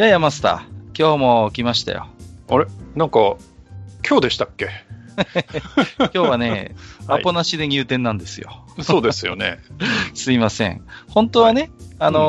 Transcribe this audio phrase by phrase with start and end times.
[0.00, 2.06] ややマスター、今日も来ましたよ。
[2.48, 2.64] あれ？
[2.94, 3.36] なんか、
[4.08, 4.70] 今日でしたっけ？
[5.98, 6.74] 今日はね、
[7.06, 8.64] はいアポなしで入店なんですよ。
[8.80, 9.58] そうですよね。
[10.14, 10.82] すいません。
[11.08, 12.20] 本当はね、あの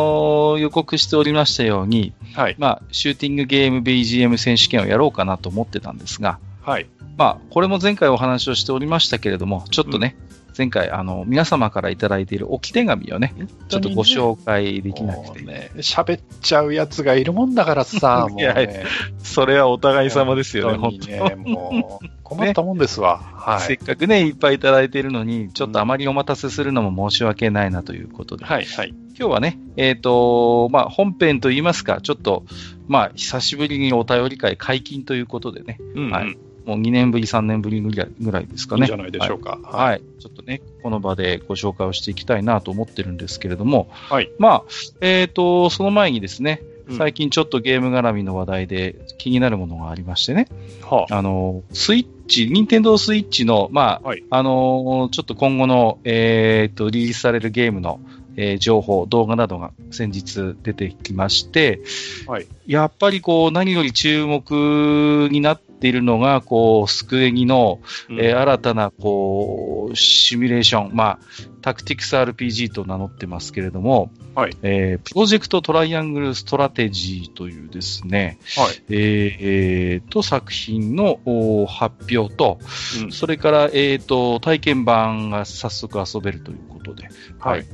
[0.56, 2.56] ー予告しておりましたように、はい。
[2.58, 6.88] まあ、シューティングゲーム BGM 選手権をやろうかなと思ってたんですが、はい。
[7.18, 10.18] まあ、これも前回お話をしておりましたけれども、ちょっとね、
[10.58, 13.34] 前回、あの、皆様からいただいている置き手紙をね、
[13.70, 18.84] ちょっとご紹介できなくて、ね、喋っちゃうやつがいるもんだからさ、 もういやね。
[19.20, 23.20] それはお互い様ですよね、本当にね、もう、困ったもんですわ。
[23.34, 23.62] はい。
[23.62, 28.94] せっかくね、いっぱいいただいているのに、ちょっとあまりお待たせするのも申し訳ないなということで、はい、はい。
[29.18, 32.46] 今日はね、えっ、と、まあ、本編といいますか、ちょっと、
[32.88, 36.12] まあ、久しぶりにお便り会解禁ということでね、うん、うん。
[36.12, 36.38] はい
[36.72, 38.82] もう2年ぶり、3年ぶりぐらいぐらいですかね。
[38.82, 39.60] いいんじゃないでしょうか。
[39.64, 39.92] はい。
[39.92, 40.02] はい。
[40.20, 44.32] ちょっとね、この場でご紹介をしていきたいなと思ってるんですけれども、はい。
[44.40, 44.64] まあ、
[45.02, 50.48] えっ、と、その前にですね、うん最近ちょっとゲーム絡みの話題で気になるものがありましてね、
[50.82, 51.18] はあ。
[51.20, 58.02] あの、スイッチ、任天堂スイッチの、まあ、はいあの、ちょっと今後の、えっ、と、リリースされるゲームの、
[58.36, 61.82] えー情報、動画などが先日出てきまして、
[62.28, 62.48] はい。
[62.68, 71.20] やっぱりこう、何より注目になっているのが、こう、スクエニの、えー新たな、こう、シミュレーション、まあ、
[71.62, 78.84] タクティクス RPG と名乗ってますけれども、はいえープロジェクトトライアングルストラテジーというですね、はい。
[78.90, 82.60] えーえーと、作品のお発表と、
[83.04, 87.10] うんそれから、えーと、体験版が早速遊べるということで、
[87.40, 87.66] はい。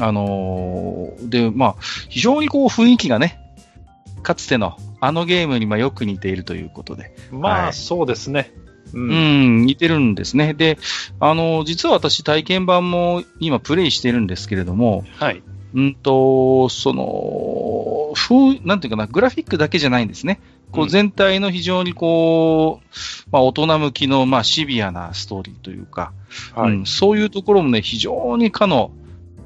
[0.00, 1.76] あのーで、まあ、
[2.08, 3.40] 非常にこう雰囲気がね、
[4.22, 8.52] かつてのあのゲームにまあよく似ているということで、まあ、はいそうですね。
[8.92, 8.98] う。
[8.98, 10.54] うんん、似てるんですね。
[10.54, 10.78] で、
[11.20, 15.42] あのー実は私体験版も今プレイしてるんですけれども、はい。
[15.74, 20.40] うんと、その、風、なんていうかな、グラフィックだけじゃないんですね。
[20.72, 26.12] こううん全体の非常にこう、まあ大人向きの、まあシビアなストーリーというか、
[26.54, 26.72] はい。
[26.72, 28.90] うんそういうところもね、非常にかの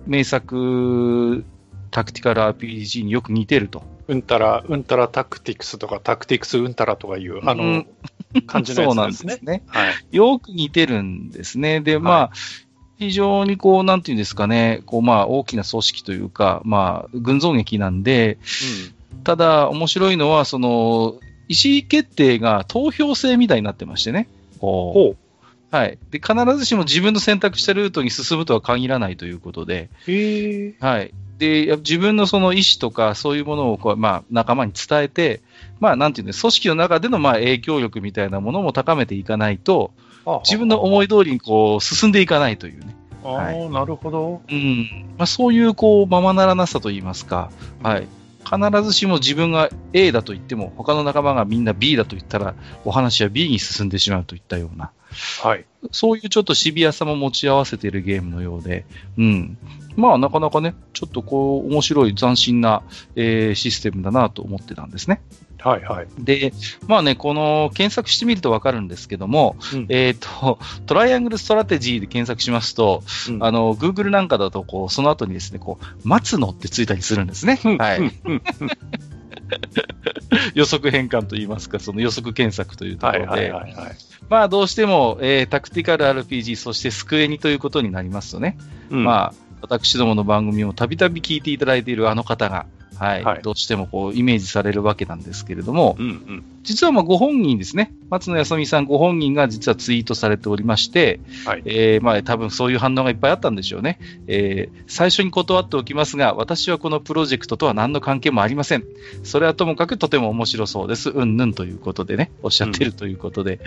[0.06, 1.44] 名作
[1.90, 3.82] タクティカル RPG によく似てると。
[4.08, 7.86] うんたら、うんたらタクティクスとか、タクティクスうんたらとかいう、あの、うん
[8.46, 9.34] 感じのそうなやつでね。
[9.34, 9.62] んですすね。
[9.66, 9.94] はい。
[10.10, 11.80] よく似てるんですね。
[11.80, 12.32] で、まあ、
[12.98, 18.38] 非常にこう、なんていうんですかね、こう、まあ、大きな組織というか、まあ、群像劇なんで、
[19.24, 21.18] ただ、面白いのは、その、
[21.48, 24.28] 意思決定が投票制みたいになってましてね。
[24.62, 24.66] う。
[25.10, 25.16] う
[25.70, 25.98] はい。
[26.10, 30.74] で、必ずしも自分の選択したルートに進むとは限らないということで、へえ。
[30.80, 31.14] はい。
[31.42, 35.42] で、自分のその意思とか、そういうものをこう、まあ、仲間に伝えて、
[35.80, 39.90] まあ、なんていうんです組織の中での、まあ、影響力みたいなものも高めていかないと、
[40.44, 42.94] 自分の思い通りにこう、進んでいかないというね。
[43.24, 44.42] ああ、はいなるほど。
[44.48, 45.14] うん。
[45.18, 47.50] まあ、そういう、こう、ままならなさといいますか、
[47.82, 48.06] はい。
[48.44, 52.54] 必ずしも自分が A だと言っても、他の仲間がみんな B だと言ったら、
[52.84, 54.92] お話は B に進んでしまうといったような、
[55.42, 55.64] はい。
[55.90, 58.84] そういうちょっとシビアさも持ち合わせているゲームのようで、
[59.18, 59.58] うん。
[59.96, 62.82] まあ、なかなかね、ちょっとこう、面白い斬新な、
[63.16, 65.20] えーシステムだなと思ってたんですね。
[65.62, 66.08] はい、はい。
[66.18, 66.52] で、
[66.88, 77.60] まあね、この検索してみるとわかるんですけども、うんえっ、と、トライアングルストラテジーで検索しますと、うんあの、Google なんかだと、こう、その後にですね、こう、松野ってついたりするんですね。
[77.78, 78.12] はい。
[80.54, 83.72] 予測変換といいますか、その予測検索というところで、はい、はい、はい。
[83.72, 83.96] はい。
[84.28, 88.56] まあ、どうしても、えータクティカル RPG、そしてスクエニということになりますとね、
[88.90, 89.04] うん。
[89.04, 92.66] まあ、私どもの番組をたびたび聞いていただいているあの方が、
[93.02, 96.44] はい、はいどうしてもこう、イメージされるわけなんですけれども、うん、うん。
[96.62, 101.62] 実はまあご本人ですね、松野康美さんご本人が実はツイートされておりまして、はい。
[101.64, 103.98] えーまあ多分そういう反応がいっぱいあったんでしょうね。
[104.28, 108.84] えー最初に断っておきますが、私はこのプロジェクトとは何の関係もありません。
[109.24, 111.10] それはともかくとても面白そうです。
[111.10, 113.60] うんぬんということでね、おっしゃっているということで。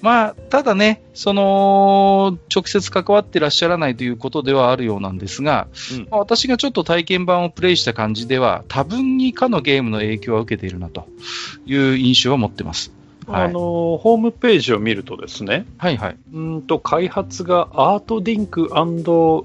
[0.00, 11.08] まあ、ただね、その、直接関わってらっしゃらないということではあるようなんですが、うんまあ私がちょっと体験版をプレイした感じでは、多分にかのゲームの影響は受けているなと
[11.66, 12.90] いう印象は持ってます。
[12.90, 12.98] はい
[13.30, 13.60] あの
[13.98, 16.16] ホームページを見るとですね、はいはい。
[16.32, 18.70] うんと開発がアートディンク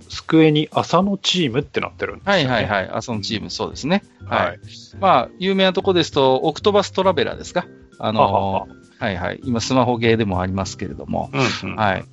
[0.07, 2.43] スクエニ浅野チームってなってるんですよ、はね。
[2.43, 2.89] いはいはい。
[2.93, 4.03] あ、そのチーム、そうですね。
[4.25, 4.35] は。
[4.37, 4.59] はい
[5.01, 7.65] まあ、有名なとこですと、オクトバストラベラーですか
[7.99, 9.41] あはははの、はいはい。
[9.43, 11.29] 今、スマホゲーでもありますけれども。
[11.33, 12.05] うんうんはい。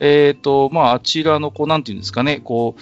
[0.00, 2.80] えっ、と、まあ、あちらの、こう、なんていうんですかね、こう、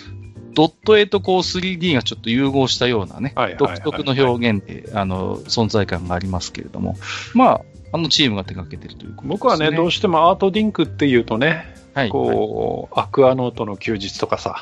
[0.54, 6.96] ドット絵とこう 3D がちょっと融合したようなね、はいはいはい独特の表現で、あの、存在感がありますけれども、
[7.34, 7.60] まあ、
[7.92, 9.16] あのチームが手掛けてるというね。
[9.24, 14.60] 僕はね、どうしてもアートディンクっていうとね、はい、こう、アクアノートの休日とかさ、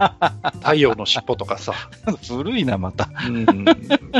[0.60, 1.72] 太陽の尻尾とかさ、
[2.28, 3.08] 古いな、また。
[3.26, 3.64] うん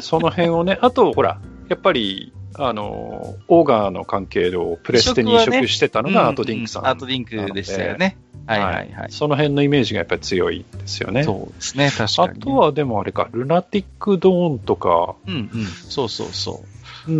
[0.03, 6.83] その辺をね、あと、ほら、やっぱり、あの、オーガーの関係をプレステに移移植してたのがアートディンクさん。
[6.83, 8.17] ううアートディンクでしたよね。
[8.47, 9.07] はいはいはい。
[9.11, 11.25] その辺のイメージがやっぱり強いですよね。
[11.25, 12.35] そうですね、確かに、ね。
[12.39, 16.69] あとはでもあれか、ルナティックドーンとか、うんうん、そうそうそう。
[16.69, 16.75] うん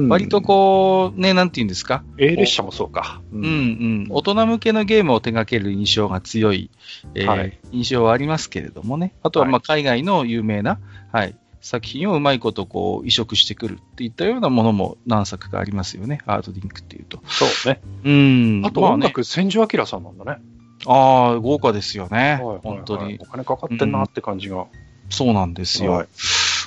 [0.09, 3.21] 割とこう、ね、なんていうんですか？A 列車もそうか。
[3.33, 4.07] ううんうん。
[4.09, 6.71] 大人向けのゲームを手掛ける印象が強い、
[7.15, 9.13] えーはい印象はありますけれどもね。
[9.23, 10.79] あとは、まあ、海外の有名な、
[11.13, 16.21] はい、作品をうまいことこう移植してくるっていったようなものも何作かありますよね。
[16.27, 17.21] アートディンクっていうと。
[17.27, 17.81] そうね。
[18.05, 18.67] うん。
[18.67, 20.43] あとまね、音楽、千住明さんなんだね。
[20.85, 22.19] ああ、豪華ですよね。
[22.19, 23.25] はいはいはい本当にお。
[23.25, 24.67] 金かかってんなって感じが。
[25.09, 25.93] そうなんですよ。
[25.93, 26.09] はい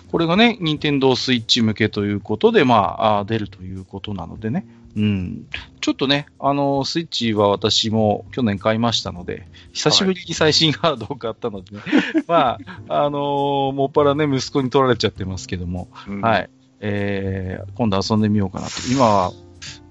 [0.10, 4.66] これがね、任天堂スイッチ向けということで、まあ、出るということなのでね。
[4.98, 5.48] うん。
[5.80, 11.82] ちょっとね、あの、スイッチは私も去年買いましたので、久しぶりに最新ハードを買ったのでね。
[12.28, 12.58] ま
[12.88, 16.50] あ、あのーもっぱらね、息子に取られちゃってますけども、うんはい。
[16.80, 18.74] えー、今度遊んでみようかなと。
[18.92, 19.32] 今は、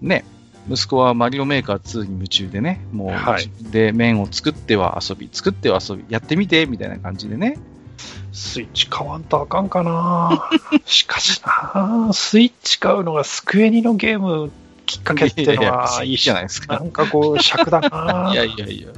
[0.01, 0.25] ね、
[0.69, 7.59] 息子はマリオメーカー2に夢中でね、もう、はいで面を作っては遊び、作っては遊び、やってみて、みたいな感じでね。
[8.33, 10.51] スイッチ買わんとあかんかな
[10.85, 14.51] しかしなスイッチ買うのがスクエニのゲーム
[14.87, 16.85] きっかけっていうのはいいじゃないですかな。
[16.85, 18.89] んかこう、尺だな いやいやいや。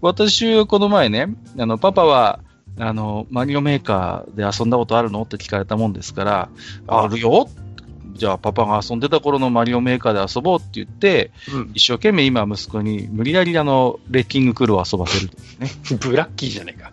[0.00, 1.28] 私はこの前ね、
[1.58, 2.40] あの、パパは、
[2.78, 6.48] あの、マリオメーカーで遊んだことあるのって聞かれたもんですから、
[6.86, 7.48] ああるよ
[8.14, 15.30] じゃあパパが遊んでた頃のマリオメーカーで遊ぼうって言って、うん一生懸命今息子に無理やりあの、レッキングクルーを遊ばせる
[15.60, 15.70] ね。
[16.00, 16.92] ブラッキーじゃねえか。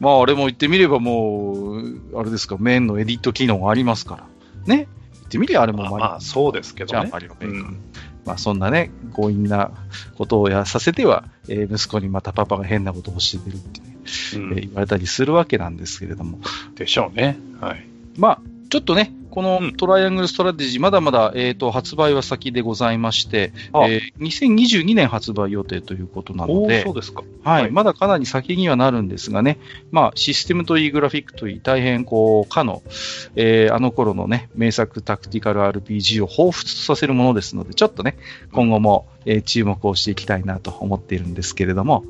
[0.00, 4.24] まあ、あれも言ってみればもう、あれですか、メインのエディット機能がありますから。
[4.66, 4.88] ね。
[5.26, 5.98] 言ってみりゃあれもマリオ。
[5.98, 7.08] まあまあ、そうですけどね。
[7.12, 7.50] マリオメーカー。
[7.50, 7.80] うん
[8.26, 9.70] まあ、そんなね、強引な
[10.16, 13.96] ことをやさせては、えー息子にまたパパが変なことを教えてるって、ね
[14.34, 16.40] うんえー言われたりするわけなんですけれども、
[16.74, 17.38] でしょうね。
[17.60, 17.86] はい。
[18.18, 19.72] まあ、ちょっとね、このうん。
[19.74, 23.86] トライアングルストラテジー、まだまだ、えー、と発売は先でございまして、あ。
[23.86, 27.22] えー2022年発売予定ということなのおでー、そうですか。
[27.44, 27.62] はい。
[27.64, 27.70] はい。
[27.70, 29.58] まだかなり先にはなるんですがね、
[29.90, 32.82] まあ、システムといい、グラフィックといい、大変こう、かの、
[33.34, 38.16] えーあの頃のね、名作タクティカル RPG を彷彿とさせるものですので、ちょっとね、
[38.52, 42.04] 今後も、えー注目をしていきたいなと思っているんですけれども、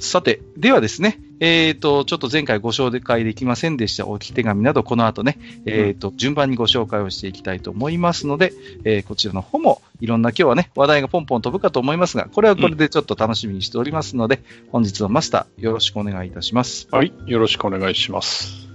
[0.00, 8.52] さて、ではですね、えっ、と、ちょっと前回ご紹介できませんでした置き手紙など、この後ね、えっ、と、順番にご紹介をしていきたいと思いますので、
[8.84, 16.88] えーこちらの方もいろんな今日はね、話題がポンポン飛ぶかと思いますが、これはこれでちょっと楽しみにしておりますので、本日のマスター、よろしくお願いいたします。
[16.90, 17.12] はい。
[17.26, 18.69] よろしくお願いします。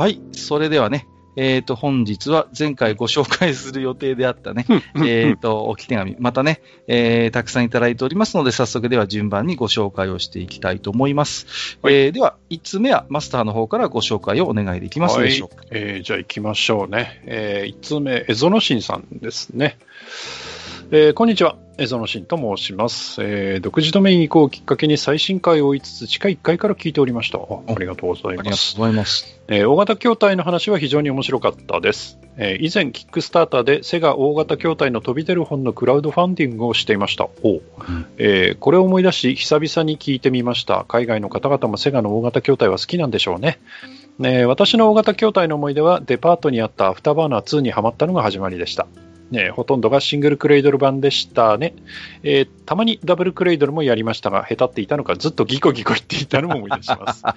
[0.00, 4.64] はい、それではね、えっ、と、本日は前回ご紹介する予定であったね、
[5.04, 11.78] えっと、置き手紙、またね、えーたくさんいただいておりますので、早速では順番にご紹介をしていきたいと思います。
[11.82, 15.56] はいえーでは、1つ目はマスターの方からご紹介をお願いできますでしょうか。
[15.56, 17.20] はいえーじゃあ行きましょうね。
[17.26, 19.76] え1つ目、エゾノシンさんですね。
[20.92, 21.54] えーこんにちは。
[21.78, 27.38] エゾノシンと申します、えー独自ドメイン移行をきっかけに最新回を追いつつ、地下1階から聞いておりました。
[27.38, 28.76] あありがとうございありがとうます。
[28.76, 29.40] ございます。
[29.46, 32.18] えー大型筐体の話は非常に面白かったです。
[32.38, 37.28] えー以前、キックスターターでセガ大型筐体の飛び出る本のクラウドファンディングをしていました。
[37.44, 37.62] おう
[38.18, 40.86] えーこれを思い出し、久々に聞いてみました。
[40.88, 43.60] 海外の方々もセガの大型筐体は好きなんでしょうね。
[44.18, 48.88] ね私の大型筐体の思い出はデパートにあったアフターバーナー2にハマったのが始まりでした。
[49.30, 51.74] ね、ほとんどがシングルクレイドル版でしたね、
[52.22, 57.22] えー、たまにダブルクレイドルもやりましたが、下手っていたのかずっとギコギコ言っていたのも思い出します。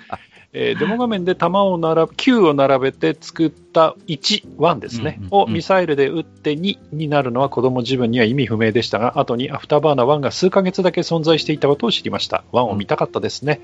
[0.55, 12.43] えー、デモ画面で弾を並べ、9を並べて作った1、1ですね、うんうんうん、をミサイルで撃って2になるのは子供時分には意味不明でしたが、後にアフターバーナー1が数ヶ月だけ存在していたことを知りました。
[12.53, 13.61] 1を見たかったですね。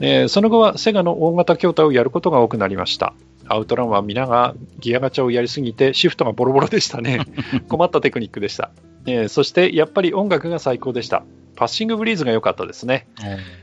[0.00, 3.14] えー、その後はセガの大型筐体をやることが多くなりました。
[3.52, 7.20] アウトランは皆がギアガチャをやりすぎてシフトがボロボロでしたね。
[7.68, 8.70] 困ったテクニックでした。
[9.04, 11.22] えー、そしてやっぱり音楽が最高でした。
[11.54, 13.06] パッシングブリーズが良かったですね。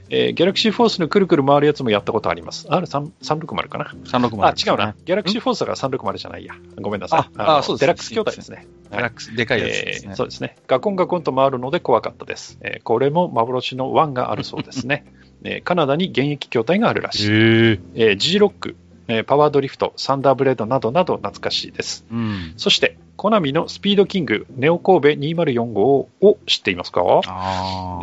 [0.10, 2.68] えー、ギャラクシーフォースのくるくる回るやつもやったことあります。
[2.68, 4.46] R360 かな ?360。
[4.46, 4.96] あ、違うな？
[5.06, 6.54] ギャラクシーフォースが360じゃないや。
[6.80, 7.34] ごめんなさい。
[7.38, 7.82] ああ、そうです。
[7.82, 8.68] デラックス筐体ですね。
[8.92, 10.56] デラックス、でかいやつですね、そうですね。
[10.68, 12.60] ガコンガコンと回るので怖かったです。
[12.62, 15.06] えー、これも幻の1があるそうですね。
[15.44, 17.28] えー、カナダに現役筐体があるらしい。
[17.28, 18.76] えー、G ロック、
[19.10, 22.06] えー、パワードリフト、サンダーブレードなどなど懐かしいです。
[22.12, 26.08] うん、そして、コナミのスピードキング、ネオ神戸2045を
[26.48, 27.02] 知っていますか、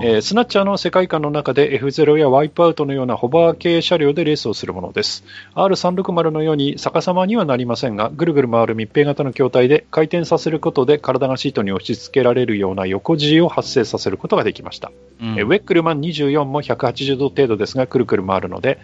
[0.03, 5.25] えー、スナッチャーの世界観の中で F0 やワイプアウトのようなホバー系車両でレースをするものです。
[5.55, 14.93] R360 のように逆さまにはなりませんが、ぐるぐる回る密閉型の筐体で回転させることで体がシートに押し付けられるような横 G を発生させることができました。
[15.23, 18.79] うん、えウェックルマン24も180度程度ですが、くるくる回るので、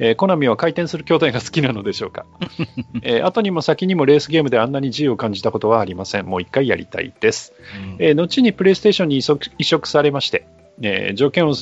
[0.00, 2.26] えー、コナミは回転する筐体が好きなのでしょうか？
[3.02, 6.26] えー、後にも先にもレースゲームであんなに G を感じたことははありません。
[6.26, 7.52] もう一回やりたいです。
[7.96, 9.18] うん、えー、後にプレイステーションに
[9.58, 10.46] 移植されまして、
[10.82, 11.54] えー、条件を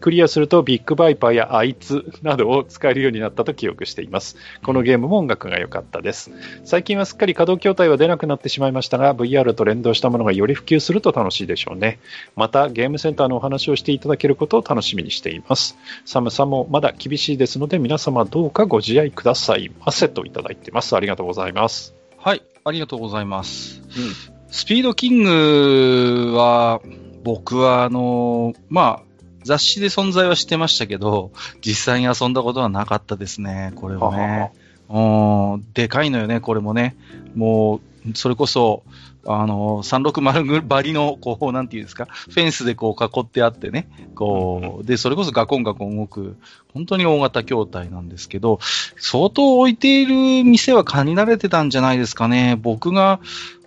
[0.00, 4.36] クリアするとビッグバイパーやあいつなどを使えるようになったと記憶しています。
[4.64, 6.32] このゲームも音楽が良かったです。
[6.64, 12.00] 最近はすっかり稼働筐体は出なくなってしまいましたが、VR と連動したものがより普及すると楽しいでしょうね。
[12.34, 15.76] また、ゲームセンターのお話をしていただけることを楽しみにしています。
[16.04, 20.96] 寒さもまだ厳しいですので、皆様どうかご自愛くださいませといただいてます。
[20.96, 21.94] ありがとうございます。
[22.16, 23.82] はい、ありがとうございます。
[23.82, 26.80] うん、スピードキングは、
[27.24, 29.02] 僕は、あの、まあ、
[29.44, 34.52] 雑誌で存在はしてましたけど、実際に遊んだことはなかったですね、これはね。
[34.88, 36.96] はでかいのよね、これもね。
[37.34, 38.84] もう、それこそ、
[39.26, 46.36] あの、360バリの、こう、なんていうんですか、フェンスでこう囲ってあってね、こう、で、それこそガコンガコン動く、
[46.72, 48.58] 本当に大型筐体なんですけど、
[48.98, 52.58] 相当置いている店は限られてたんじゃないですかね。
[52.60, 53.20] 僕が、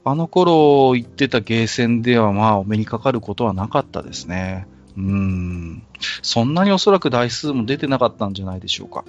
[0.07, 4.67] あの頃行ってたゲーセンでは、まあ、お目にかかることはなかったですね。
[4.97, 5.83] うん。
[6.21, 9.03] そんなにおそらく台数も出てなかったんじゃないでしょうか。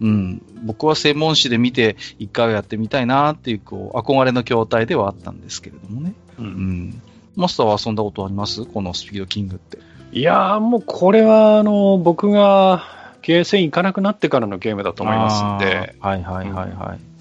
[0.00, 0.42] うん。
[0.64, 6.14] 僕は専門誌で見て、一回はやってみたいなっていう、こう、憧れの筐体ではあったんですけれどもね。
[6.38, 6.44] うん。
[6.44, 7.02] うん、
[7.36, 8.64] マスターは遊んだことあります？
[8.64, 9.78] このスピードキングって。
[10.12, 12.84] いやー、もうこれは、あの、僕が
[13.22, 15.96] ゲーセン行かなくなってからのゲームだと思いますんで。
[16.00, 16.96] はいはいはいはい。
[16.96, 17.12] うん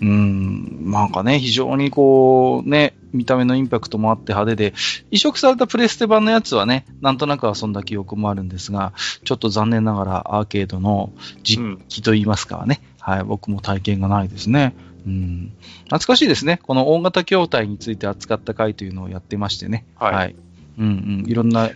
[0.00, 4.74] うん、なんかね、非常にこう、ね、見た目のインパクトもあって派手で、
[5.10, 8.92] 移植されたプレステ版のやつはね、なんとなく遊んだ記憶もあるんですが、
[9.24, 14.74] ちょっと残念ながらアーケードの実機といいますかね、うん、はい、僕も体験がないですね。
[15.06, 15.52] うん、
[15.84, 16.60] 懐かしいですね。
[16.62, 19.86] この大型筐体について扱った回というのをやってましてね。
[19.96, 20.14] はい。
[20.14, 20.36] はい、
[20.78, 20.88] うんう
[21.26, 21.30] ん。
[21.30, 21.70] いろんな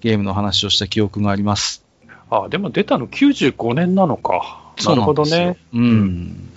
[0.00, 1.84] ゲームの話をした記憶があります。
[2.30, 4.72] あ、でも出たの95年なのか。
[4.84, 5.56] なるほどね。
[5.72, 6.47] うん。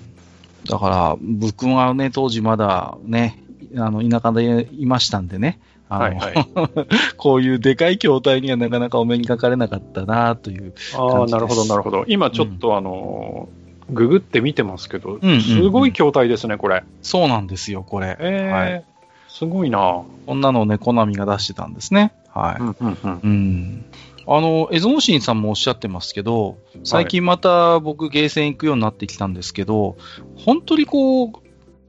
[0.72, 3.44] だから、僕はね、当時まだね、
[3.76, 5.60] あの、田舎でいましたんでね、
[5.90, 6.48] あの、はいはい、
[7.18, 12.06] こういうでかい筐体にはなかなかお目にかかれなかったなというああ、なるほど、なるほど。
[12.08, 13.50] 今ちょっと、うん、あの、
[13.90, 16.86] ググって見てますけど、うんうんうん、すごい筐体ですね、これ。
[17.02, 18.16] そうなんですよ、これ。
[18.22, 18.86] えー、はい、
[19.28, 22.14] すごいなこんなのをね、コナミが出してたんですね。
[22.30, 22.62] はい。
[22.62, 23.86] うん、うんうん、
[24.28, 29.98] あの、エゾノシンさんもおっしゃってますけど、最近また僕ゲーセン行くようになってきたんですけど、
[30.36, 31.32] 本当にこう、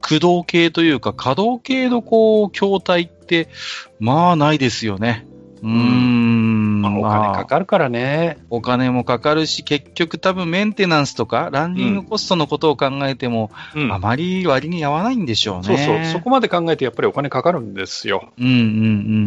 [0.01, 3.47] 駆動系というか、稼働系のこう、筐体って、
[3.99, 5.25] まあないですよね。
[5.61, 6.81] うーん。
[6.81, 15.63] まあ、お金かかるからね、お金もかかるし、結局多分メンテナンスとか、ランニングコストのことを考えても、うん、あまり割に合わないんでしょうね。
[15.63, 16.05] そうそう。
[16.11, 18.33] そこまで考えてやっぱりお金かかるんですよ。
[18.37, 18.53] うんうん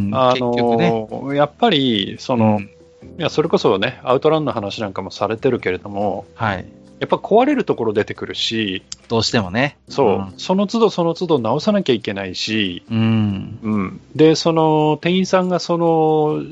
[0.06, 0.14] うん。
[0.14, 2.70] あのー、ね、やっぱり、その、うん
[3.18, 6.66] いや、それこそね、アウトランの話なんかもされてるけれども、はい。
[6.98, 9.76] やっぱ壊れるところ出てくるし、どうしてもね。
[9.88, 13.58] そう、うん、その都度その都度直さなきゃいけないし、うん。
[13.62, 14.00] うん。
[14.14, 16.42] で、その、店員さんがその、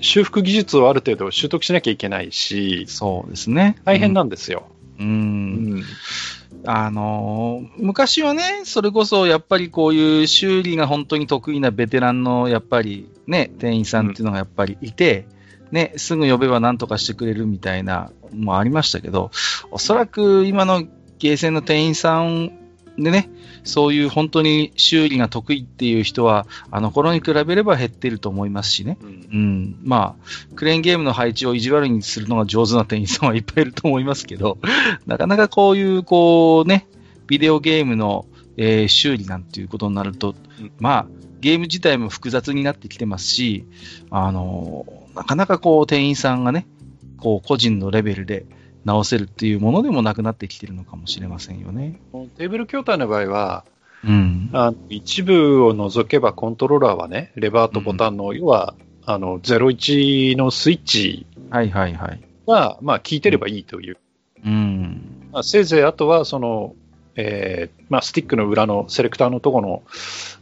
[0.00, 3.76] 修復技術をある程度習得しなきゃいけないし、そうですね。
[3.84, 4.64] 大変なんですよ。
[5.00, 5.06] うん。
[5.06, 5.08] う
[5.78, 5.84] ん、
[6.66, 15.37] あのー、昔はね、それこそやっぱりこういう修理が本当に得意なベテランのやっぱりね、店員さんっていうのがやっぱりいて、うん
[15.70, 19.30] ね、すぐ呼べば何とかしてくれるみたいなもありましたけど、
[19.70, 20.84] おそらく今の
[21.18, 22.52] ゲーセンの店員さん
[22.98, 23.30] でね、
[23.62, 28.98] そういう本当に修理が得意っていう人は、あの頃に比べれば減ってると思いますしね。
[29.00, 29.76] うんうん。
[29.84, 34.58] まあ、クレーンゲームの配置を意地悪にするのが上手な店員さんはいっぱいいると思いますけど、
[35.06, 36.86] なかなかこういう、こうね、
[37.28, 41.06] ビデオゲームの、えー修理なんていうことになると、うんまあ、
[41.40, 43.64] ゲーム自体も複雑になってきてますし、
[44.10, 46.66] あのーなかなかこう、店員さんがね、
[47.16, 48.46] こう、個人のレベルで
[48.84, 52.00] 直せるっていうものでもなくなってきてるのかもしれませんよね。
[52.36, 53.64] テーブル筐体の場合は、
[54.04, 54.50] うん。
[54.52, 62.20] あ一部を除けばコントローラーはね、レバーとボタンの、要は、あの、01のスイッチはいはいはい。
[62.46, 63.96] が、まあ、効いてればいいという。
[64.44, 65.28] うん。
[65.32, 66.76] まあ、せいぜいあとは、その、
[67.20, 69.82] えーまあ、スティックの裏のセレクターのところの、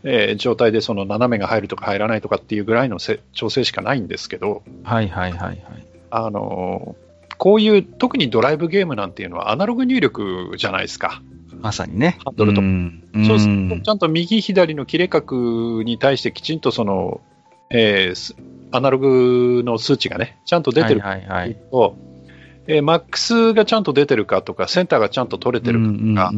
[0.04, 5.62] えー状態でその斜めが入るとか入らないとかっていうぐらいのせ調整しかないんですけど、はいはいはいはい。
[6.10, 7.06] あのー
[7.38, 11.20] こういう特にドライブゲームなんていうのはアナログ入力じゃないですか。
[11.60, 12.18] まさにね。
[12.24, 12.62] ハンドルと
[13.26, 17.20] そうすると、ちゃんと右左の切れ角に対してきちんとその、
[17.70, 18.36] えーす
[18.72, 21.56] アナログの数値がね、ちゃんと出てるはいはいはい。
[22.66, 26.32] と、えーマックスがちゃんと出てるかとか、センターがちゃんと取れてるかとか、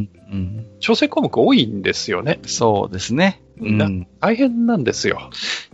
[0.79, 2.39] 調整項目多いんですよね。
[2.45, 3.41] そうですね。
[3.61, 5.29] うな、ん、大変なんですよ。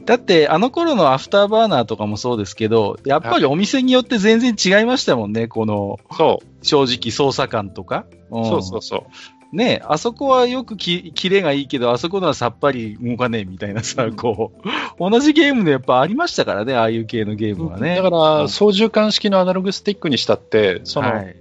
[0.06, 8.06] だって、あの頃のアフターバーナーとかもそうですけど、やっぱりお店によって全然違いましたもんね、この、そう、正直操作感とか。
[8.32, 9.02] んそうそうそう。
[9.56, 17.96] ねあそこはよくき、キレがいいけど、あそこのはさっぱり動かねえみたいなさ、こう、同じゲームでやっぱありましたからね、ああいう系のゲームはね。
[17.96, 21.36] だから、操縦桿式のアナログスティックにしたって、その、はい、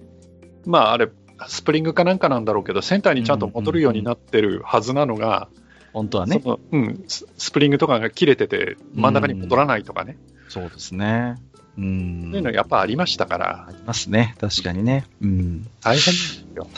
[0.64, 1.08] まあ、あれ、
[1.46, 5.48] スプリングかなんかなんだろうけど、センターにちゃんと戻るようになってるはずなのが、
[5.92, 6.42] 本当はね。
[6.72, 10.16] うん、ススプリングとかが切れてて、真ん中に戻らないとかね、
[10.48, 11.36] そうですね。
[11.78, 12.28] うん。
[12.30, 14.34] そういうのやっぱありましたからあ、りますね。
[14.40, 15.06] 確かにね。
[15.22, 15.66] うん。
[15.82, 16.68] 大変ですよ。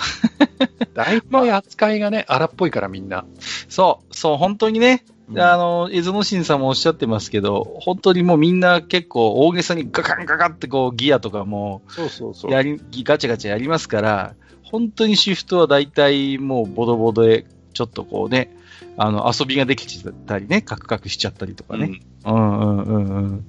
[0.95, 3.25] 大体扱いがね、荒っぽいからみんな。
[3.69, 12.53] そう、そう、本当にね、うんあの、江園新さんもおっしゃってますけど、本当にもうみんな結構大げさにガカンガカンってこうギアとかもそうそうそう。
[12.53, 18.57] やり、ガチャガチャやりますから、本当にシフトは大体もうボドボドで、ちょっとこうね、
[18.97, 22.00] あの、遊びができちゃったりね、カクカクしちゃったりとかね。
[22.25, 23.45] うんうんうんうん。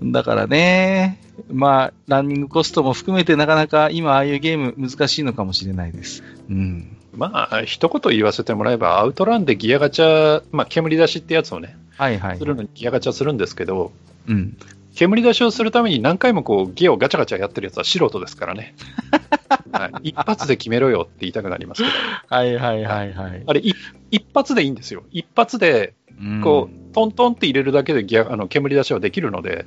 [0.00, 6.22] だからね、まあ、ランニングコストも含めてなかなか今ああいうゲーム難しいのかもしれないです。
[6.50, 6.96] うん。
[7.16, 12.38] まあ、一言言わせてもらえば、アウトランでギアガチャ、まあ、煙出しってやつをね、はいはい。
[12.38, 13.92] するのにギアガチャするんですけど、
[14.28, 14.56] うん。
[14.94, 18.74] 煙出しをするために何回もこうギアをガチャガチャやってるやつは素人ですからね。
[19.72, 21.94] はい、一発で決めろよって言いたくなりますけど、
[22.34, 23.42] はいはいはいはい。
[23.44, 23.74] あれ、い
[24.12, 25.02] 一発でいいんですよ。
[25.10, 25.94] 一発で、
[26.42, 29.66] こう、トントンって入れるだけでギアあの煙出しはできるので、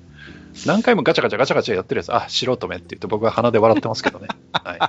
[0.65, 4.27] 何回もガチャガチャガチャガチャやってるやつ、あ、素人目って言って僕は鼻で笑ってますけどね。
[4.53, 4.79] はい。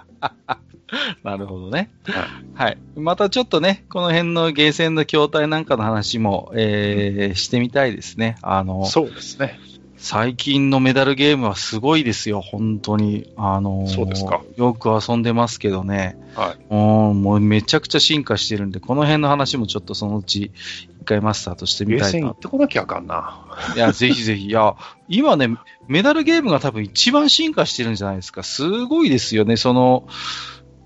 [1.22, 1.90] なるほどね。
[2.06, 2.78] ははい。
[2.96, 8.36] またちょっとね、この辺のゲーセンの筐体なんかの話も、えー、してみたいですね。
[8.42, 9.58] あの、そうですね。
[9.98, 13.32] 最近のメダルゲームはすごいですよ、本当に。
[13.36, 16.16] あのーそうですかよく遊んでますけどね。
[16.34, 16.56] はい。
[16.70, 16.74] う
[17.12, 20.52] んもうめちゃくちゃ進化してるんで、この辺の話もちょっとそのうち
[21.00, 23.44] 一回マスターとしてみたいな行ってこなきゃあかんな。
[23.74, 24.46] いや、ぜひぜひ。
[24.46, 24.76] いや、
[25.08, 25.48] 今ね、
[25.88, 28.44] メダルゲームが多分一番進化してるんじゃないですか。
[28.44, 29.56] すごいですよね。
[29.56, 30.06] その、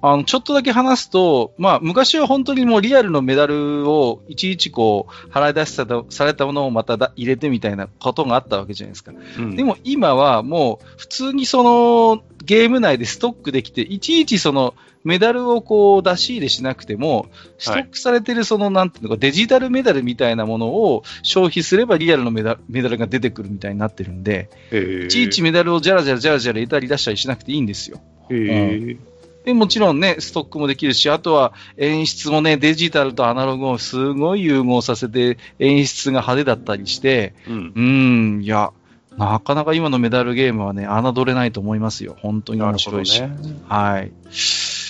[0.03, 9.12] あの、ちょっとだけ話すと、まあ、昔は本当にもうリアルのメダルをいちいちこう、払い出しされたものをまただ入れてみたいなことがあったわけじゃないですか。
[9.38, 9.57] うん。
[9.57, 17.27] でも今はもう、普通にその、ゲーム内でストックできて、いちいちその、メダルをこう出し入れしなくても、
[17.59, 25.05] ストックされてるその、なんていうのか、デジタルメダルみたいなものを消費すればリアルのメダルメダルが出てくるみたいになってるんで、えー。
[25.07, 28.01] いちいちメダルをジャラジャラジャラジャラ入れたり出したりしなくていいんですよ。
[28.31, 29.12] えー
[29.45, 38.73] で、もちろんね、ストックもできるし、あとは演出もね、デジタルとアナログをすごい融合させて、演出が派手だったりして、うんうーん、いや、
[39.17, 42.17] なかなか今のメダルゲームはね、侮れないと思いますよ。
[42.21, 43.21] 本当に面白いし。
[43.21, 43.31] ね
[43.69, 44.13] はい。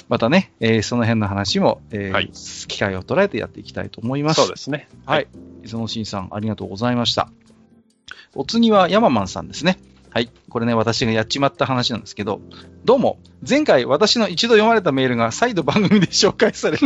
[0.08, 2.30] またね、えーその辺の話も、えーはい
[2.68, 4.40] 機会を捉えてやっていきたいと思います。
[4.40, 4.88] そうですね。
[5.06, 5.26] はい。
[5.64, 7.28] 磯野慎さん、ありがとうございました。
[8.34, 9.78] お次はヤママンさんですね。
[10.12, 10.28] はい。
[10.50, 12.42] これね、私がやっちまった話なんですけど、
[12.84, 16.84] どうも、前回私の一度読まれたメールが再度番組で紹介されて、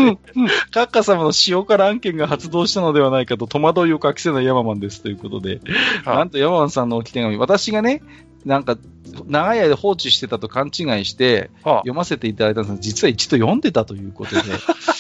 [0.71, 5.61] カッカ様の塩辛案件が発動したのではないかと戸惑いを隠せないヤママンですということで、
[6.05, 8.01] はなんとヤママンさんの置き手紙、私がね、
[8.45, 8.79] なんか、
[9.27, 14.43] 長い間放置してたと勘違いして、は読ませていただいたんですが、実は一度読んでたということで、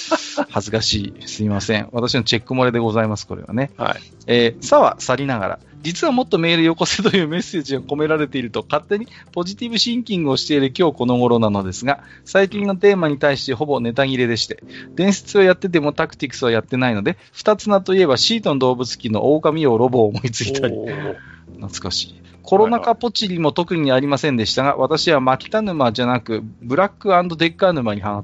[0.50, 1.28] 恥ずかしい。
[1.28, 1.88] すいません。
[1.92, 3.70] 私のチェック漏れでございます、これはね。
[3.76, 4.00] はい。
[4.26, 14.64] えー、さは去りながら、実はもっとメールよこせというメッセージが込められていると勝手にポジティブシンキングをしている今日この頃なのですが、最近のテーマに対してほぼネタ切れでして、
[14.96, 22.20] 伝説をやっててもタクティクスはやってないので、二つ名といえばシートン動物記の狼王ロボを思いついたり、懐かしい。
[22.42, 28.22] コロナ禍ポチリも特にありませんでしたが、私はマキタ沼じゃなく、ブラックデッカー沼に入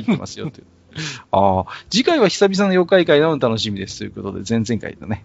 [0.00, 0.66] ってますよという。
[1.30, 5.24] ああ、次回は久々の妖怪会なの楽しみですということで、前々回だね。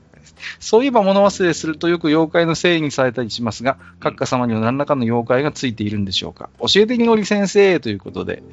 [0.60, 6.50] そういえば物忘れするとよく妖怪のせいにされたりしますが、閣下様には何らかの妖怪がついているんでしょうか。
[6.60, 8.44] 教えてにごり先生ということで。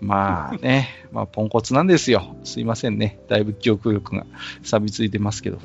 [0.00, 2.36] まあね、 まあポンコツなんですよ。
[2.44, 3.18] すいませんね。
[3.28, 4.26] だいぶ記憶力が
[4.62, 5.58] 錆びついてますけど。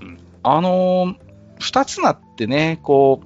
[0.00, 1.16] うんあのー
[1.60, 3.22] 二つなってね、こ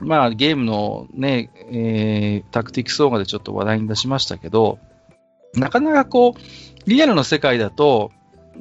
[0.00, 4.78] う、まあゲームのね、えータクティクス動画でちょっと話題に出しましたけど、
[5.54, 8.10] なかなかこう、リアルの世界だと、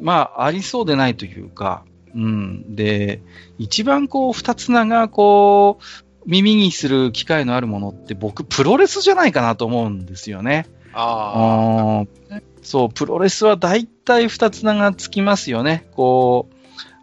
[0.02, 1.86] まあありそうでないというか、
[2.16, 2.76] うん。
[2.76, 3.22] で、
[3.58, 5.84] 一番こう、二つ名がこう、
[6.26, 10.68] 耳にする機会のあるものって僕、プロレスじゃないかなと思うんですよね。
[10.94, 15.90] ああーそう、プロレスは大体二つ名がつきますよね。
[15.96, 16.56] こう、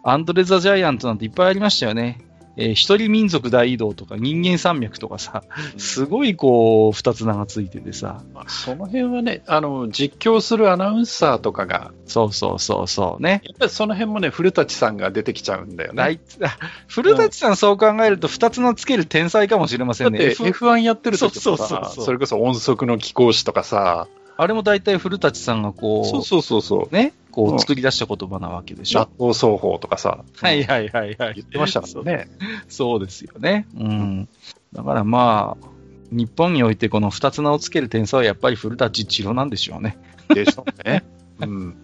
[0.03, 2.19] アンドレ・ザ・ジャイアントなんていっぱいありましたよね。
[2.57, 13.41] えー一人民族大移動とか人間山脈とかさ、あ、すごいこう、二つ名がついててさ、まあその辺はね、あの、実況するアナウンサーとかが、そうそうそうそうね。
[13.45, 16.19] やっぱりその辺もね、古舘さんが出てきちゃうんだよね。
[16.87, 20.19] 古舘さんそう考えると二つ名つける天才かもしれませんね。
[20.19, 24.07] だって F- F1 やってる時そうとかそうそうそうそれこそ音速の貴公子とかさ、
[24.41, 29.01] あれも大体古舘さんがこう、そうそうそうそう、ね、こう作り出した言葉なわけでしょ。
[29.01, 31.33] 納豆奏法とかさ、はいはいはいはい。
[31.35, 32.27] 言ってましたからね。
[32.67, 33.67] そうですよね。
[33.77, 34.29] うん。
[34.73, 35.67] だからまあ、
[36.09, 39.99] 日本においてこの二つ名をつける天才はやっぱり古舘一郎なんでしょうね。
[40.29, 41.03] でしょうね。
[41.39, 41.75] うん。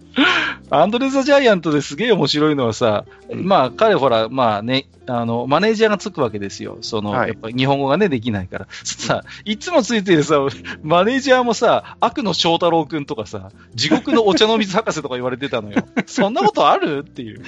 [0.70, 6.78] アンドレ・ザ・ジャイアントですげえ面白いのはさ、うんまあ彼ほら、まあね、あの、マネージャーがつくわけですよ。
[6.82, 8.68] その、はいやっぱり日本語がね、できないから。
[8.84, 10.36] さ、いつもついてるさ、
[10.82, 15.86] マネージャーもさ、悪の翔太郎くんとかさ、地獄のお茶の水博士とか言われてたのよ。
[16.06, 17.04] そんなことある？
[17.08, 17.42] っていう。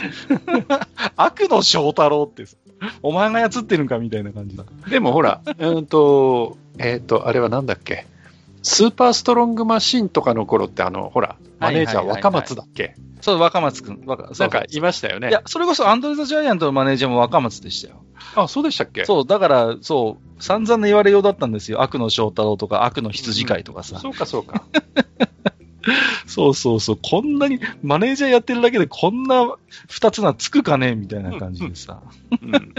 [1.16, 2.56] 悪の翔太郎ってさ、
[3.02, 3.98] お前が操ってるんか？
[3.98, 4.64] みたいな感じだ。
[4.88, 8.06] でもほら、うんと、えっ、と、あれはなんだっけ、
[8.62, 14.02] スーパーストロングマシンとかの頃って、あの、ほら、マネージャーはいはいはいはい若松だっけ、そう、若松くん。
[14.06, 15.28] 若そうそうんなかいましたよね。
[15.28, 18.02] いや、それこそアンドレ・ザ・ジャイアントのマネージャーも若松でしたよ。
[18.36, 19.04] あ、そうでしたっけ？
[19.04, 21.82] そう、だから、そう、散々な言われようだったんですよ。
[21.82, 23.98] 悪の翔太郎とか、悪の羊飼いとかさ。
[23.98, 24.64] そうか、そうか。
[26.26, 29.56] そうそうそう、こんなに、マネージャーやってるだけでこんな
[29.88, 30.94] 二つなつくかね？
[30.94, 32.02] みたいな感じでさ。
[32.30, 32.74] うん、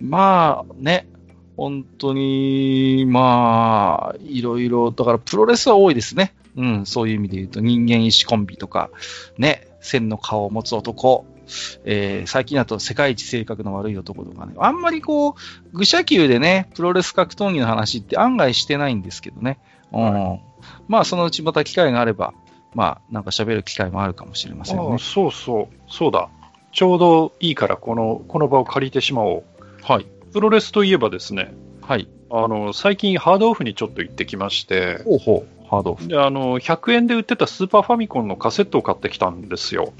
[0.00, 1.08] まあ、ね。
[1.56, 6.34] 本当に、まあ、いろいろ、だからプロレスは多いですね。
[6.56, 8.90] うん、そういう意味で言うと、人間石コンビとか、
[9.38, 11.26] ね、千の顔を持つ男、
[11.84, 15.34] えー最近だと世界一性格の悪い男とかね、あんまりこう、
[15.72, 19.58] 愚者級でね、プロレス格闘技の話って案外してないんですけどね。
[19.92, 20.40] うん。
[20.88, 22.34] まあ、そのうちまた機会があれば、
[22.74, 24.98] まあ、なんか喋る機会もあるかもしれませんねあ。
[24.98, 26.28] そうそう、そうだ。
[26.72, 29.44] ちょうどいいから、この、この場を借りてしまおう。
[29.82, 30.06] はい。
[30.36, 32.10] プロレスといえばですね、はい。
[32.30, 35.66] あの、最近ハードオフにちょっと行ってきまして、ほうほう。
[35.66, 36.08] ハードオフ。
[36.08, 39.94] で、あの、100円で売ってたスーパーファミコンのカセットを買ってきたんですよ。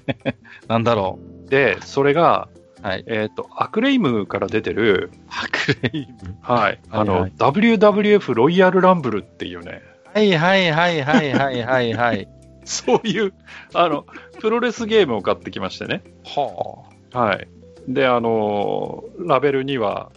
[0.68, 1.18] なんだろ
[1.50, 2.48] で、それが、
[2.82, 2.86] う。
[2.86, 3.04] はい。
[3.06, 6.34] えっ、と、アクレイムから出てる、ハクレイム。
[6.40, 9.82] はい、あの、はいはい WWF ロイヤルランブルっていうね、
[10.14, 12.28] はいはいはいはいはいはいはい。
[12.64, 13.34] そういう、
[13.74, 14.06] あの、
[14.40, 16.02] プロレスゲームを買ってきましてね。
[16.24, 17.48] ははい。
[17.88, 20.10] で、あの、ラベルには、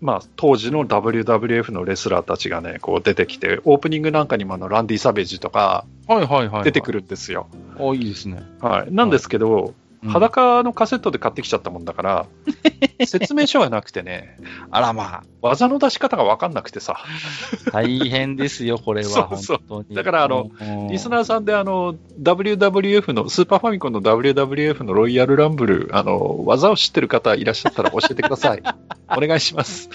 [0.00, 6.14] まあ、当時の WWF のレスラーたちがね、こう出てきて、オープニングなんかにもあのランディ・サベージとかあ。
[6.14, 6.64] はいはいはい。
[6.64, 7.00] 出てくる。
[7.00, 7.46] るんですよ。
[7.78, 8.42] あ、いいですね。
[8.60, 8.92] はい。
[8.92, 12.26] なんですけど、うん裸のカセットで買ってきちゃったもんだから、
[13.06, 14.36] 説明書がなくてね、
[14.70, 19.08] あらま技の出し方が分かんなくてさ、あ、大変ですよ、これは。
[19.36, 28.62] そうそう本当にだからあの、うんリスナーさんであの、WWF の、スーパーファミコンの WWF のロイヤルランブル、あの、技を知ってる方いらっしゃったら教えてください。
[29.16, 29.90] お願いします。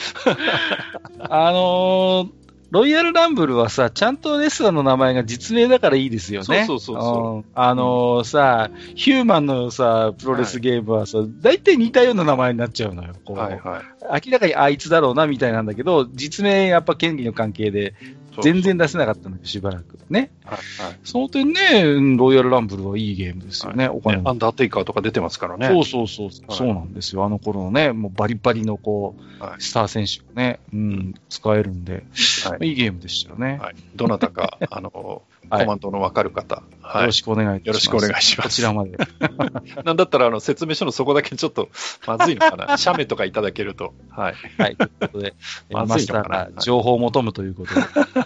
[1.19, 2.42] あのー
[2.73, 6.65] ロイヤルランブルはさ、ちゃんとレスラーの名前が実名だからいいですよね。
[6.65, 13.13] そうそうそうそううんあのーさ、ヒューマンのさ、プロレスゲームはさ、大体似たような名前になっちゃうのよ。
[13.25, 13.83] こうはいはい。
[14.25, 17.93] 明らかにあいつだろうなみたいなんだけど、実名やっぱ権利の関係で
[18.41, 19.99] 全然出せなかったんだけど、しばらく。
[20.09, 20.31] ね。
[20.45, 25.67] はいはいその点ね、うんロイヤルランブルはいいゲームですよね、お金もねアンダーテイカーとか出てますからね。
[25.67, 27.25] そうそうそう、はいそうなんですよ。
[27.25, 32.03] あの頃のね、もうバリバリのこう、はいスター選手がね、うん、使えるんで、
[32.45, 33.59] はいいいゲームでしたよね。
[33.61, 37.67] はい、どなたか、あの、コマンドのわかる方、はい、よろしくお願いします。
[37.67, 38.47] よろしくお願いします。
[38.49, 38.97] こちらまで。
[39.83, 41.69] なんだったら、あの、説明書のそこだけちょっと、
[42.07, 42.75] まずいのかな。
[42.77, 43.93] 写メとかいただけると。
[44.09, 44.33] はい。
[44.57, 44.75] はい。
[44.75, 45.33] ということで、
[45.71, 47.81] まずいのかなが情報を求むということで、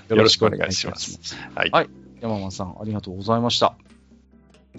[0.10, 1.38] よよろしくお願いします。
[1.56, 1.70] はい。
[1.72, 1.90] はい
[2.22, 3.76] 山間さん、ありがとうございました。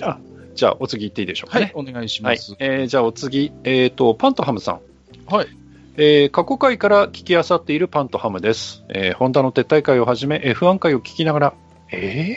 [0.03, 0.19] あ
[0.55, 1.67] じゃあ、お次行っていいでしょうかね。
[1.67, 2.57] はい、お願いしはいます。。
[2.59, 4.81] えーじゃあ、お次、えっ、と、パンとハムさん。
[5.33, 5.47] はい。
[5.97, 8.85] えー過去回から聞き漁っているパンとハムです。
[8.89, 11.55] えーホンダの撤退会をはじめ、F1 回を聞きながら、
[11.91, 12.37] えー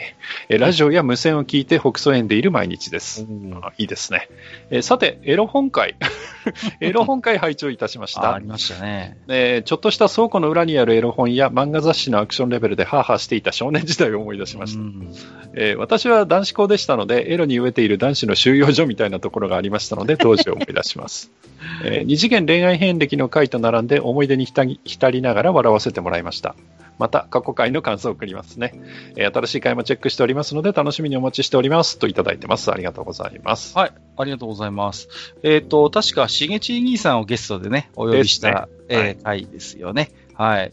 [0.50, 3.26] えーラジオや無線を聞いて北総園でいる毎日です。
[3.62, 4.28] あいいですね。
[4.70, 5.96] えーさて、エロ本会。
[6.80, 8.40] エロ本会拝聴いたしましたああ。
[8.40, 9.18] りましたね。
[9.28, 14.80] えーちょっとした倉庫の裏にあるエロ本や漫画雑誌のアクションレベルでハーハーしていた少年時代を思い出しました。
[14.82, 15.14] うん
[15.54, 21.32] えー私は男子校でしたので、エロに飢えている男子の収容所みたいなところがありましたので、当時を思い出します。
[21.84, 26.56] えー二次元恋愛遍歴の回と並んで思い出に浸りながら笑わせてもらいました。
[26.98, 28.74] また、過去回の感想を送りますね、
[29.16, 31.98] えー新しい回もチェックしておりますので、楽しみにお待ちしております。
[32.00, 32.72] といただいてます。
[32.72, 33.78] ありがとうございます。
[33.78, 35.08] はい、ありがとうございます。
[35.44, 40.12] えっ、と、確か、しげち兄さんをゲストでね、お呼びした、ねはいえー回ですよね。
[40.34, 40.72] はい。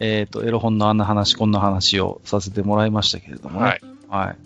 [0.00, 3.66] えっ、と、エロ本のあんな話、こんな話をさせてもらいましたけれどもね。
[3.66, 3.80] はい。
[4.08, 4.36] はい。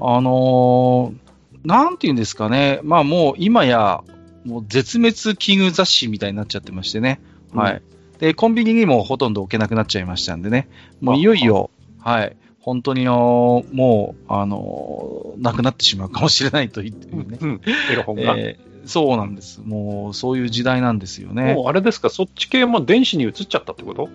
[0.00, 1.22] あのー
[1.64, 2.80] なんていうんですかね。
[2.82, 4.02] まあもう今や、
[4.44, 7.20] もう絶滅危惧雑誌みたいになっちゃってましてね。
[7.54, 7.82] はい。
[8.22, 10.68] で、コンビニにもほとんど置けなくなっちゃいましたんでね。
[11.00, 12.36] もういよいよ、はい。
[12.60, 17.38] 本当にあのーもう、あのーなくなってしまうかもしれないと言ってね。
[17.40, 18.36] うん、エロ本が。
[18.38, 19.60] えーそうなんです。
[19.64, 21.54] もう、そういう時代なんですよね。
[21.54, 24.08] もうあれですか、そっち系も電子に移っちゃったってこと？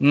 [0.00, 0.08] うー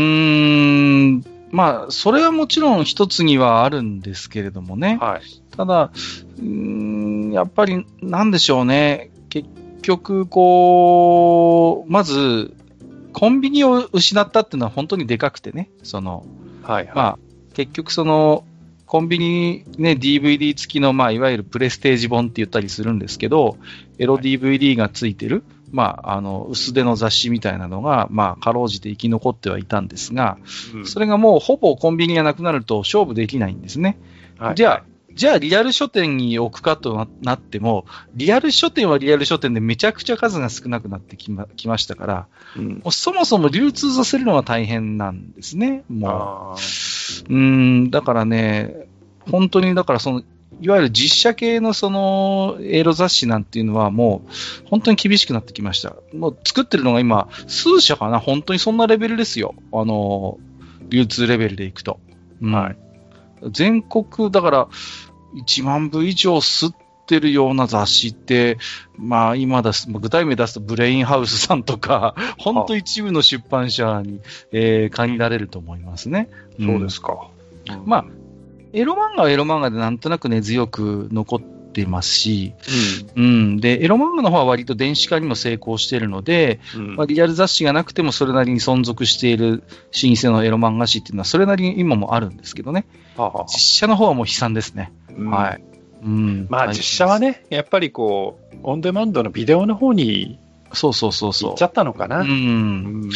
[1.15, 4.99] ん、まあ、それはもちろん一つにはあるんですけれどもね。
[5.01, 5.21] はい。
[5.57, 5.91] ただ、
[6.37, 9.09] うーん、やっぱり、なんでしょうね。
[9.29, 9.49] 結
[9.81, 12.53] 局、こう、まず、
[13.13, 15.69] コンビニを失ったっていうのは本当にでかくてね。
[15.83, 16.25] その、
[16.63, 16.91] はい。
[16.93, 17.19] まあ、
[17.53, 18.45] 結局その、
[18.85, 23.57] コンビニね、DVD 付きの、まあ、いわゆるプレステージ本って言ったりするんですけど、
[23.97, 30.37] エロ DVD が付いてる、まあ、あの、薄手の雑誌みたいなのが、まあ、かろうじて生き残ってはいたんですが、
[30.75, 33.97] うんそれがもうほぼコンビニがなくなると勝負できないんですね。
[34.37, 34.83] はいじゃあ、
[35.15, 45.83] じゃあリアル書店に置くかとななっても、リアル書店はリアル書店でめちゃくちゃ数が少なくなってきまきましたから、うんもうそもそも流通させるのは大変なんですね。
[45.89, 46.55] も
[47.29, 47.33] う。
[47.33, 48.87] うーん、だからね、
[49.29, 50.23] 本当に、だからその、
[50.61, 55.95] いわゆる実写系のその、エロ雑誌なんていうのはもう、本当に厳しくなってきました。
[56.13, 59.55] もう作ってるのが今、数社かな本当にそんなレベルですよ。
[59.71, 60.37] あの、
[60.89, 61.99] 流通レベルでいくと。
[62.41, 62.77] うんはい
[63.51, 64.67] 全国、だから、
[65.35, 66.75] 1万部以上吸っ
[67.05, 68.57] てるような雑誌って、
[68.97, 74.19] まあ今出す、具体名出すとブレインハウスさんとか、 本当一部の出版社に、
[74.51, 76.29] えー限られると思いますね。
[76.59, 77.27] そうですか。
[77.85, 78.05] まあ、
[78.73, 81.52] エロ漫画はエロ漫画でなんとなく根強く残って
[81.85, 82.53] ますし、
[83.15, 83.57] うん。
[83.59, 89.63] で、エロ漫画の方は割と電子化にも成功しているので、うんまあ、リアル雑誌がなくてもそれなりに存続している
[90.03, 92.85] 老舗のエロ漫画誌っていうのはそれなりに今もあるんですけどね。
[93.17, 94.91] はあはあ実写の方はもう悲惨ですね。
[95.15, 95.63] うんはい。
[96.03, 96.47] うん。
[96.49, 100.39] まあ実写はね、やっぱりこう、オンデマンドのビデオの方に
[100.73, 102.21] そうそうそう行そっちゃったのかな。
[102.21, 102.23] う。
[102.23, 102.27] う。
[102.27, 103.09] うんん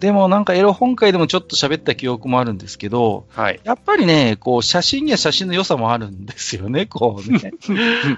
[0.00, 3.60] でもなんかエロ本会でもちょっと喋った記憶もあるんですけど、はい。
[3.64, 7.52] やっぱりね、こう、写真には写真の良さもあるんですよね、 こうね。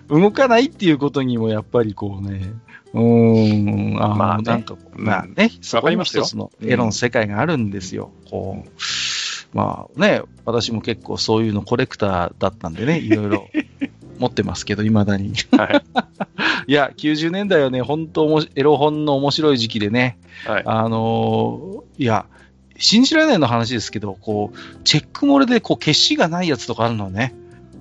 [0.09, 2.53] 動かないっていうことにもやっぱりこうね、
[2.93, 4.43] うーん、あのまあね。
[4.45, 6.25] なんかまあね、わかりますよ。
[6.25, 8.11] そのエロの世界があるんですよ。
[8.31, 13.49] こう、まあね、私も結構そういうのコレクターだったんでね、いろいろ
[14.21, 15.33] 持ってますけど、未だに。
[15.51, 15.83] はい。
[16.69, 20.63] いや、90年代はね、本当おもしエロ本の面白い時期でね、はい。
[20.67, 22.27] あのーいや、
[22.77, 27.35] 信じられないの話ですけど、こう、チェック漏れで、こう、消しがないやつとかあるのね。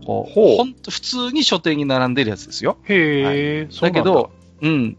[0.06, 2.78] こう、ほうほんと普通に書店に並んでるやつですよ。
[2.86, 4.98] へえ、そうなんだけど、うん、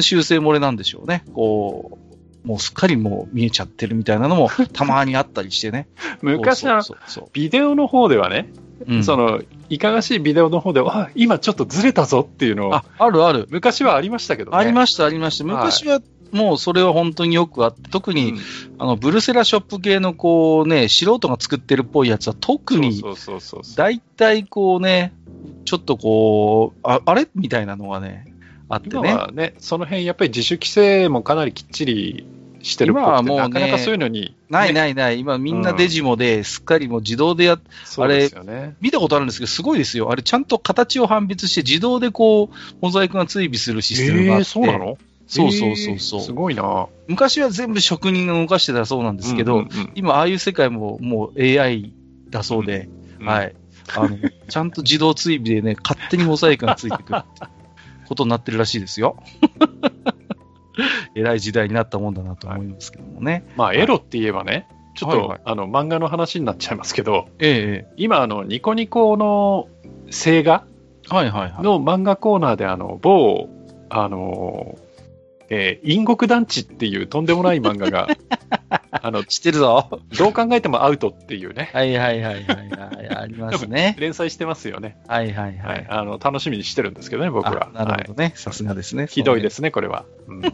[0.00, 1.24] 修正漏れなんでしょうね。
[1.34, 1.98] こ
[2.44, 5.88] う、もうすっかりもう見えちゃってるみたいなのもたまにあったりしてね。
[6.22, 8.50] 昔はそうそうそうビデオの方ではね、
[8.86, 13.46] うんその、いかがしいビデオの方では、あ今ちょっとずれたぞっていうのをあ、あるある。
[13.50, 14.56] 昔はありましたけどね。
[14.56, 15.44] ありました、ありました。
[15.44, 18.38] 昔はもうそれは本当によくあって、特に、うん
[18.78, 23.02] あの、ブルセラショップ系のこうね、素人が作ってるっぽいやつは特に。
[23.76, 25.14] 大体こうね、
[25.64, 27.28] ちょっとこう、ああれ？
[27.34, 28.26] みたいなのがね、
[28.68, 29.14] あって今ね。
[29.14, 32.26] はね、その辺やっぱり自主規制もかなりきっちり
[32.62, 34.72] してるっぽくて、今はもうねなかなかそういうのに、ないい。
[34.72, 35.20] ないない。
[35.20, 37.60] 今みんなデジモで、すっかりもう自動でやう
[38.08, 38.76] ですよね。
[38.80, 40.10] 見たことあるんですけど、すごいですよ。
[40.10, 44.42] あれちゃんと形を判別して自動でこう、モザイクが追尾するシステムがあって。
[44.42, 44.98] えーそうなの？
[45.30, 46.86] そうそうそうそうえーすごいな。
[47.06, 51.92] 昔は全部職人が動かしてたそうなんですけど、うんうんうん今ああいう世界ももう AI
[52.30, 52.88] だそうで、
[53.20, 53.54] うんはい。
[53.96, 54.18] あの、
[54.48, 57.22] ちゃんと自動追尾でね、勝手にモザイクがついてくる
[58.06, 59.22] ことになってるらしいですよ。
[61.14, 63.44] 偉い時代になったもんだなと思いますけどもね。
[63.56, 69.68] まあ、エロって言えばね、ちょっと、はいはいあの漫画の話になっちゃいますけど、ええ今、あのニコニコの
[70.06, 70.64] 星画。
[71.62, 73.48] の漫画コーナーで、あの某、
[73.88, 74.76] あの
[75.50, 78.08] えー、陰国団地っていうとんでもない漫画が、
[79.02, 80.00] あの知ってるぞ。
[80.18, 83.16] どう考えてもアウトっていうね、はいはいはいはいはい。
[83.16, 83.96] ありますね。
[83.98, 84.96] 連載してますよね。
[85.06, 85.86] はいはいははいい。。
[85.88, 87.70] あの楽しみにしてるんですけどね、僕は。
[87.74, 88.32] あなるほどはいね。
[88.34, 89.06] さすがですね。。
[89.06, 90.04] ひどいですすね、これは。
[90.26, 90.52] うん はい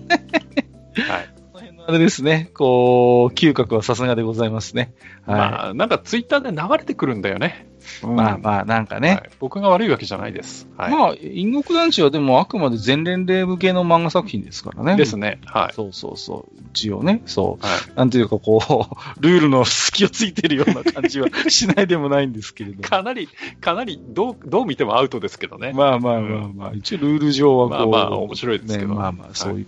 [1.53, 2.51] この辺のあれですね。
[2.55, 4.93] こう、嗅覚はさすがでございますね。
[5.27, 7.67] はまあ、なんかツイッターで流れてくるんだよね。
[8.03, 8.07] い。
[8.07, 9.09] まあまあ、なんかね。
[9.09, 10.67] はい僕が悪いわけじゃないです。
[10.77, 10.91] はい。
[10.91, 14.97] まあ、陰国団地はでもあくまで全年齢向けの漫画作品ですからね。
[14.97, 15.41] ですね。
[15.45, 15.75] はい。
[15.75, 16.61] そうそうそう。
[16.71, 17.23] 一応ね。
[17.27, 17.67] そう。
[17.67, 22.83] はいなんていうかこう、 ルールの隙をついてるような感じはしないでもないんですけれども。
[22.89, 23.29] かなり、
[23.61, 25.73] かなり、どう、どう見てもアウトですけどね。
[25.75, 29.67] まあまあまあまあ、一応ルール上はこう、まあまあ面白いですけどね、まあまあ、そういう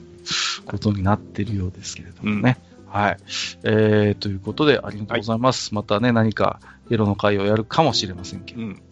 [0.65, 2.59] ことになってるようですけれどもね。
[2.89, 3.17] はい。
[3.65, 5.75] えー、ということで、ありがとうございます。
[5.75, 8.61] またね、何かエロの会をやるかもしれませんけど。
[8.61, 8.83] うん。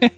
[0.00, 0.08] エ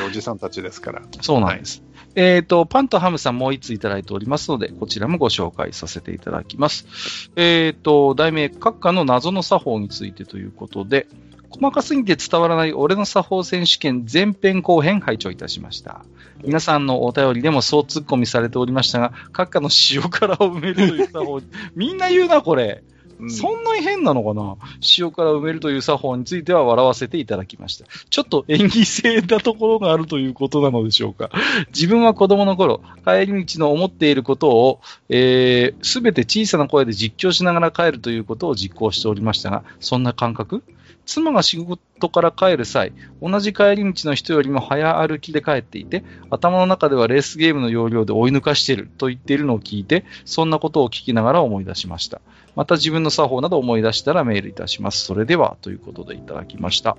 [0.00, 1.02] ロいおじさんたちですから。
[1.20, 1.82] そうなんです。
[2.14, 7.30] えっ、と、パンとハムさんもう一ついただいておりますので、こちらもご紹介させていただきます。
[7.36, 11.06] えっ、と、題名、閣下の謎の作法についてということで、
[11.50, 16.04] 細かすぎて伝わらない俺の作法選手権前編後編拝聴いたしました。
[16.44, 21.40] 皆さんのお便りでもそうツッコミされておりましたが、閣下の塩辛を埋めるという作法、
[21.74, 22.82] みんな言うな、これ。
[23.28, 24.56] そんなに変なのかな？
[24.98, 27.86] 塩辛を埋めるという作法については笑わせていただきました。
[28.10, 31.30] ちょっと演技性なところがあるということなのでしょうか。
[31.68, 40.62] 自分は子供の頃、帰り道の思っていることを、えすべて小さな声で実況しながら帰るということを実行しておりましたが、そんな感覚？
[41.06, 52.20] 妻が仕事から帰る際、同じ帰り道の人よりも早歩きで帰っていて、頭の中ではレースゲームの要領で追い抜かしていると言っているのを聞いて、そんなことを聞きながら思い出しました。
[52.56, 55.04] また自分の作法など思い出したらメールいたします。
[55.04, 56.96] それでは、ということでいただきました。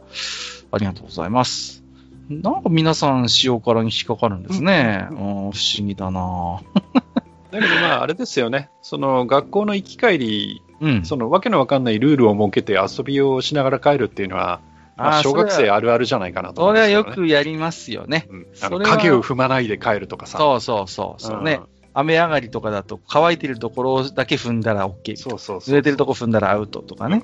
[0.71, 1.83] ありがとうございます。
[2.29, 5.07] なんか皆さん塩辛に引っかかるんですね。
[5.11, 6.61] うん、不思議だな
[7.51, 8.69] だけどまあ、あれですよね。
[8.83, 11.05] その学校の行き帰り、うん。
[11.05, 14.61] そのわけのわかんないルールを設けて遊びをしながら帰るっていうのは、
[14.95, 18.27] まあ小学生あるあるじゃないかなと思それはよ、くやりますよね。
[18.29, 18.37] う
[18.77, 20.37] ん、影を踏まないで帰るとかさ。
[20.37, 21.21] そうそうそう。
[21.21, 21.61] そうね。
[21.93, 25.73] 雨上がりとかだと乾いてるところだけ踏んだら OK そうそうそう。
[25.73, 27.23] 濡れてるとこ踏んだらアウトとかね。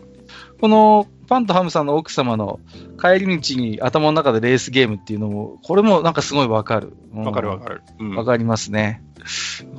[0.59, 2.59] このパンとハムさんの奥様の
[2.99, 6.95] 帰り道に頭の中でレースゲームっていうのも、これもなんかすごいわかる。
[7.13, 7.81] うんわかるわかる。
[7.99, 9.03] うんわかりますね。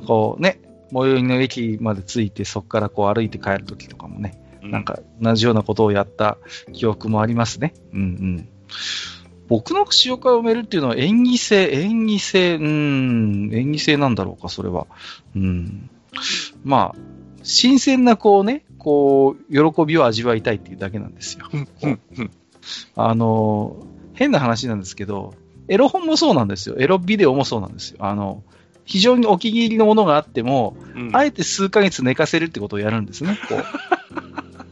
[0.05, 0.59] こうね、
[0.91, 6.37] 最寄りの駅まで着いて、そこからこう歩いて帰るときとかもね、うなんか同じようなことをやった
[6.73, 7.73] 記憶もありますね。
[7.93, 8.49] うんうん。
[9.47, 14.87] 僕の塩辛を埋めるっていうのは演技性、演技性、うん、演技性なんだろうか、それは。
[15.35, 15.89] うん。
[16.63, 16.99] まあ、
[17.43, 21.45] 新鮮なこうね、こう、喜びを味わいたいっていうだけなんですよ。
[22.95, 23.77] あの、
[24.13, 25.33] 変な話なんですけど、
[25.69, 26.75] エロ本もそうなんですよ。
[26.79, 27.97] エロビデオもそうなんですよ。
[27.99, 28.43] あの、
[28.85, 33.37] 非常にお気に入りのものがあっても、うんあえて数ヶ月寝かせるってことをやるんですね。
[33.47, 33.55] こ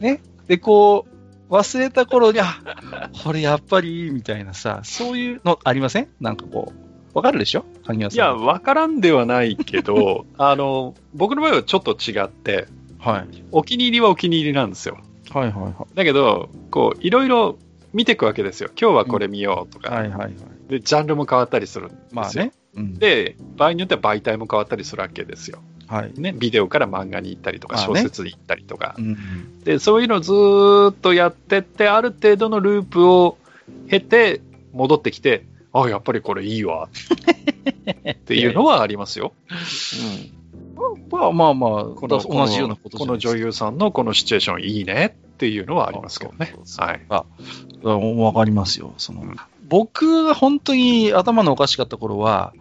[0.00, 0.02] う。
[0.02, 0.20] ね。
[0.48, 1.15] で、こう、
[1.50, 2.60] 忘れた頃に、あ、
[3.24, 6.08] これやっぱりいいみたいなさ、そういうのありません？
[6.20, 6.72] なんかこ
[7.14, 7.64] う、わかるでしょ？
[8.12, 12.66] いや、わからんではないけど、 あの、僕の場合はちょっと違って、
[12.98, 13.44] はい。
[13.52, 14.98] お気に入りはお気に入りなんですよ。
[15.30, 17.56] はいはいはだけど、こう、いろいろ
[17.92, 18.70] 見ていくわけですよ。
[18.80, 19.82] 今日はこれ見ようとい。
[19.82, 20.32] か、はいはいはい。
[20.68, 22.04] で、ジャンルも変わったりするんですよ。
[22.12, 22.52] まあね。
[22.74, 22.98] うん。
[22.98, 25.60] で、場合によっては媒体も変わったりするわけですよ。
[25.86, 26.12] はい。
[26.20, 29.02] ね、ビデオから漫画に行ったりとか、小説に行ったりとかう。
[29.02, 29.60] ん。
[29.64, 33.38] で、そういうのをずーっとやってって、ある程度のループを
[33.88, 34.40] 経て、
[34.72, 36.88] 戻ってきて、あ、やっぱりこれいいわ。
[38.10, 39.32] っていうのはありますよ。
[41.10, 47.00] まあまあまあ、この同じようなことじこの女優さんのこのシチュエーションいいねっていうのはありますけどねはい。
[47.08, 47.24] あ、
[47.84, 48.92] わかりますよ。
[48.98, 49.36] その、うん
[49.68, 52.52] 僕が本当に頭のおかしかった頃は、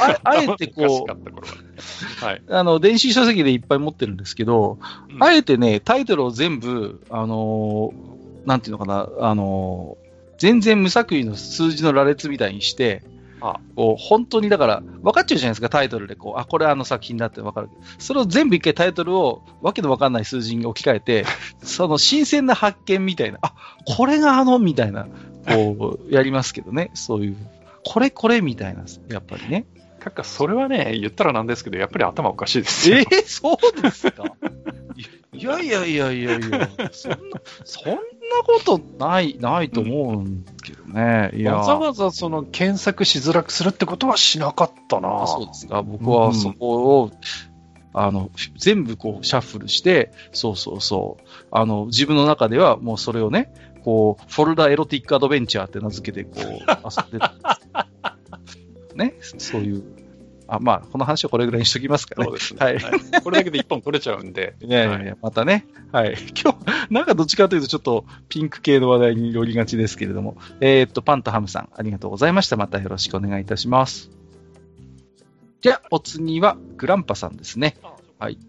[0.00, 2.42] ああえてこかった頃ははい。
[2.46, 4.78] う、あの、電子書籍でいっぱい持ってるんですけど、
[5.10, 10.06] うんあえてね、タイトルを全部、あのーなんていうのかな、あのー
[10.38, 13.02] 全然無作為の数字の羅列みたいにして、
[13.40, 17.68] あこう本当にだから、分かっちゃうじゃないですか、タイトルでこう、あ、これあの作品だって分かる。
[17.98, 21.24] それを全部一回タイトルをわけの分かんない数字に置き換えて、
[21.62, 23.54] その新鮮な発見みたいな、あ、
[23.84, 25.06] これがあの、みたいな、
[25.46, 27.36] こう、やりますけどね、そういう、
[27.84, 29.66] これこれみたいな、やっぱりね。
[30.00, 32.98] かっか、それはね、言ったらなんですけど、やっぱり頭おかしいですよ。
[32.98, 34.24] えー、そうですか？
[35.32, 37.18] いやいやいやいやいや、そんな、
[37.64, 37.98] そんな
[38.44, 41.30] ことない、ないと思うんけどね。
[41.34, 45.24] いやわざわざその検索しづらくするってことはしなかったな。
[45.24, 45.82] あそうですか。
[45.82, 47.10] 僕はそこを、
[47.92, 51.26] あの、全部こう、シャッフルして、そうそうそう。
[51.50, 53.52] あの、自分の中ではもうそれをね、
[53.86, 57.44] こう、フォルダエロティックアドベンチャーって名付けて、こう、遊んでたんで
[58.48, 58.58] す。
[58.96, 59.84] ね、そういう。
[60.48, 62.34] あ、まあ、この話はこれぐらいにしときますかねそう。
[62.34, 62.66] ですね。
[62.66, 62.78] はい
[63.22, 64.56] これだけで一本取れちゃうんで。
[64.60, 65.68] いやいやいや、またね。
[65.92, 66.16] はい。
[66.42, 70.36] 今日、なんかどっちかというとちょっとピンク系の話題に寄りがちですけれども。
[70.60, 72.56] えーっと、パンとハムさん、ありがとうございました。
[72.56, 74.10] またよろしくお願いいたします。
[75.60, 77.76] じゃあ、お次は、グランパさんですね。
[78.18, 78.40] はい。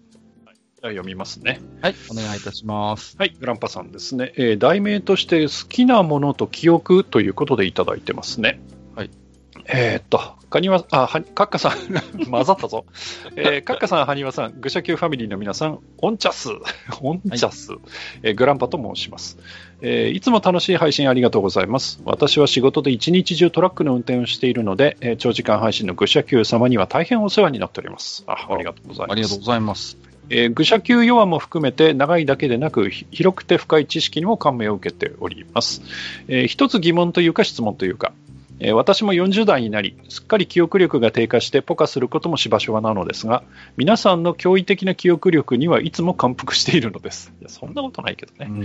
[0.88, 1.60] じゃあ読みますね。
[1.82, 3.16] はい、お願いいたします。
[3.18, 4.34] はい、グランパさんですね。
[4.38, 8.60] えー題名として好きなものと記憶ということでいただいてますね。
[8.96, 9.12] はい。
[9.70, 11.74] えーっと、カニワ、あ、は、カッカさん、
[12.32, 12.86] 混ざったぞ。
[13.36, 16.50] えー、 カッカさん、ハニワさん、愚者級ファミリーの皆さん、オンチャス、
[17.02, 17.74] オンチャス、
[18.24, 19.38] えーグランパと申します、
[19.82, 22.02] えーいつも楽しい配信ありがとうございます。
[22.06, 28.24] 私は仕事で一日中トラックの運転をしているので、えー長時間配信の愚者級様には大変お世話になっております。
[28.28, 29.12] あ、ありがとうございます。
[29.12, 30.07] ありがとうございます。
[30.30, 35.82] えー愚者級弱も含めて長いだけでなく広くて深い知識にも感銘を受けております、
[36.28, 38.14] えー一つ疑問というか質問というか、
[38.60, 43.44] えー私も40代になりすっかり記憶力が低下してポカすることもしばしばなのですが
[43.76, 47.34] 皆さんの驚異的な記憶力にはいつも感服しているのです。
[47.40, 48.64] いやそんなことないけどね、うん。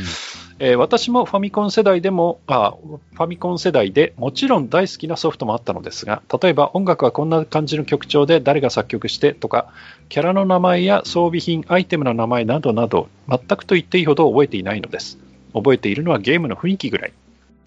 [0.58, 2.74] えー私もファミコン世代でもあ
[3.14, 9.72] ファミコン世代でもちろん大好きなソフトもあったのですが例えば音楽はこんな感じの曲調で誰が作曲してとか
[10.08, 15.18] キャラの名前や装備品アイテムの名前などなど全くと言っていいほど覚えていないのです。
[15.54, 17.12] 覚えているのはゲームの雰囲気ぐらい、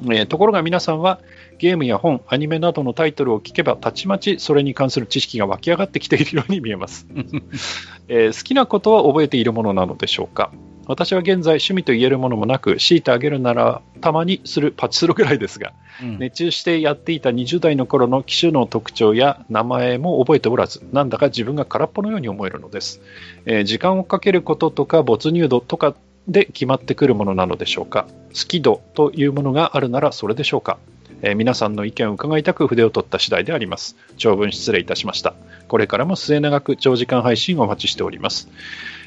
[0.02, 1.20] えーところが皆さんは
[1.58, 7.08] ゲームや本アニメなどのタイトルを聞けばたちまちそれに関する知識が湧き上がってきているように見えます。
[8.08, 10.52] えー好きなことは覚えているものなのでしょうか。
[10.88, 16.20] 私は現在趣味と言えるものもなく強いてあげるならたまにするパチスロぐらいですがうん。
[16.20, 23.02] 熱中してやっていた20代の頃の機種の特徴や名前も覚えておらずなんだか自分が空っぽのように思えるのです、
[23.48, 25.96] えー時間をかけることとか没入度とか
[26.28, 28.08] で決まってくるものなのでしょうか？
[28.30, 30.78] 好き度というものがあるならそれでしょうか？
[31.22, 33.96] えー皆さんの意見を伺いたく筆を取った次第であります。
[34.18, 35.34] 長文失礼いたしました。
[35.68, 38.50] これからも末永く長時間配信をお待ちしております、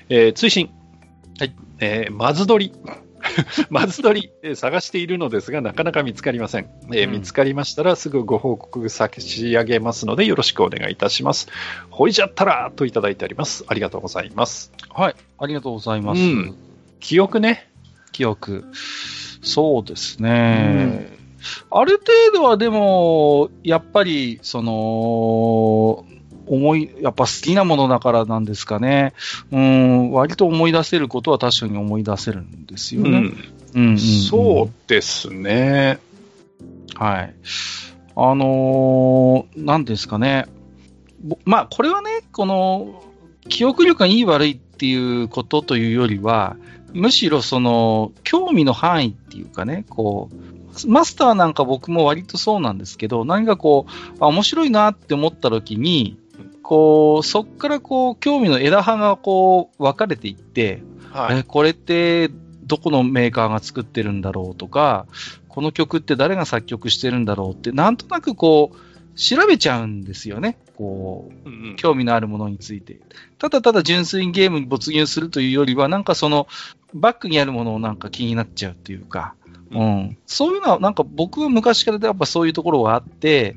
[0.08, 0.70] えー追伸。
[1.38, 2.74] はい、えー、まず取り。
[3.68, 6.70] まず取り、えー探しているのですが、なかなか見つかりません。
[6.92, 7.12] えーうん。
[7.12, 11.48] 見つかりましたら、すぐご報告差し上げますので、よろしくお願いいたします。
[11.90, 13.64] ほいじゃったらといただいております。
[13.66, 14.72] ありがとうございます。
[14.88, 16.20] はい、ありがとうございます。
[16.20, 16.67] うん
[17.00, 17.68] 記憶ね。
[18.12, 18.64] 記憶。
[19.42, 21.16] そうですね。
[21.70, 26.04] ある程度はでも、やっぱり、その、
[26.46, 29.12] 思い、やっぱ好きなものだからなんですかね。
[29.52, 33.08] うん、割と思い出せることは確かに思い出せるんですよね。
[33.08, 35.98] うんうんうんそうですね。
[36.94, 37.34] はい。
[38.16, 40.46] あのーなんですかね。
[41.20, 43.04] ぼまあ、これはね、この、
[43.48, 46.56] 記憶力がいい悪いっていうことというよりは、
[46.92, 56.18] むしろその、興味の範囲っていうかね、こう、マスターなんか僕も割とそうなんですけど、何かこう、あ、面白いなって思った時に、
[56.62, 61.38] こう、そっからこう、興味の枝葉がこう、分かれていって、はい。
[61.38, 62.28] えこれって
[62.64, 65.06] どこのメーカーが作ってるんだろうとか、
[65.48, 70.58] この曲って誰が作曲してるんだろうって、なんとなくこう、調べちゃうんですよね。
[70.76, 73.00] こう、うんうん興味のあるものについて。
[73.38, 76.46] ただただ純粋にゲームに没入するというよりは、なんかその、
[76.94, 79.34] バックにあるものをなんか気になっちゃうというか、
[79.70, 80.16] うん。
[80.26, 83.56] そういうのは、なんか僕は昔からやっぱそういうところがあって、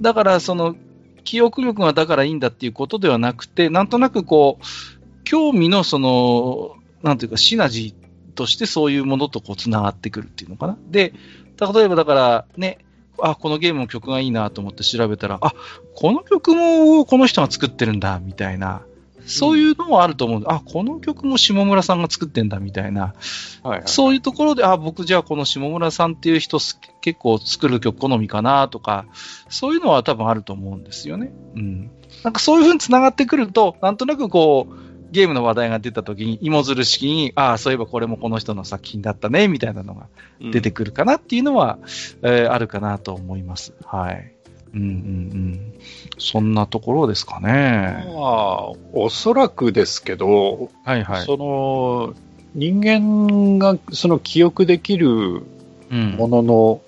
[0.00, 0.76] だからその、
[1.24, 10.76] 記憶力がだからいいんだっていうことではなくて、なんとなくこう、興味のその、なんていうか、シナジーとしてそういうものとこう繋がってくるっていうのかな。
[10.90, 11.14] で、
[11.60, 12.78] 例えばだからね、
[13.22, 15.52] あ、このゲームの曲がいいなと思って調べたら、あ、
[15.94, 18.82] この曲もこの人が作ってるんだ、みたいな。
[19.26, 23.14] そういうのもあると思うんで、あ、この曲も下村さんが作ってんだ、みたいな。
[23.62, 29.06] はいはいそういうところで、あ、僕じゃあこの下村さんっていう人す結構作る曲好みかなとか、
[29.48, 31.32] そういうのは多分あると思うんですよね。
[31.54, 31.90] うん。
[32.24, 40.06] なんかそういう風に繋がってくると、なんとなくこう、ゲームの話題が出た時に、芋づる式に、ああ、そういえばこれもこの人の作品だったね、みたいなのが
[40.52, 41.78] 出てくるかなっていうのは、
[42.22, 43.74] えーあるかなと思います。
[43.84, 44.34] はい。
[44.74, 45.72] うんうんうん。
[46.18, 48.04] そんなところですかね。
[48.14, 51.26] まあ、おそらくですけど、はいはい。
[51.26, 52.14] その
[52.54, 55.42] 人間がその記憶できる
[55.90, 56.80] うんものの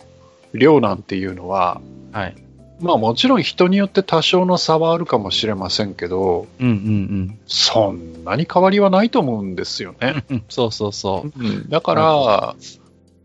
[0.53, 1.81] 量なんていうのは、
[2.13, 2.37] はい。
[2.81, 10.25] まあもちろん人によって多少の差はあるかもしれませんけど、うんうんそんなに変わりはないと思うんですよね。
[10.31, 10.45] うん。
[10.49, 11.33] そうそうそう。
[11.41, 12.57] うんだから、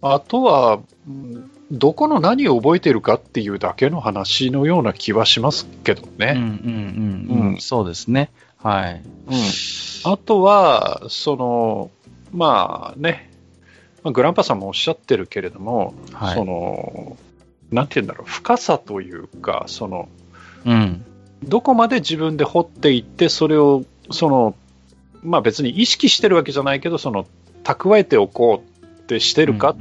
[0.02, 6.34] あとは、うんどこの何を覚えてるかっていうだけの話のような気はしますけどうんうんね。
[6.34, 8.32] うんうん、うんそうですね。
[8.58, 9.04] はい。
[9.28, 11.92] うん、あとは、その、
[12.32, 13.32] まあね、
[14.04, 17.18] まあグランパさんもおっしゃってるけれども、はいその、
[17.72, 20.10] なんて言うんだろう、深さというか、その、
[20.66, 21.04] うん。
[21.44, 24.56] どこまで自分で掘っていって、それを、その、
[25.22, 27.28] まあ別に意識してるわけじゃないけど、その、
[27.64, 29.78] 蓄えておこうってしてるかっ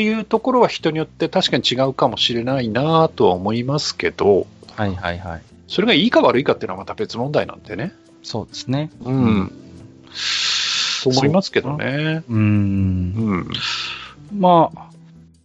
[0.00, 5.42] うんうんていうところは人によって確かに違うかもしれないなとは思いますけど、はいはいはい。
[5.68, 7.92] それがいいか悪いかっていうのはまた別問題なんでね。
[8.22, 8.90] そうですね。
[9.04, 9.52] うん。
[11.02, 12.22] と思いますけどね。
[12.26, 12.34] う。
[12.34, 13.50] うんん。
[14.34, 14.90] まあ、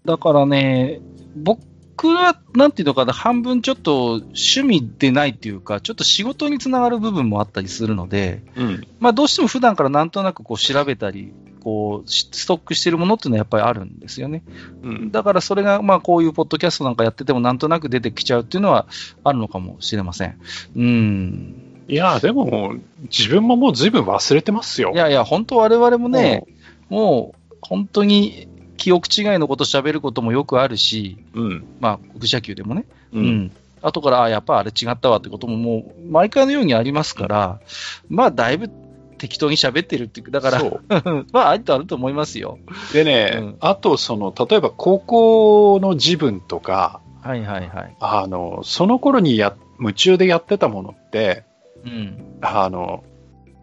[0.06, 1.02] だからね、
[1.36, 8.88] 僕は、なんていうのかな、半分ちょっと趣味でないっていうか、ちょっと仕事につながる部分もあったりするので、うん。
[9.00, 11.34] まあどうしても普段からなんとなくこう調べたり、
[11.68, 14.42] こう、しストックしてるものっていうのはやっぱりあるんですよね。
[14.84, 15.12] うん。
[15.12, 18.88] だからそれが、まあこういうポッドキャストなんかやっててもなんとなく出てきちゃうっていうのは
[19.26, 20.40] あるのかもしれません。
[20.78, 21.84] うん。
[21.90, 24.94] いや、でも、自分ももう随分忘れてますよ。
[24.96, 26.46] いやいや、本当我々もね、
[26.88, 28.48] もう本当に
[28.78, 31.66] 記憶違いのこと喋ることもよくあるし、うん。
[31.82, 32.86] まあ、愚者級でもね。
[33.12, 33.20] う。
[33.20, 33.52] うんん。
[33.82, 37.60] 後から、あやっぱあれ違ったわってことももう、毎回のようにありますから、
[38.08, 38.70] まあ、だいぶ
[39.18, 40.62] 適当に喋ってるっていう、だから。
[41.32, 42.60] まあ、ありとあると思いますよ。
[42.94, 47.96] でね、うんあと、その、例えば高校の自分とか、はいはいはい。
[48.00, 51.44] あの、その頃にや、夢中でやってたものって、
[51.86, 52.38] うん。
[52.42, 53.04] あの、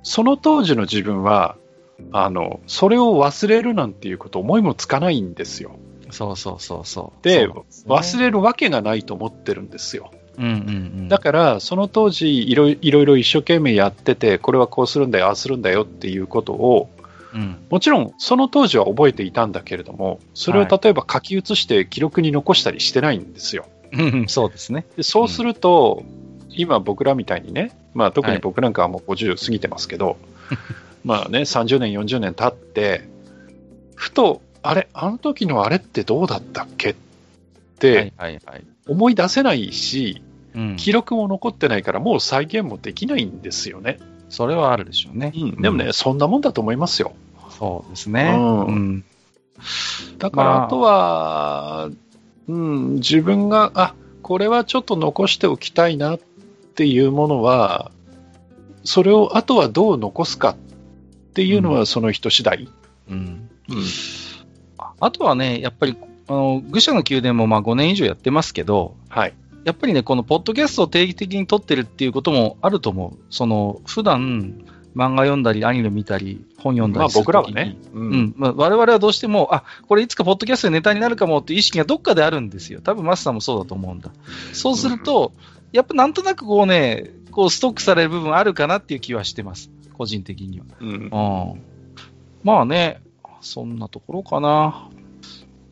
[0.03, 1.57] その当時の自分は、
[2.13, 5.77] あの、それを忘れるなんていうこと思いもつかないんですよ。
[6.11, 7.25] そうそうそうそう。
[7.25, 10.11] で、そうなんすね忘れるわけがないと思ってるんですよ。
[10.39, 10.53] うんうんう
[11.03, 11.09] ん。
[11.09, 16.91] だから、その当時いろいろいろ一生懸命やってて、これはこうするんだよ、ああするんだよっていうことを、
[17.35, 17.57] うん。
[17.71, 23.67] もちろんその当時は覚えていたんだけれども、それをはい例えば書き写して記録に残したりしてないんですよ。
[23.93, 24.87] うんそうですね。
[24.97, 26.03] でそうすると、
[26.51, 30.17] 今僕らみたいにね、まあ特にはい僕なんかはもう50過ぎてますけど、
[31.05, 33.09] まあね、30年、40年経って、
[33.95, 36.99] ふと、あれ、あの時のあれってどうだったっけっは
[37.79, 38.65] ていはいはい。
[38.87, 40.23] 思い出せないし、
[40.55, 40.77] うん。
[40.77, 43.99] 記録も残ってないから、もう再現もできないんですよね。
[44.29, 45.33] それはあるでしょうね。
[45.59, 47.13] でもね、そんなもんだと思いますよ。
[47.51, 48.35] そうですね。
[48.37, 49.05] うんうん。
[50.19, 51.91] だから、まああとは、
[52.49, 56.21] うん、自分が、あこれはちょっと残しておきたいなっ
[56.75, 57.91] ていうものは、
[58.85, 60.57] それをあとはどう残すかっ
[61.35, 62.69] ていうのはその人次第。
[63.11, 63.17] うん。
[63.69, 63.77] うん
[65.01, 65.97] あとはね、やっぱり、
[66.29, 69.35] あの、愚者の宮殿もまあ5年以上やってますけど、はい。
[69.65, 73.19] やっぱりね、このポッドキャストを定期的に撮ってるっていうこともあると思う。
[73.31, 74.65] その、普段、
[74.95, 77.77] 漫画読んだり、アニメ見たり、本読んだまありする僕らはね。
[77.93, 78.35] ううんん。
[78.37, 82.81] まあ、我々はどうしても、あ、これいつかポッドキャストでネタになるかもっていう意識がどっかであるんですよ。
[82.81, 84.11] 多分マスターもそうだと思うんだ。
[84.53, 85.33] そうすると、
[85.73, 89.71] やっぱなんとなくこうね、こうストックされる部分あるかなっていう気はしてます。
[89.95, 90.67] 個人的には。
[90.81, 91.63] うんうん。
[92.45, 93.01] まあね、
[93.41, 94.89] そんなところかな。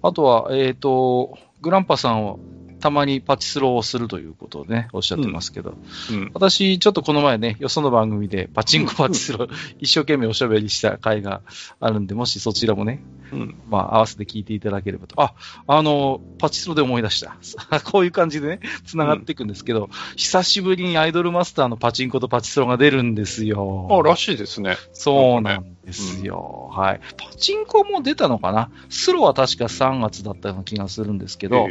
[0.02, 2.36] あとは、えっ、と、グランパさんは
[2.82, 5.76] たまにパチスロをするということでね、おっしゃってますけど、
[6.10, 6.30] うん。
[6.34, 9.46] 私、ちょっとこの前ね、よその番組でパチンコパチスロ、
[9.78, 11.42] 一生懸命おしゃべりした回が
[11.78, 13.00] あるんで、もしそちらもね、
[13.32, 15.20] うんまあ、合わせて聞いていただければと。
[15.20, 15.34] あ、
[15.66, 17.36] あの、パチスロで思い出した。
[17.84, 23.88] こういう感じでね、繋がっていくんですけど、久しぶりにアイドルマスターのパチンコとパチスロが出るんですよ。
[23.90, 24.76] あ、らしいですね。
[24.92, 26.70] そうなんですよ。
[26.72, 27.00] はい。
[27.16, 28.70] パチンコも出たのかな？
[28.88, 31.68] スロは確か3月だったような気がするんですけど、は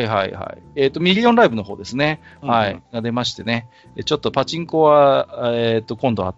[0.00, 0.62] いはいはい。
[0.76, 2.20] えっ、と、ミリオンライブの方ですね。
[2.40, 2.82] はい。
[2.92, 3.68] が出ましてね。
[3.96, 6.34] えちょっとパチンコは、えっ、と、今度は、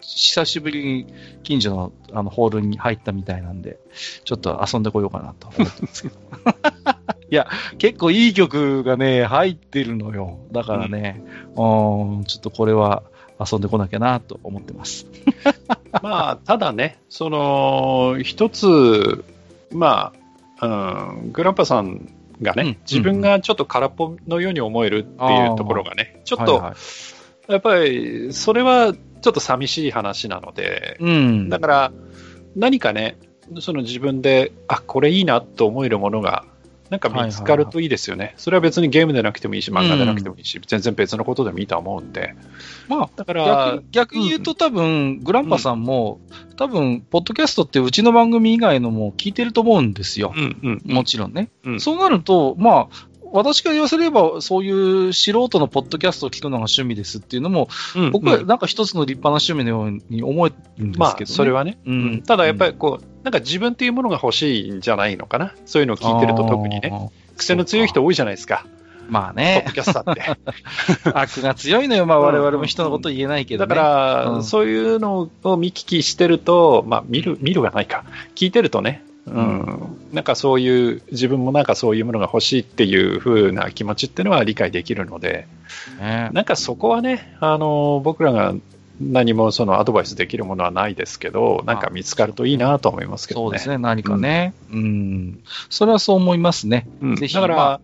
[0.00, 1.06] 久しぶりに
[1.42, 3.78] 近所のあのホールに入ったみたいなんで、
[4.24, 6.14] ちょっと遊んでこようかなと思ってますけど。
[7.30, 7.46] いや、
[7.78, 10.38] 結構いい曲がね、入ってるのよ。
[10.50, 11.22] だからね、
[11.54, 13.04] うん、ちょっとこれは
[13.38, 15.06] 遊んでこなきゃなと思ってます。
[16.02, 19.24] まあ、ただね、その、一つ、
[19.70, 20.12] ま
[20.58, 22.08] あ、うん、グランパさん
[22.42, 26.74] がね、うん自分がちょっと空っぽのように思えるっていうところがね、ちょっと、はいはい
[27.50, 31.48] やっぱり、それはちょっと寂しい話なので、うん。
[31.48, 31.92] だから、
[32.56, 33.18] 何かね、
[33.60, 36.44] その自分で、あ、これいいなと思えるものが、
[36.90, 38.34] なんか見つかるといいですよね。
[38.36, 42.34] それは別にゲームでなくてもいいし、漫画でなくてもいいし、全然別のことでもいいとは思うんで。
[42.88, 46.20] まあ、だから逆、逆に言うと多分、グランパさんも、
[46.56, 50.32] 多分、ポッドキャストってうちの番組以外のも聞いてると思うんですよ。
[50.36, 51.50] うんうんもちろんね。
[51.64, 54.70] うんそうなると、まあ、私から言わせれば、そうい
[55.08, 60.96] う素人のポッドキャストを聞くのが趣味ですっていうのも、うん僕はなんか一つの立派な趣味のように思えるんですけど、ね。
[60.98, 61.78] まあ、それはね。
[61.86, 62.22] ううんん。
[62.22, 65.54] ただやっぱりこう、なんか自分っていうものが欲しいんじゃないのかな？
[65.66, 66.90] そういうのを聞いてると特にね。
[66.90, 67.10] ね。
[67.36, 68.66] 癖の強い人多いじゃないですか。
[69.08, 71.10] まあポッねド、キャスターって。
[71.14, 72.06] 悪が強いのよ。
[72.06, 73.80] まあ我々も人のこと言えないけどだね。
[73.80, 78.04] から、うんそういうのを見聞きしてると、まあ、見る、見るがないか。
[78.34, 85.46] 聞いてるとね、うん、なんかそういう、自分もなんかそういうものが欲しいっていう風な気持ちっていうのは理解できるので、
[86.00, 86.30] ね。
[86.32, 88.54] なんかそこはね、あの、僕らが
[89.00, 93.44] 何もそのアドバイスできるものはないですけど、なんか見つかるといいなと思いますけどね。
[93.44, 94.52] そうですね、何かね。
[94.72, 95.40] うん。
[95.70, 96.86] それはそう思いますね。
[97.00, 97.16] うん。
[97.16, 97.80] ぜひだから、まあ。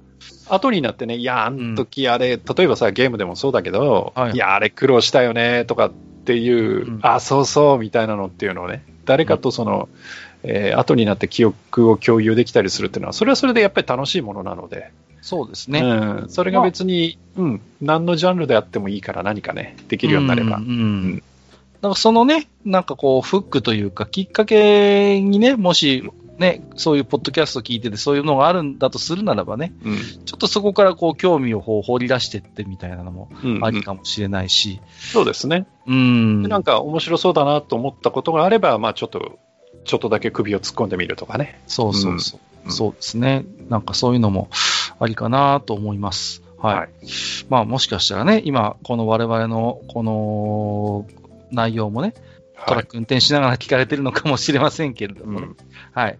[0.49, 4.33] 後になってね、いや、あの時あれ、例えばさ、ゲームでもそうだけど、はい。
[4.33, 5.91] い、や、あれ苦労したよね、とかっ
[6.25, 6.99] ていう、うん。
[7.03, 9.89] あ、そうそう、みたいなのっていうのをね、誰かとその、
[10.47, 14.93] えー後になって記憶を共有できたりするっていうのは、それはそれでやっぱり楽しいものなので、
[15.27, 15.81] そうですね。
[15.81, 20.59] うん、それが別に、うん、何のジャンルであってもいいから何かね、できるようになれば。
[20.59, 21.17] うんうんうん。
[21.17, 21.23] だ
[21.83, 29.97] からそのね、なんかこう、フックというか、きっかけにね、もし、ね、そういうポッドキャスト聞いてて、そういうのがあるんだとするならばね、うん。
[30.25, 33.65] ちょっとそこからこう、興味をこう掘り出してってみたいなのもうん。
[33.65, 34.81] ありかもしれないし、
[35.13, 35.67] そうですね。
[35.87, 36.43] うん。
[36.43, 39.39] でなんか面白そうだなと思ったことがあれば、まあちょっと、
[39.87, 41.61] ちょっとだけ首を突っ込んでみるとかね。
[41.67, 42.41] そうそうそう。
[42.41, 43.45] うんそうですね。
[43.69, 44.49] なんかそういうのも
[44.99, 46.43] ありかなと思います。
[46.59, 46.77] はい。
[46.77, 46.89] はい
[47.49, 51.07] まあもしかしたらね、今、この我々のこの
[51.53, 52.15] 内容もね、
[52.67, 55.57] トラック運転しながら聞かれてるのかもしれませんけれどもね、うん
[55.93, 56.19] はい。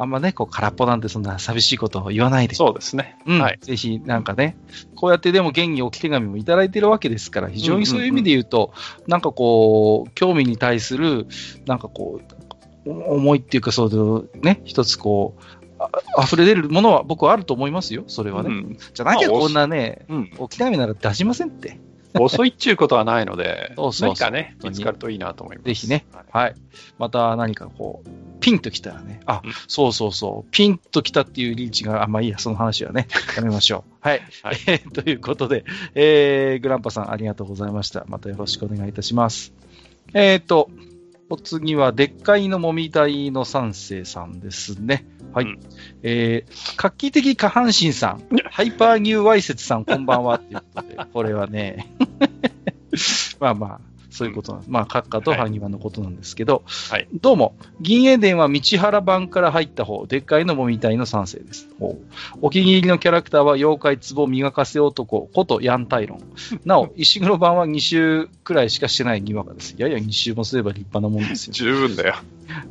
[0.00, 2.54] あんまね、こう空っぽなんてそんな寂しいことを言わないで。
[2.54, 3.18] そうですね。
[3.26, 3.58] うんはい。
[3.60, 4.56] ぜひ、なんかね、
[4.94, 8.72] こうやってでも現に置き手紙もいただいてるわけですから、非常にそういう意味で言うと、
[9.08, 11.26] なんかこう、興味に対する、
[11.66, 12.37] なんかこう、お
[12.86, 18.48] 思いっていうか、そういうね、一つこう、あ溢れ出るものは僕はあると思いますよ、それはね。
[18.50, 21.78] うんじゃなきゃまあこんなね、うん置き手紙なら出しませんって。
[22.14, 25.66] 遅いっちゅうことはないので、 そうそうそう何かね、見つかるといいなと思います。
[25.66, 26.54] ぜひねはいはい。
[26.98, 28.08] また何かこう、
[28.40, 33.92] ピンときたらね、あ、うんそうそうそう、ピンときたっていうリーチが、あ、まあいいや、その話はね、 やめましょう。
[34.00, 34.22] はい。
[34.42, 35.64] はいえーということで、
[35.94, 38.04] えー、グランパさんありがとうございました。
[38.08, 39.52] またよろしくお願いいたします。
[40.14, 40.70] えーと、
[41.30, 45.06] お次は、でっかいのもみたいの三世さんですね。
[45.32, 45.44] はい。
[45.44, 45.58] うん
[46.02, 50.36] えー、画期的下半身さん、ハイパーニューワイセツさん、こんばんは。
[50.36, 51.94] っていうことで、これはね、
[53.40, 54.70] まあまあ、そういうことなんです。
[54.70, 61.68] まあ、閣下とハニワのことなんですけど、はいどうも、銀英伝は道原版から入った方、でっかいのもみたいの三世です。
[62.40, 66.20] お気に入りのキャラクターは妖怪壺磨かせ男ことヤンタイロン。
[66.64, 69.74] なお、石黒版は2週くらいしかしてないにわかです。
[69.78, 71.52] やや2週もすれば立派なもんですよ。
[71.54, 72.16] 十分だよ。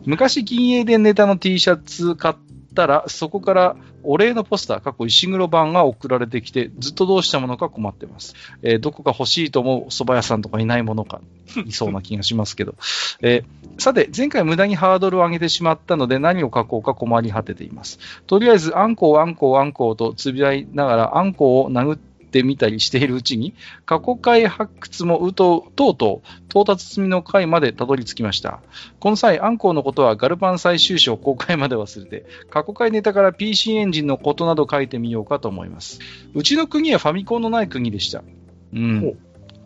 [0.06, 2.36] 昔、銀英伝ネタの T シャツ買っ
[2.78, 8.36] たら、そこからお礼のポスター、過去石黒版が送られてきて、ずっとどうしたものか困ってます。
[8.62, 11.20] えーどこか欲しいと思う蕎麦屋さんとかいないものか、
[11.66, 12.76] いそうな気がしますけど。
[13.22, 18.00] えーさて、前回無駄にハードルを上げてしまったので何を書こうか困り果てています。
[18.26, 23.54] とりあえず、あんこう、あんこう、あんこうとつぶやいながら、あんこうを殴ってみたりしているうちに、
[23.86, 28.62] 過去回発掘もうとう、とうとう、到達済みの回までたどり着きました。
[29.00, 36.00] この際、アンコウのことはガルパン最終章公開まで忘れて、過去回ネタから PC エンジンのことなど書いてみようかと思います。
[36.34, 38.24] うちの国はファミコンのない国でした。
[38.74, 39.18] うん。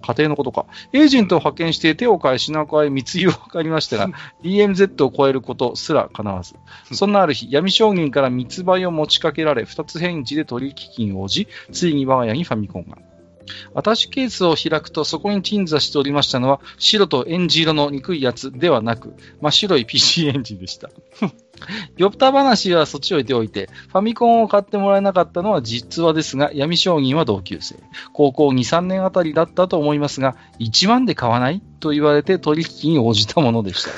[0.01, 0.65] 家庭のことか。
[0.93, 4.09] エージェントを派遣して手を変え品を変え密輸を図りましたが、
[4.43, 6.55] DMZ を超えることすら叶わず。
[6.91, 12.97] そんなある日、闇商人から密売を持ちかけられ、二つ返事で取引金を応じ、ついに我が家にファミコンが。
[13.75, 20.89] アタッシュケースを開くと、そこに鎮座しておりましたのは、白とエンジ色の憎いやつではなく、真っ白い PC エンジンでした。
[21.97, 27.75] 酔った話はそっち置いておいて、ファミコンを買ってもらえなかったのは実話ですが、闇商人は同級生。
[28.13, 31.61] 高校2、3年あたりだったと思いますが、1万で買わない？
[31.79, 33.91] と言われて取引に応じたものでした。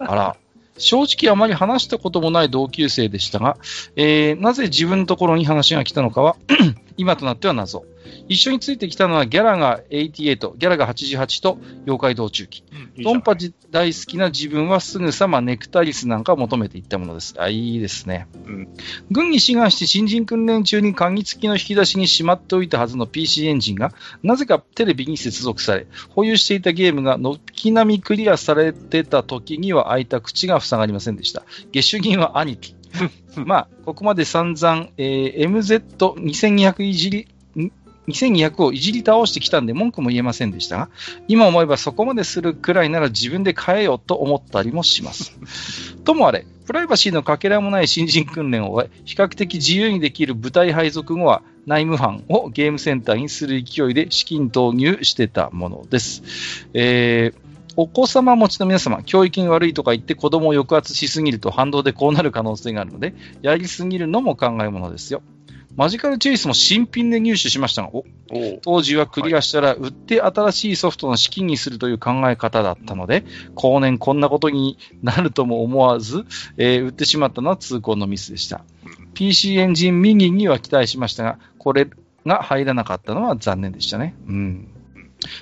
[0.10, 0.36] あら。
[0.78, 3.58] 正直あまり話したこともない同級生でしたが、
[3.94, 6.36] えーなぜ自分のところに話が来たのかは、
[6.96, 7.84] 今となっては謎。
[8.28, 10.12] 一緒についてきたのはギャラが88、
[10.56, 12.64] ギャラが88と妖怪道中記。
[13.02, 17.34] ドンパチ大好きな自分はすぐさまネクタリスなんかを求めていったものです。
[17.38, 18.26] あ、いいですね。
[18.46, 18.68] うん
[19.10, 31.42] 軍に志願して新人訓練中に鍵付きの引き出しにしまっておいたはずの PC エンジンが、なぜかテレビに接続され、保有していたゲームが軒並みクリアされてた時には開いた口が塞がりませんでした。
[31.72, 32.74] 月収銀は兄貴。
[33.46, 37.28] まあ、ここまで散々、えー MZ2200 いじり、
[38.08, 40.88] 2200をいじり倒してきたんで文句も言えませんでしたが、
[41.28, 45.36] 今思えばそこまでするくらいなら自分で買えようと思ったりもします。
[46.04, 56.22] ともあれ、プライバシーのかけらもない新人訓練を終え、比較的自由にできる部隊配属後は、内務班をゲームセンターにする勢いで資金投入してたものです。
[56.74, 65.22] えーお子様持ちの皆様、教育に悪いとか言って子供を抑圧しすぎると反動でこうなる可能性があるので、やりすぎるのも考えものですよ。
[65.74, 67.90] マジカルチェイスも新品で入手しましたが、
[68.62, 76.24] 当時はクリアしたら売って新しいソフトの資金にするという考え方だったので、後年こんなことになるとも思わず、
[76.58, 78.64] えー、売ってしまったのは痛恨のミスでした。
[79.14, 81.88] PC エンジンミニには期待しましたが、これ
[82.26, 84.14] が入らなかったのは残念でしたね。
[84.28, 84.71] うん。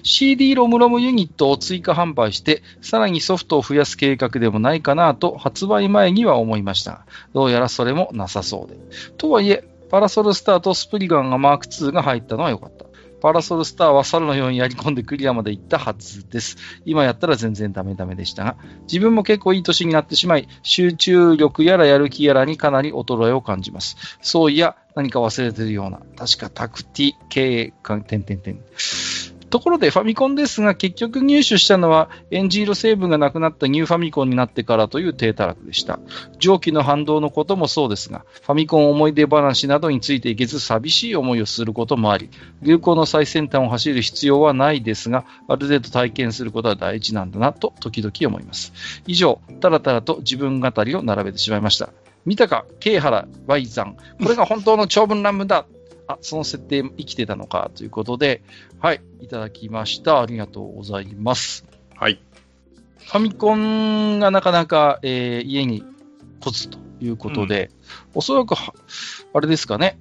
[0.02, 7.06] CD ロムロムユニットを追加販売して、さらにソフトを増やす計画でもないかなと発売前には思いました。
[7.32, 8.78] どうやらそれもなさそうで。
[9.16, 12.86] とはいえ、パラソルスターとスプリガンがマーク2が入ったのは良かった。
[13.20, 16.56] パラソルスターは猿のようにやり込んでクリアまで行ったはずです。
[16.86, 23.96] 今やったら全然ダメダメでしたが、自分も結構いい年になってしまい、集中力やらやる気やらにかなり衰えを感じます。
[24.22, 27.74] そういや、何か忘れてるような、確かタクティ系、
[28.06, 28.60] 点点点。
[29.50, 35.98] ところでファミコンですが、結局入手したのは、エンジ色成分がなくなったニューファミコンになってからという低たらくでした。
[36.38, 42.30] 蒸気の反動のこともそうですが、ファミコン思い出話などについていけず寂しい思いをすることもあり、
[42.62, 48.72] 流行の最先端を走る必要はないですが、ある程度体験することは大事なんだなと時々思います。
[49.06, 51.90] 以上、たらたらと自分語りを並べてしまいました。
[52.24, 53.96] 見たか、慶原 Y さん。
[54.22, 55.66] これが本当の長文乱文だ。
[56.12, 58.42] あ、その設定生きてたのかということで、
[58.78, 60.20] はい、いただきました。
[60.20, 61.66] ありがとうございます。
[61.94, 62.20] はい。
[62.98, 65.84] ファミコンがなかなか、えー、家に
[66.40, 67.70] 来ずということで、
[68.14, 69.98] うん、おそらくあれですかね、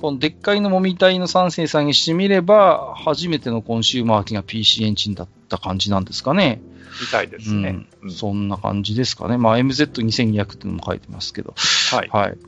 [0.00, 6.62] このでっかいのもみたいの三世さんにしてみれば、初めてのコンシューマー機が PC エンジンだった感じなんですかね。
[7.00, 7.86] みたいですね。
[8.02, 9.36] うん、そんな感じですかね。
[9.36, 11.54] まあ MZ2200 っていうのも書いてますけど。
[11.90, 12.08] はい。
[12.08, 12.38] はい。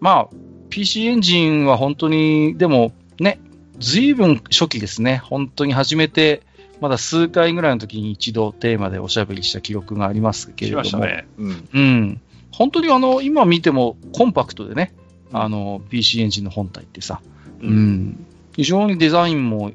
[0.00, 0.28] まあ、
[0.74, 3.38] PC エンジンは本当に、でもね、
[3.78, 5.18] ずいぶん初期ですね。
[5.18, 6.42] 本当に始めて、
[6.80, 10.84] まだ数回ぐらいの時に一度テーマでおしゃべりした記憶がありますけれども。
[10.84, 11.28] しましたね。
[11.38, 11.68] うん。
[11.72, 12.20] うん。
[12.50, 14.92] 本当にあの、今見てもコンパクトでね、
[15.32, 17.20] あの、PC エンジンの本体ってさ、
[17.62, 19.70] うん、うん、非常にデザインも、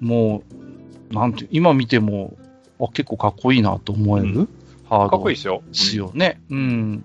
[0.00, 0.42] も
[1.10, 2.36] う、なんて、今見ても、
[2.78, 4.48] あ、結構かっこいいなと思える、うん、
[4.86, 5.62] ハードかっこいいですよ。
[5.66, 6.42] ですよね。
[6.50, 7.04] うん。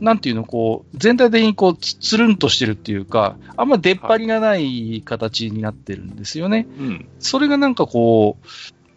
[0.00, 6.66] なんていうの、こう、全体的にこう、つるんとしてるっていうか、あんま出っ張りがない形になってるんですよね。
[6.78, 8.46] はい、うん、それがなんかこう、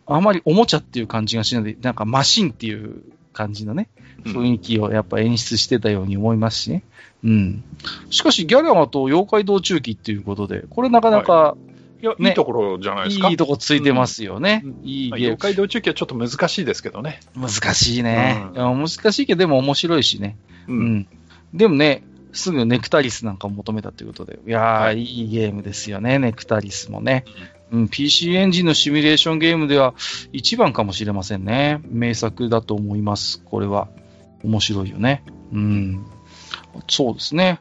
[0.05, 3.89] あまりおもちゃっていう感じがしないで、なんかマシンっていう感じのね、
[4.25, 6.83] 雰囲気をやっぱ演出してたように思いますしね。
[7.23, 7.63] うん。
[8.09, 11.57] しかし、ギャラマと妖怪道中記っていうことで、これなかなか、は
[12.01, 13.29] い、いや、ね、いいところじゃないですか？
[13.29, 14.61] いいとこついてますよね。
[14.65, 17.19] うん、いい、まあ、妖怪道中記はちょっと難しいですけどね。
[17.35, 18.45] 難しいね。
[18.55, 20.37] うん、難しいけど、でも面白いしね。
[20.69, 21.07] うん。
[21.53, 27.25] でもね、すぐネクタリスなんかを求めたということで、いやー、はい、いいゲームですよね、ネクタリスもね。
[27.71, 29.93] うん、PC エンジンのシミュレーションゲームでは
[30.31, 31.81] 一番かもしれませんね。
[31.85, 33.89] 名作だと思います、これは。
[34.43, 35.23] 面白いよね。
[35.51, 36.05] うん。
[36.87, 37.59] そうですね。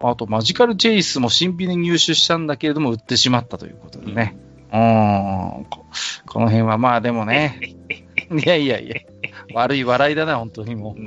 [0.00, 4.36] あと、マジカルチェイスも新品に入手したんだけれども、売ってしまったということでね。
[4.72, 5.66] うん、
[6.26, 7.76] この辺はまあでもね。
[8.30, 8.96] いやいやいや、
[9.54, 11.02] 悪い笑いだな、本当にもう。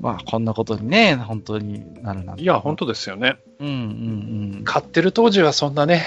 [0.00, 2.34] まあ、こんなことにね、本当になるな。
[2.36, 3.36] いや、本当ですよね。
[3.60, 4.64] うんうんうん。
[4.64, 6.04] 買ってる当時はそんなね、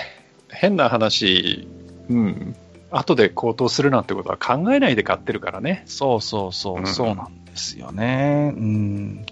[0.50, 1.68] 変な話、
[2.10, 2.56] うん、
[2.92, 5.84] 後で高騰するなんてことは考えないで買ってるからね。
[5.86, 8.54] そうそうそう、うん、そうなんですよね。
[8.56, 9.26] うん。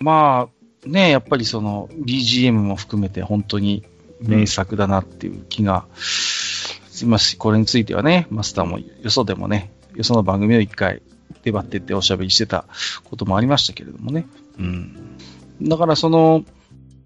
[0.00, 3.84] まあ、ね、やっぱりその BGM も含めて本当に
[4.20, 11.02] 名作だなっていう気がしますし、これについてはね、マスターもよそでもね、よその番組を一回
[11.44, 12.64] 出張ってっておしゃべりしてた
[13.04, 14.26] こともありましたけれどもね。
[14.58, 15.16] うん。
[15.62, 16.44] だからその、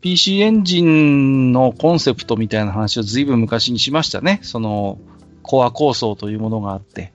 [0.01, 4.41] PC エンジンのコンセプトみたいな話を随分昔にしましたね。
[4.43, 4.99] その、
[5.43, 7.13] コア構想というものがあって、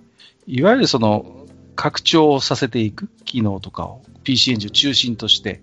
[0.47, 1.45] いわゆるその、
[1.75, 5.61] 拡張させていく機能とかを PC エンジンを中心として、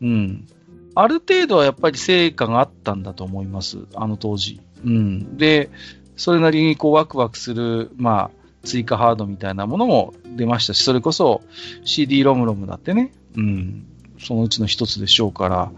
[0.00, 0.46] うん。
[0.94, 3.78] ある程度はやっぱり成果があったんだと思います。
[3.94, 4.60] あの当時。
[4.84, 5.36] うん。
[5.36, 5.70] で、
[6.16, 11.42] それなりにこうワクワクする、まあ、追加ハードみたいなものも出ましたし、それこそ
[11.84, 13.86] CD ロムロムだってね、うん、
[14.18, 15.72] そのうちの一つでしょうから、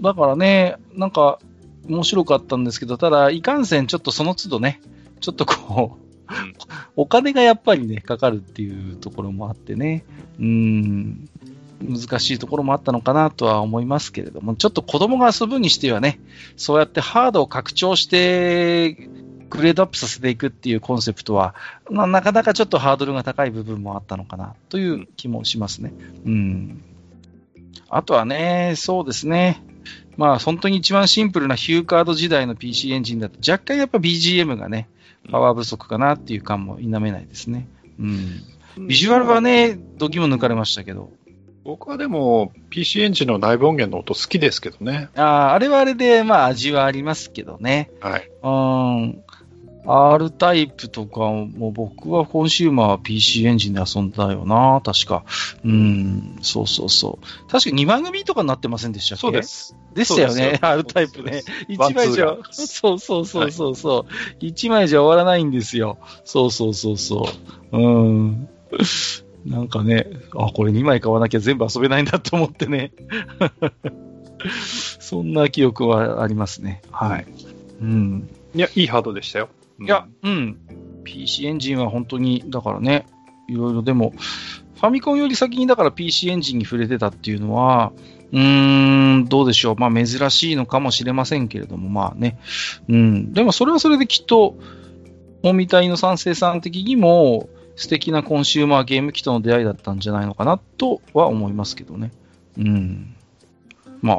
[0.00, 1.38] だからね、なんか
[1.88, 4.80] 面白かったんですけど、ただ、いかんせんちょっとその都度ね、
[5.20, 6.08] ちょっとこう、
[6.96, 10.04] お金がやっぱりね、かかるっていうところもあってね、
[10.38, 11.28] うん、
[11.80, 16.20] 難しいところもあったのかなとは思いますけれども、ちょっと子供が遊ぶにしてはね、
[16.56, 19.08] そうやってハードを拡張して
[19.50, 21.54] グレードアップさせていくっていうコンセプトは、
[21.90, 25.92] まあ、なかなかちょっとハードルが高い部分もあったのかなという気もしますね。
[26.24, 26.82] うん。
[27.88, 29.62] あとはね、そうですね。
[30.16, 34.88] まあ、本当に一番シンプルなヒューカード時代の PC エンジンだと、若干やっぱ BGM がね、
[35.30, 37.68] パワー不足かなっていう感も否めないですね。
[37.98, 38.86] うん。
[38.86, 41.10] ビジュアルはね、どぎも抜かれましたけど。
[41.64, 45.08] 僕はでも、PC エンジンの内部音源の音好きですけどね。
[45.16, 47.90] ああ、あれはあれで、まあ味はありますけどね。
[48.00, 48.30] はい。
[48.42, 48.48] う
[49.06, 49.22] ん。
[49.88, 55.24] R タイプとかも僕はコンシューマーは PC エンジンで遊んだよな、確か。
[55.64, 57.50] うん、そうそうそう。
[57.50, 59.20] 確か2枚組とかになってませんでしたっけ？
[59.20, 59.76] そうです。
[59.94, 61.42] でしたよね、R タイプね。
[61.68, 64.04] 1枚じゃ、そうそうそうそうそう、は
[64.40, 65.98] い、1枚じゃ終わらないんですよ。
[66.24, 67.26] そうそうそうそ
[67.72, 67.78] う。
[67.78, 68.48] うん。
[69.46, 72.92] なんかね、あ、これ2枚買わなきゃ全部遊べないんだと思ってね。
[75.00, 76.82] そんな記憶はありますね。
[76.90, 77.26] はい。
[77.80, 78.28] うん。
[78.54, 79.48] いや、いいハードでしたよ。
[79.80, 80.58] いや、うん。
[81.04, 83.06] PC エンジンは本当に、だからね、
[83.48, 84.12] いろいろでも、
[84.74, 87.92] ファミコンより先にだから PC エンジンに触れてたっていうのは、
[88.32, 89.76] うーん、どうでしょう。
[89.76, 92.38] まあ珍しいのかもしれませんけれども、まあね。
[92.88, 93.32] うん。
[93.32, 94.56] でもそれはそれできっと、
[95.42, 102.10] もみたいの賛成さん的にも、素敵なコンシューマーゲーム機との出会いだったんじゃないのかなとは思いますけどね。
[102.58, 103.14] うん。
[104.02, 104.16] まあ、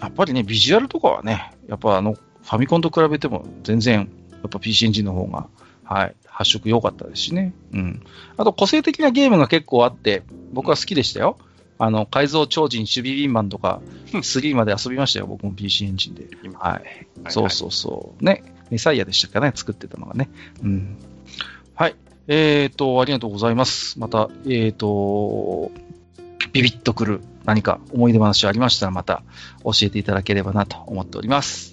[0.00, 4.08] やっぱりね、ビジュアルとかはね、やっぱあの、ファミコンと比べても全然
[4.42, 5.48] やっぱ PC エンジンの方が、
[5.84, 7.52] はい、発色良かったですしね。
[7.72, 8.02] うん。
[8.36, 10.22] あと、個性的なゲームが結構あって、
[10.52, 11.38] 僕は好きでしたよ。
[11.78, 13.80] あの、改造超人、守備ビンマンとか、
[14.12, 16.28] 3まで遊びましたよ、僕も PC エンジンで。
[16.54, 17.06] はい。
[17.30, 18.24] そうそうそう。
[18.24, 18.42] ね。
[18.70, 20.28] メサイアでしたかね、作ってたのがね。
[20.62, 20.96] うん。
[21.74, 21.96] はい。
[22.28, 23.98] えっ、ー、と、ありがとうございます。
[23.98, 25.72] また、えっ、ー、と、
[26.52, 29.22] ビビッとくる何か思い出話ありましたら、また
[29.64, 31.69] 教えていただければなと思っております。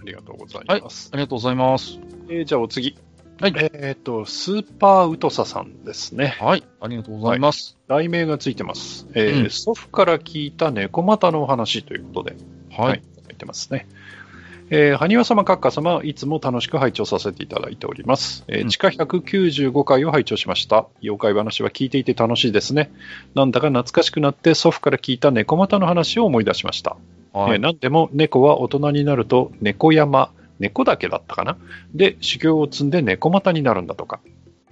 [0.00, 1.10] ありがとうございます。
[1.10, 1.98] はい、ありがとうございます。
[2.28, 2.96] えー、じゃあお次。
[3.40, 3.52] はい。
[3.56, 6.36] えっ、ー、と、スーパーウトサさんですね。
[6.40, 6.64] はい。
[6.80, 7.76] ありがとうございます。
[7.86, 9.06] はい、題名がついてます。
[9.14, 12.36] えー、うん、祖父から聞いた猫股のお話ということで。
[12.70, 12.88] はい。
[12.88, 13.86] はい、書いてますね。
[14.70, 18.44] えー、埴輪様、閣下様、いつも楽しく拝聴させていただいております。
[18.48, 20.86] えー、地下195回を拝聴しました。
[21.00, 22.90] 妖怪話は聞いていて楽しいですね。
[23.34, 26.96] なんだか懐かしくなって祖父から聞いた猫股の話を思い出しました。
[27.32, 31.56] はい、えー、何でも猫は大人になると猫山、猫だけだったかな？
[31.94, 34.20] で修行を積んで猫股になるんだとか。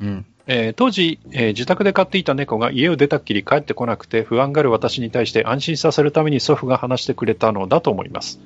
[0.00, 8.38] うんえー、当時、えー、自宅で飼っていた猫が家を出たっきり帰ってこなくて不安がる私に対して安心させるために祖父が話してくれたのだと思います。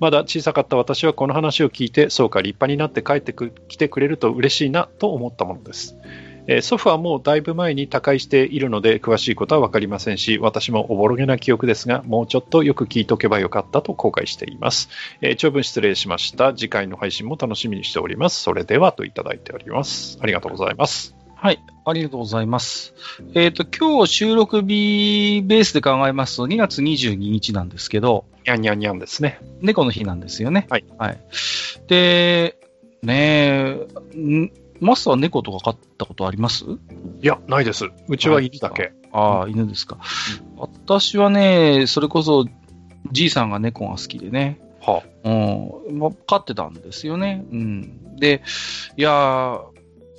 [0.00, 3.32] まだ小さかった私はこの話を聞いて、そうか立派になって帰って
[3.68, 5.96] きてくれると嬉しいなと思ったものです。
[6.46, 14.88] えー、祖父はもうだいぶ前に他界しているので詳しいことは分かりませんし、私もおぼろげな記憶ですが、もうちょっとよく聞いとけばよかったと後悔しています。
[15.20, 16.52] えー、長文失礼しました。
[16.52, 18.42] 次回の配信も楽しみにしております。
[18.42, 20.18] それではといただいております。
[20.20, 21.14] ありがとうございます。
[21.44, 22.94] はい、ありがとうございます。
[23.34, 29.40] えっ、ー、と、今日収録日ベースで考えますと2月22日なんですけど、にゃんにゃんにゃんですね。
[29.60, 30.66] 猫の日なんですよね。
[30.70, 30.84] はい。
[30.96, 31.20] はい。
[31.86, 32.56] で、
[33.02, 33.76] ね
[34.14, 36.64] え、マスターは猫とか飼ったことあります？
[36.64, 37.86] いや、ないです。
[38.08, 38.92] うちは犬だけ。
[39.12, 39.98] ああ、犬ですか、
[40.52, 40.58] うん。
[40.58, 42.46] 私はね、それこそ、
[43.12, 44.60] じいさんが猫が好きでね。
[44.80, 45.98] はあ、うん。
[45.98, 47.44] まあ、飼ってたんですよね。
[47.50, 48.16] うん。
[48.16, 48.42] で、
[48.96, 49.60] いや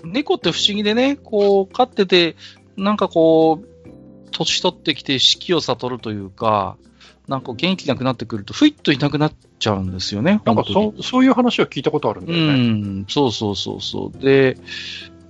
[0.04, 2.36] 猫って不思議でね、こう、飼ってて、
[2.78, 3.68] なんかこう、
[4.32, 6.78] 年取ってきて四季を悟るというか、
[7.28, 10.42] なんか元気なくなってくると、ふいっといなくなっちゃうんですよね。
[10.46, 12.54] なんかそそういう話は聞いたことあるんだよね。
[12.54, 14.24] うん、そうそうそうそう。
[14.24, 14.58] で、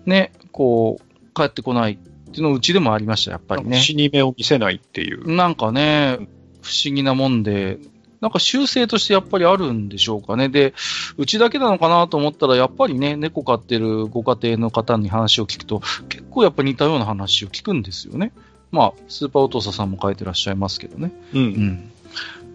[0.06, 1.98] ね、こう、帰ってこないっ
[2.32, 3.80] ていうのうちでもありました、やっぱりね。
[3.80, 5.34] 死に目を見せないっていう。
[5.34, 6.18] なんかね、
[6.62, 7.78] 不思議なもんで、
[8.22, 10.50] なんか習性としてやっぱりあるんでしょうかね。
[10.50, 10.74] で、
[11.18, 18.32] うちだけなのかなと思ったら、やっぱりね、猫飼ってるご家庭の方に話を聞くと、結構やっぱ似たような話を聞くんですよね。
[18.76, 21.13] まあ、スーパーお父さんも書いてらっしゃいますけどね。
[21.34, 21.39] うん。
[21.39, 21.91] うん、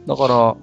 [0.06, 0.56] だから、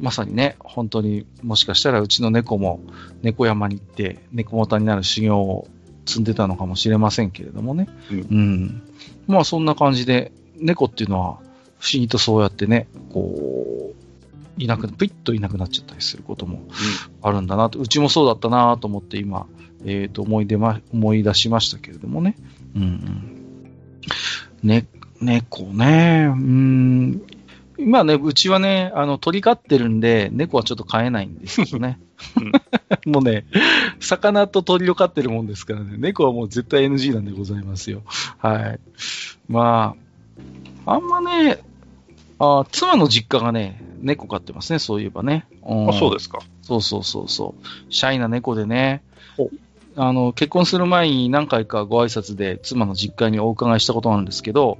[0.00, 2.80] まさにね、本当にもしかしたらうちの猫も
[3.22, 5.68] 猫山に行って猫股になる修行を
[6.04, 7.88] 積んでたのかもしれませんけれどもね。
[8.10, 8.18] うん。
[8.18, 8.82] うん、
[9.28, 11.38] まあそんな感じで、猫っていうのは
[11.78, 13.94] 不思議とそうやってね、こう、
[14.58, 16.62] いなく、ピッといなくなっちゃったりすることも
[17.22, 19.46] あるんだなと、うん、うちもそうだったなと思って今、
[19.84, 22.36] えっ、ー、と、思い出ま、思い出しましたけれどもね。
[22.74, 23.34] うん、うん。
[24.62, 24.86] ね、
[25.24, 27.22] 猫ね、うん、
[27.78, 31.98] 今ね、うちはね、あの、鳥飼ってるんで、猫はちょっと飼えないんですよね。
[33.06, 33.44] もうね、
[34.00, 38.02] 魚と鳥を飼ってるもんですからね、猫はもう絶対 NG なんでございますよ。
[38.38, 38.80] はい。
[39.48, 39.96] ま
[40.84, 41.58] あ、あんまね、
[42.38, 45.46] あ妻の実家がね、猫飼ってますね、そういえばね。
[45.66, 46.40] うん、あ、そうですか。
[46.62, 47.92] そうそうそうそう。
[47.92, 49.02] シャイな猫でね、
[49.96, 54.78] あの、結婚する前に何回かご挨拶で妻の実家にお伺いしたことなんですけど、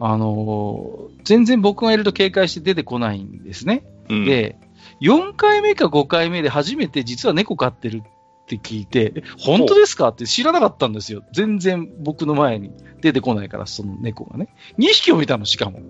[0.00, 3.84] あの、全然僕がいると警戒して出てこないんですね。
[4.08, 4.56] うん、で、
[5.00, 10.08] 4回目か5回目で初めて実は猫飼ってるって聞いて、え本当ですか？
[10.08, 11.22] って知らなかったんですよ。
[11.32, 14.48] 全然僕の前に出てこないから、その猫がね。
[14.78, 15.80] 2匹を見たの、しかも。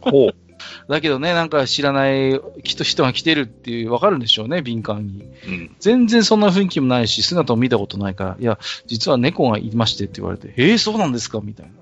[0.00, 0.34] ほう。
[0.88, 5.24] だけどね、なんか知らない人人が来てるっていう、わかるんでしょうね、敏感に。
[5.46, 5.76] うん。
[5.80, 11.40] 全然そんな雰囲気もないし、姿を見たことないから、いや、実は猫がいましてって言われて、えー、そうなんですか？
[11.42, 11.78] みたいなね。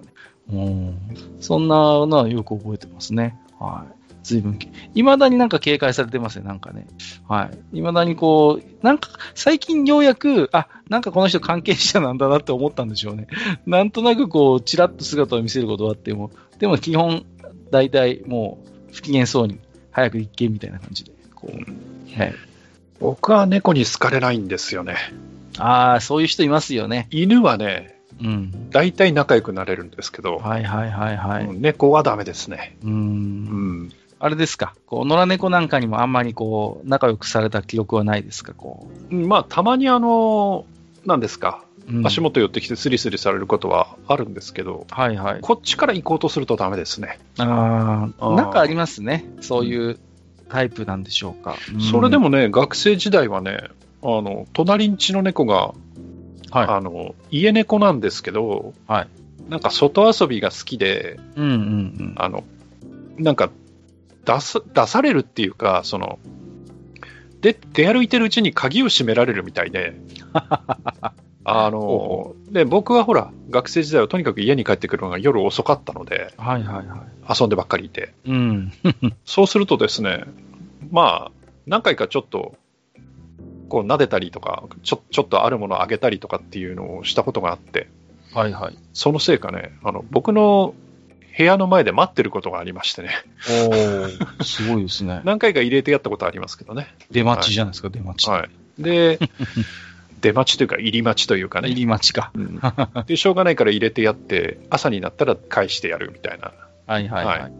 [0.52, 0.94] うん。
[1.40, 1.76] そんな
[2.06, 3.38] のはよく覚えてますね。
[3.58, 4.00] はい。
[4.22, 6.86] 随分け、未だになんか警戒されてますね、なんかね。
[7.28, 7.58] はい。
[7.76, 13.28] 未だにこう、なんか、最近ようやく、あ、なんかこの人関係者なんだなって思ったんでしょうね。
[13.66, 17.24] なんとなくこう、ちらっと姿を見せることはあっても、でも基本、
[17.70, 18.58] 大体も
[18.90, 19.58] う、不機嫌そうに、
[19.90, 22.34] 早く行けみたいな感じで、こう、はい。
[23.00, 24.96] 僕は猫に好かれないんですよね。
[25.58, 27.08] ああ、そういう人いますよね。
[27.10, 28.70] 犬はね、うん。
[28.70, 31.44] 大体仲良くなれるんですけど、はいはいはいはい。
[31.46, 32.76] うん猫はダメですね。
[32.84, 32.86] う。
[32.86, 33.92] うんん。
[34.18, 34.74] あれですか。
[34.86, 40.66] こう、野良猫なんかにもあんまりこう、仲良くされた記録はないですか、こまあ、たまにあの、
[41.06, 41.92] なんですか、う。
[41.96, 45.40] うん足元寄ってきてスリスリされることはあるんですけど、はいはい。
[45.40, 47.18] こっちから行こうとするとダメですね。
[47.38, 49.24] ああ、なんかありますね。
[49.40, 49.98] そういう
[50.50, 51.56] タイプなんでしょうか。
[51.74, 53.70] うんそれで、もね、学生時代はね、
[54.02, 55.74] あの、隣んちの猫が、
[56.50, 56.66] はい。
[56.68, 59.08] あの、家猫なんですけど、はい。
[59.48, 61.56] なんか外遊びが好きで、うんうんう
[62.02, 62.14] ん。
[62.16, 62.44] あの、
[63.18, 63.50] なんか、
[64.24, 66.18] 出す、出されるっていうか、その、
[67.40, 69.94] で、出歩いてるうちに鍵を閉められるみたいで、
[71.44, 77.40] あの、で、僕はほら、学生時代はとにかく家に帰ってくるのが夜遅かったので、はいはいはい。
[77.40, 78.72] 遊んでばっかりいて、うん。
[79.24, 80.24] そうするとですね、
[80.90, 81.32] まあ、
[81.66, 82.54] 何回かちょっと、
[83.70, 87.88] こう撫でたりとか、ちょちょっとあるものをあげたりとかっていうのをしたことがあって、
[88.34, 88.76] はいはい。
[88.92, 90.74] そのせいかね、あの、僕の
[91.36, 93.10] 部屋の前で待ってることがありましてね、
[93.48, 95.22] おー、 すごいですね。
[95.24, 96.94] 何回か入れてやったことありますけどね。
[97.10, 98.28] 出待ちじゃないですか、出待ち。
[98.28, 98.82] はい。
[98.82, 99.18] で、
[100.20, 101.68] 出待ちというか、入り待ちというかね。
[101.68, 102.32] 入り待ちか。
[102.34, 102.60] うん
[103.06, 106.52] で、しょうがないから入れてやって、朝になったら返してやるみたいな
[106.86, 107.38] はいはいはい。
[107.40, 107.50] は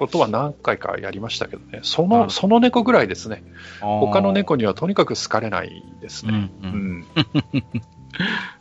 [0.00, 1.80] ことは何回かやりましたけどね。
[1.82, 3.44] その、その猫ぐらいですね。
[3.80, 6.66] 他の猫にはとにかく好かれないですうんう。
[6.66, 7.04] ね。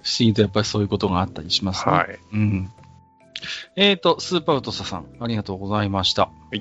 [0.04, 1.94] 不思議とやっぱりそういうことがあったりしますね。
[1.94, 2.20] はい。
[2.34, 2.72] うん。
[3.78, 6.30] えっ、と、スーパーウトサさん、ありがとうございました。
[6.54, 6.60] い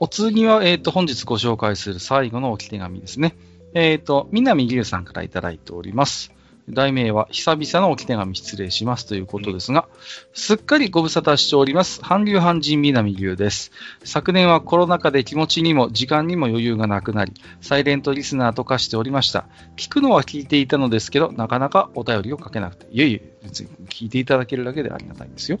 [0.00, 3.34] お次は、えっ、と、本日ご紹介する最後の置き手紙ですね。
[3.72, 6.30] えっ、と、南龍さんからいただいております。
[6.68, 9.88] 題名は、久々の置き手紙失礼しますということですが、
[10.32, 12.00] すっかりご無沙汰しております。
[12.00, 13.72] 韓流韓人南流です。
[14.04, 19.46] 昨年はコロナ禍で気持ちにも時間にも余裕がなくなり、サイレントリスナーと化しておりました。
[19.76, 25.58] 聞くのは聞いていたのですけど、なかなかお便りをかけなくて、いえいえ、別に聞いていただけるだけでありがたいんですよ。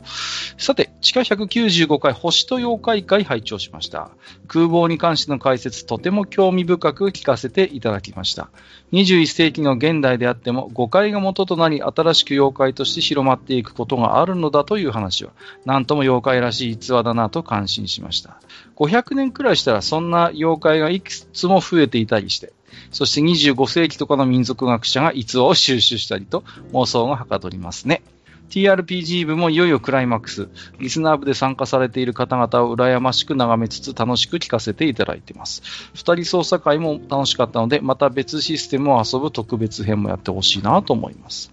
[0.58, 4.10] さて、地下195回星と妖怪会拝聴しました。
[4.48, 8.50] 空母に関しての解説、とても興味深く聞かせていただきました。
[8.92, 15.32] 21世紀の現代であっても、誤解が元となり、新しく妖怪として広まっていくことがあるのだという話は、
[15.64, 18.40] なんとも妖怪らしい逸話だなと感心しました。
[18.76, 22.52] 500年くらいしたら、そんな妖怪がいくつも増えていたりして、
[22.90, 28.02] そして25世紀とかの民族学者が逸話を収集したりと妄想がはかどりますね。
[28.50, 30.48] TRPG 部もいよいよクライマックス。
[30.80, 35.62] リスナー部で参加されている方々を羨ましく眺めつつ楽しく聞かせていただいています。
[35.94, 41.52] 二人操作会も楽しかったので、また別システムを遊ぶ特別編もやってほしいなと思います。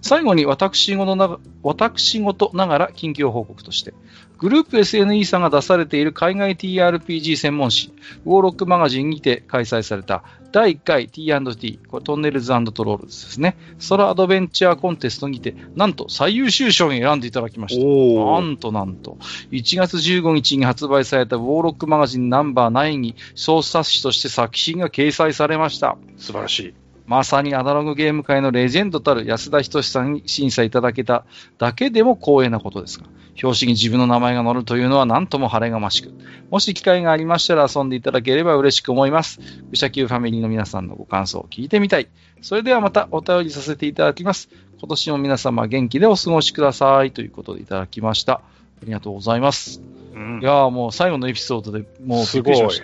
[0.00, 3.92] 最後に私事ながら近況報告として、
[4.38, 7.92] グループ SNE さんが出されている海外 TRPG 専門誌、
[8.24, 13.56] ウォーロックマガジンにて開催された第1回 T&T、これトンネルズトロールズですね。
[13.78, 17.84] ソラアドベンチャーコンテストにて、なんと最優秀賞に選んでいただきました。
[17.84, 19.18] なんとなんと。
[19.50, 25.98] 1月15日に発売されたウォーロックマガジンナンバー9に操作誌として作品が掲載されました。
[26.16, 26.85] 素晴らしい。
[27.06, 31.24] まさにアナログゲーム界のレジェンドたる安田仁さんに審査いただけた
[31.58, 33.06] だけでも光栄なことですが、
[33.42, 36.12] 表紙に自分の名前が載るというのは何とも晴れがましく、
[36.50, 39.40] もし機会がありましたら遊んでいただければ嬉しく思います。
[39.70, 42.08] 愚者級ファミリーの皆さんのご感想を聞いてみたい。
[42.42, 44.48] それではまたお便りさせていただきます。
[44.78, 47.12] 今年も皆様元気でお過ごしください。
[47.12, 48.34] ということでいただきました。
[48.34, 48.40] あ
[48.84, 49.80] りがとうございます。
[50.14, 52.82] うんいやーもう最後のエピソードでもうびっすごいくりしまし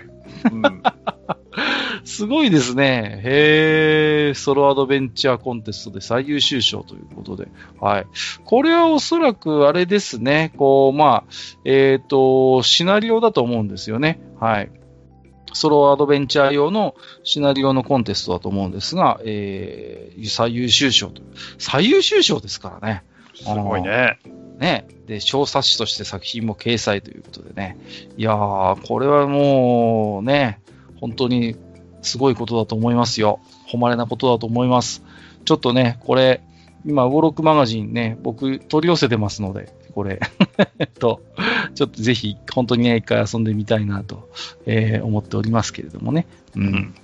[0.83, 1.42] た。。
[2.03, 3.21] うんすごいですね。
[3.25, 7.49] へー、ソロアドベンチャーコンテストで最優秀賞ということで。
[7.81, 8.07] はい。
[8.45, 10.53] これはおそらくあれですね。
[10.57, 11.33] こう、まあ、
[11.65, 14.21] えっ、と、シナリオだと思うんですよね。
[14.41, 14.71] はい。
[15.53, 16.95] ソロアドベンチャー用の
[17.25, 21.23] シナリオのコンテストだと思うんですが、えー、最優秀賞と。
[21.59, 23.03] 最優秀賞ですからね。
[23.35, 24.19] すごいね。
[24.59, 24.87] ね。
[25.07, 27.77] で、小冊子として作品も掲載ということでね。
[28.17, 30.61] いやー、これはもうね、
[31.01, 31.57] 本当に
[32.03, 33.41] すごいことだと思いますよ。
[33.67, 35.03] 誉れなことだと思います。
[35.45, 36.43] ちょっとね、これ、
[36.85, 40.21] 今、ウォーロックマガジンね、僕取り寄せてますので、これ。
[40.79, 41.21] えっと、
[41.75, 44.29] ちょっとぜひ、本当にね、一回遊んでみたいなと、
[44.67, 46.27] えー、思っておりますけれどもね。
[46.57, 46.63] うん。
[46.63, 46.95] うん、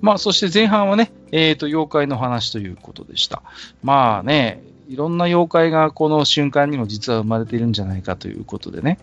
[0.00, 3.42] まあ、そして前半はね、えっ、ー、と、妖怪の話ということでした。
[3.82, 8.98] まあね、いろんな妖怪がこの瞬間にも実は生まれているんじゃないかということでね。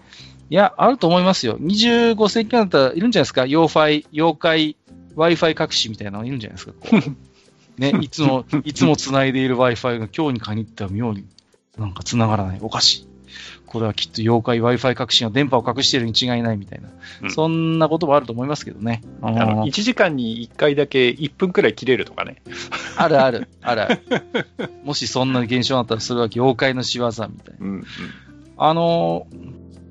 [0.50, 1.58] いや、あると思いますよ。
[1.60, 3.44] 25世紀だったらいるんじゃないですか？
[3.44, 4.76] 妖怪、妖怪、
[5.18, 6.74] Wi-Fi 隠しみたいなのいるんじゃないですか。
[7.78, 11.26] ね、いつも、いつも繋いでいる Wi-Fi が今日に限っては妙に
[11.78, 12.60] なんか繋がらない。
[12.62, 13.08] おかしい。
[13.68, 16.90] これはきっと妖怪 Wi-Fi 革新は電波を隠しているに違いないみたいな、
[17.24, 19.04] うん、そんなこともあると思いますけどね。
[19.22, 22.42] あの1時間に1回だけ1分くらい切れるとかね。
[22.96, 24.02] あるある、あるある。
[24.86, 27.32] もしそんな現象があったら、それは妖怪の仕業みたいな。
[27.60, 27.86] うんうん、
[28.58, 29.28] あの、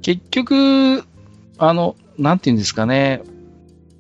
[0.02, 1.04] 結局、
[1.58, 3.22] あの、なんていうんですかね、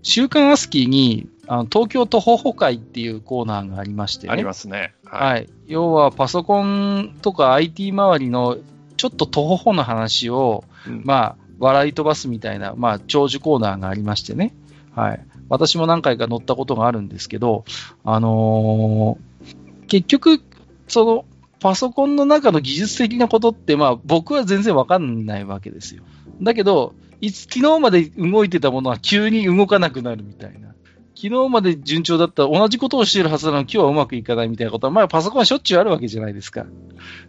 [0.06, 5.32] 週刊アスキーにあの東京都保保会っていうコーナーがありまして、ね、ありますね、はい。
[5.32, 5.48] はい。
[5.66, 8.56] 要はパソコンとか IT 周りの
[8.96, 14.54] ちょっと徒歩の話を、うん、まあ、笑い飛ばすみたいな、まあ、長寿コーナーがありましてね。
[14.94, 15.26] はい。
[15.48, 17.64] 私も何回か乗ったことがあるんですけど、
[18.04, 20.40] あのー、結局、
[20.86, 21.24] その、
[21.58, 26.04] パソコンの中の技術的なことって、まあ、僕は全然わかんないわけですよ。
[26.40, 30.74] だけど、いつ、昨日まで動いてたものは急に動かなくなるみたいな。
[31.14, 36.66] 昨日まで順調だった同じことをしているはずなのに今日はうまくいかないみたいなことは、まあパソコンはしょっちゅうあるわけじゃないですか。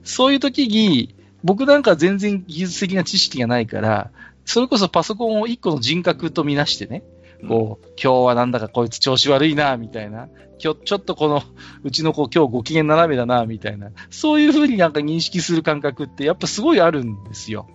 [0.04, 4.12] そういう時に、僕なんか全然技術的な知識がないから、
[4.44, 7.04] それこそパソコンを一個の人格とみなしてね、
[7.48, 10.28] こう、今日はなんだかこいつ調子悪いな、みたいな。
[10.64, 11.44] 今日、ちょっとこの、
[11.84, 13.92] うちの子今日ご機嫌斜めだな、みたいな。
[14.10, 17.68] そういうふうになんか認識する感覚ってやっぱすごいあるんですよ。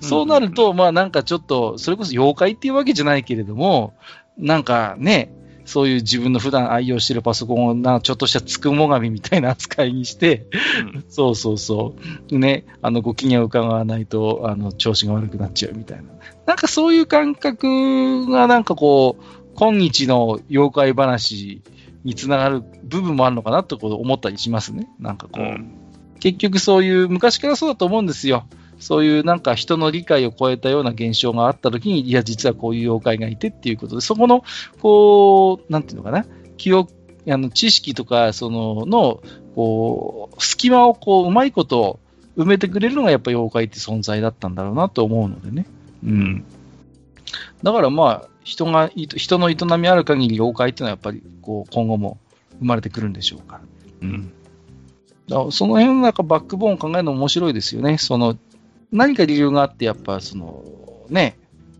[0.00, 3.94] そうなると、まあなんかちょっと、それこそ妖怪っていうわけじゃないけれども、
[4.36, 5.32] なんかね、
[5.66, 10.46] そういう自分の普段愛用してるパソコンをな、ちょっとしたつくも神みたいな扱いにして、
[10.94, 11.96] うん、 そうそうそ
[12.30, 12.38] う。
[12.38, 16.04] ね、あの、ご機嫌を伺わないと、あの、調子が悪くなっちゃうみたいな。
[16.46, 21.62] なんかそういう感覚がなんかこう、今日の妖怪話
[22.04, 24.88] につながる部分もあるのかなと思ったりしますね。
[25.00, 25.72] なんかこう、うん、
[26.20, 28.46] 結局そういう昔からそうだと思うんですよ。
[28.78, 34.44] そういうなんか人の理解を超えたような現象があったときに、いや、実はこういう妖怪がいてっていうことで、そこの、
[34.80, 36.92] こう、なんていうのかな、記憶、
[37.28, 39.22] あの、知識とか、その、の、
[39.54, 41.98] こう、隙間をこう、うまいこと
[42.36, 45.66] 埋めてくれるのがやっぱ妖怪って存在だったんだろうなと思うのでね。
[46.04, 46.44] うん。
[47.62, 52.18] だからまあ、人が、人の営みある限り妖怪っていうのはやっぱり、こう、今後も
[52.58, 53.62] 生まれてくるんでしょうから。
[54.02, 54.32] うん。
[55.28, 57.98] だその辺なんかバックボーンを考えるの面白いですよね。
[57.98, 58.38] その
[58.92, 60.64] 何か理由があって、やっぱその、
[61.08, 61.38] ね、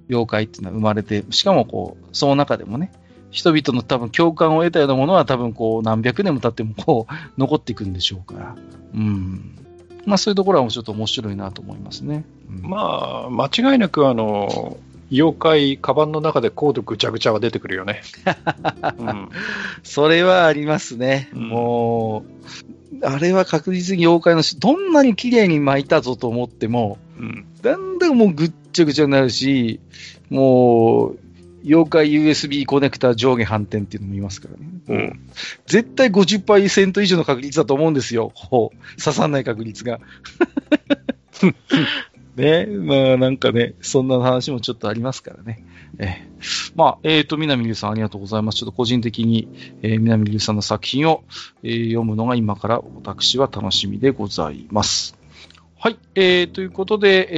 [0.09, 2.93] 妖怪っていうのは生まれて、しかもこう、その中でもね、
[3.31, 8.57] 人々の多分共感を得たようなものは多分こう何百年も経ってもこう残っていくんでしょうから。
[8.95, 9.59] うん。
[10.07, 12.25] まあそういうところはちょっと面白いなと思いますね。
[12.49, 14.79] うん、まあ、間違いなくあの、
[15.11, 18.03] 妖怪、カバンの中でコードぐちゃぐちゃは出てくるよね。
[18.99, 19.29] うん、
[19.83, 21.29] それはありますね。
[21.35, 22.25] うん、も
[22.86, 29.81] う、あれは確実に妖怪のし、どんなに綺麗に巻いたぞと思っても、うん、だんだんもうぐっちゃぐちゃになるし、
[30.31, 31.19] もう、
[31.65, 34.67] 妖怪 USB コネクタ上下反転っていうのもいますからね。
[34.89, 35.21] うん。
[35.67, 38.31] 絶対50%以上の確率だと思うんですよ。
[38.35, 39.03] ほう。
[39.03, 39.99] 刺さんない確率が。
[42.37, 45.65] ね、まあなんかね、そんな話もちょっとありますからね。
[45.99, 48.59] えー、まあ、えっ、ー、と、南龍さんありがとうございます。
[48.59, 49.49] ちょっと個人的に、
[49.83, 51.25] えー、南龍さんの作品を、
[51.63, 55.17] えー、読むのが今から私は楽しみでございます。
[55.79, 57.29] はい、えー、ということで、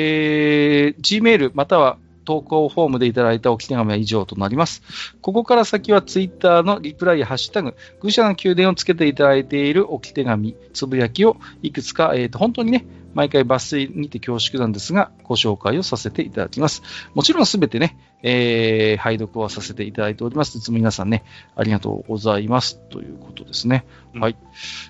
[0.87, 4.83] えー、Gmail または投稿フォームでいただいた置き手紙は以上となります。
[5.23, 12.85] ここから先はツイッターのリプライやハッシュタグ、愚者の宮殿をつけていただいている置き手紙、つぶやきをいくつか、えー、と本当にね、
[13.15, 16.83] 毎回抜粋にて恐縮なんですが、ご紹介をさせていただきます。
[17.15, 20.59] もちろんすべてね、えー、拝読はさせていただいております。
[20.59, 21.25] いつも皆さんね、
[21.55, 22.79] ありがとうございます。
[22.91, 23.85] ということですね。
[24.15, 24.37] うん、はい。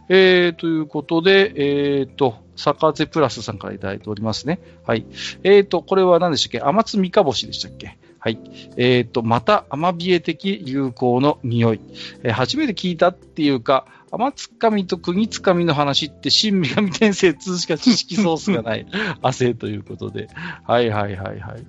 [0.08, 4.60] えー、ということで、えーと、サカゼプラスさんからいただいておりますね。
[4.86, 5.04] はい。
[5.42, 6.66] えーと、これは何でしたっけ？
[6.66, 7.98] 天津三日星でしたっけ？
[8.18, 8.38] はい。
[8.76, 11.80] えっ、ー、と、また、アマビエ的流行の匂い。
[12.24, 18.86] えー、初めて聞いたっていうか、天つかみと国つかみの話って新女神転生2しか知識ソースがない
[19.22, 20.28] 亜生ということで。
[20.64, 21.66] はいはいはいはい。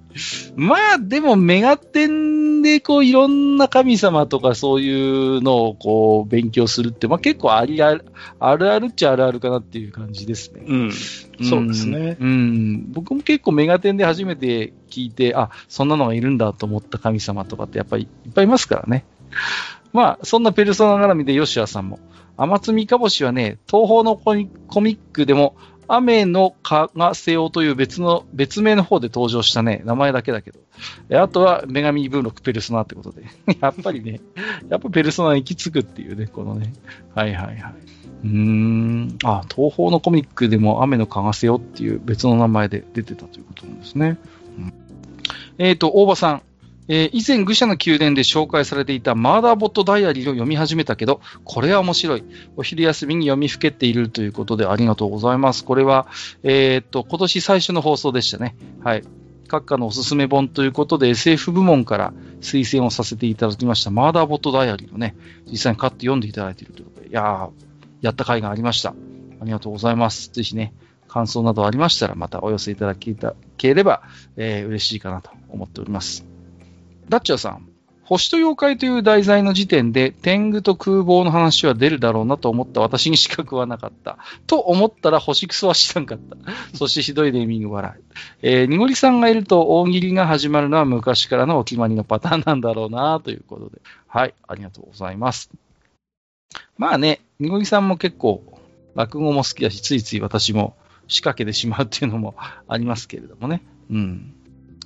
[0.55, 8.05] まあでもメガテンでこういろんな神様とかそういうのをこう勉強するって、まあ結構ありある、
[8.39, 10.63] あるあるっちゃあるあるかなっていう感じですね。
[10.65, 10.91] うん。
[10.91, 12.17] そうですね。
[12.19, 12.27] うん。
[12.27, 19.05] うん僕も結構メガテンで初めて聞いて、あ、そんなのがいるんだと思った神様とかってやっぱりいっぱいいますからね。
[19.93, 21.99] まあ、そんなペルソナ絡みでヨシアさんも、
[22.37, 25.55] 天津三日星はね、東方のコミックでも、
[25.91, 30.59] 雨の蚊が背負うという別の、別名の方で登場したね、名前だけだけど。
[31.19, 33.23] あとは、女神ブーロックペルソナってことで。
[33.59, 34.21] やっぱりね、
[34.69, 36.73] やっぱペルソナ行き着くっていうね、このね。
[37.15, 37.73] はいはいはい。
[38.23, 39.17] うーん。
[39.23, 44.17] あ、東方のコミックでも雨の蚊が背負うっていう別の名前で出てたということなんですね。
[44.57, 44.73] うん、
[45.57, 46.41] えっ、と、大場さん。
[46.89, 52.23] えー以前、愚者の宮殿で紹介されていたマーダーボットダイアリーを読み始めたけど、これは面白い。
[52.57, 55.63] お昼休みに読みふけているということでありがとうございます。
[55.63, 56.07] これは、
[56.43, 58.55] えーっと、今年最初の放送でしたね。
[58.83, 59.03] はい。
[59.47, 65.15] 閣下のおすすめ本ということで SF 部門から推薦をさせていただきましたマーダーボットダイアリーをね、
[65.49, 67.49] 実際に買って読んでいただいているということで、いやー、
[68.01, 68.91] やった甲斐がありました。
[69.41, 70.29] ありがとうございます。
[70.31, 70.73] ぜひね、
[71.07, 74.03] 感想などありましたら、またお寄せいただければ、
[74.37, 76.28] えー嬉しいかなと思っております。
[77.09, 77.67] ダッチャーさん、
[78.09, 84.17] 星と妖怪という題材の時点で、天狗と空母の話は出るだろうなと思った私に資格はなかった。
[84.47, 86.35] と思ったら星クソは知らんかった。
[86.75, 88.03] そしてひどいネーミング笑い。
[88.41, 93.79] えー、にごりさんがいると大喜利が始まるのは昔からのお決まりのパターンなんだろうなということで。
[94.07, 95.51] はい、ありがとうございます。
[96.79, 98.41] まあね、にごりさんも結構
[98.95, 100.75] 落語も好きだし、ついつい私も
[101.07, 102.33] 仕掛けてしまうっていうのも
[102.67, 103.61] ありますけれどもね。
[103.91, 104.33] うん。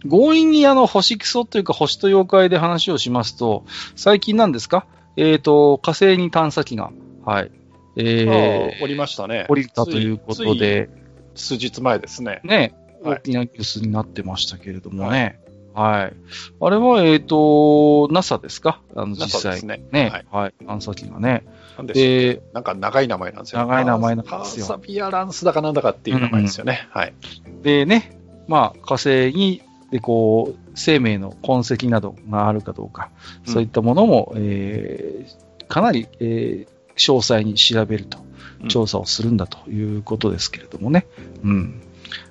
[0.10, 3.64] 強引にあの星クソというか星と妖怪で話をしますと、
[3.96, 4.86] 最近なんですか？
[5.16, 6.92] えっ、と、火星に探査機が、
[7.26, 7.52] はい。
[7.96, 9.52] えああ、おりましたねー、。
[9.52, 10.90] 降りたということで、
[11.36, 12.42] 数日前ですね。
[12.44, 15.40] ね、はい大きなニュースになってましたけれどもね。
[15.74, 16.14] はい。
[16.62, 18.80] あれは、えっ、と、NASA ですか？
[18.96, 19.84] あの、実際ですね。
[19.92, 20.10] ね。
[20.10, 20.54] はいはい。
[20.66, 21.44] 探査機がね。
[21.78, 23.62] なんでで、なんか長い名前なんですよ。
[23.62, 26.88] 長い名前なんパですよーサビアランスだかなんだかっていう名前ですよね。
[26.92, 27.14] はい。
[27.62, 29.62] でね、まあ、火星に、
[29.94, 33.12] で、こう、生命の痕跡などがあるかどうか、
[33.46, 38.18] うんそういったものも、えーかなり、えー詳細に調べると
[38.62, 41.06] う、ん調査をするんだということですけれどもね。
[41.44, 41.82] うん。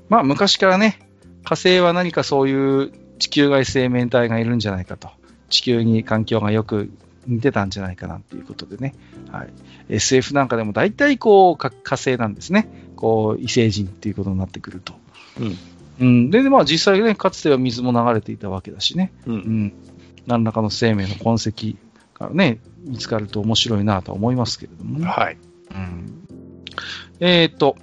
[0.09, 0.99] まあ、昔からね、
[1.45, 5.11] 火星は何かそういう地球外生命体がいるんじゃないかと、
[5.49, 6.91] 地球に環境がよく
[7.29, 8.95] 似てたんじゃないかなっていうことでね。
[9.31, 9.49] はい。
[9.89, 12.69] SF なんかでも大体こう、か火星なんですね。
[12.97, 14.95] こう、異星人っていうことになってくると。
[15.39, 15.57] うん。
[16.01, 16.31] うん。
[16.31, 19.13] で、まあ実際ね、かつては水も流れていたわけだしね。
[19.27, 19.33] う。
[19.33, 19.73] うんん。
[20.27, 21.77] 何らかの生命の痕跡
[22.19, 25.07] がね、見つかると面白いなとは思いますけれどもね。
[25.07, 25.39] はい。
[25.71, 26.25] うん。
[27.21, 27.77] えっ、と、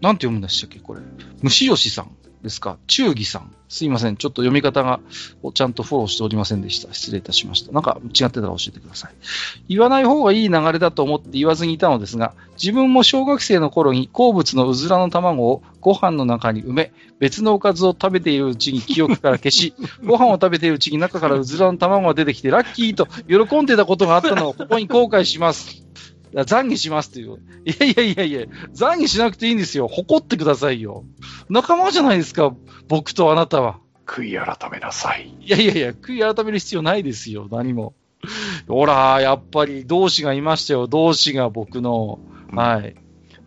[0.00, 1.00] なんて読むんでしたっけ、これ。
[1.42, 2.10] 虫吉さん
[2.42, 2.78] ですか？
[2.86, 3.52] 忠義さん。
[3.68, 4.16] すいません。
[4.16, 5.00] ちょっと読み方が
[5.42, 6.94] をちゃんとフォローしておりませんでした。
[6.94, 7.72] 失礼いたしました。
[7.72, 9.14] なんか違ってたら教えてください。
[9.68, 25.82] 言わない方がいい流れだと思って言わずにいたのですが、自分も小学生の頃に好物のうずらの卵をご飯の中に埋め、別のおかずを食べているうちに記憶から消し、 ご飯を食べているうちに中からうずらの卵が出てきてラッキーと喜んでたことがあったのをここに後悔します。
[26.44, 27.38] 懺悔しますという。
[27.64, 28.40] いやいやいやいや、
[28.74, 29.88] 懺悔しなくていいんですよ。
[29.88, 31.04] 誇ってくださいよ。
[31.48, 32.54] 仲間じゃないですか、
[32.88, 33.78] 僕とあなたは。
[34.06, 35.34] 悔い改めなさい。
[35.40, 37.94] いやいやいや、悔い改める必要ないですよ、何も。
[38.68, 42.18] ほら、やっぱり同志がいましたよ、同志が僕の。
[42.52, 42.94] はい。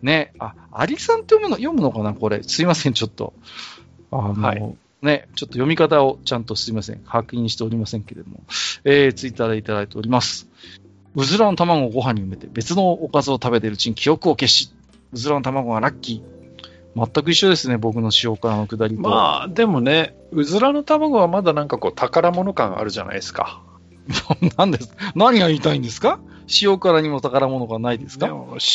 [0.01, 2.43] ね、あ、アリさんって読むの、読むのかな、これ。
[2.43, 3.33] すいません、ちょっと。
[4.11, 8.43] あの、はいね、ちょっと読み方をちゃんとすいません、確認しておりませんけれども、
[8.83, 10.48] えー、ツイッターでいただいております。
[11.15, 14.71] うずらの卵をご飯に埋めて、別のおかずを食べているうちに記憶を消し、
[15.11, 16.39] うずらの卵がラッキー。
[16.95, 19.01] 全く一緒ですね、僕の塩辛のくだりと。
[19.01, 23.61] まあ、でもね、うずらの卵はまだなんかこう宝物感あるじゃないですか。
[24.57, 26.19] 何です何が言いたいんですか？
[26.63, 28.27] 塩辛にも宝物がないですか？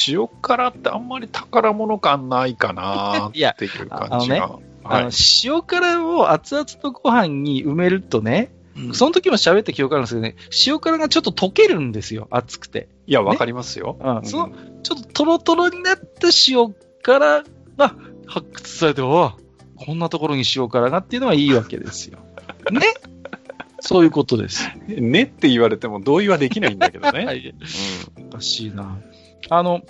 [0.08, 4.58] 塩辛ってあんまり宝物感ないかなっていう感じが。
[4.84, 5.10] あの、
[5.44, 10.36] 塩辛を熱々のご飯に埋めるとね、うんその時も喋った記憶あるんですけどね、
[10.66, 12.88] 塩辛がちょっと溶けるんですよ、熱くて。
[13.06, 13.98] いや、わかりますよ。
[14.00, 14.52] うんその
[14.82, 17.44] ちょっとトロトロになった塩辛
[17.76, 17.96] が
[18.26, 19.36] 発掘されて、おわ
[19.76, 22.18] こんなところに塩辛がっていうのはいいわけですよ。
[22.70, 22.80] ね
[23.80, 24.66] そういうことです。
[24.88, 27.24] ねって言われても同意はできないんだけどね。
[27.26, 27.54] はい
[28.18, 28.98] おかしいな。
[29.50, 29.82] あの、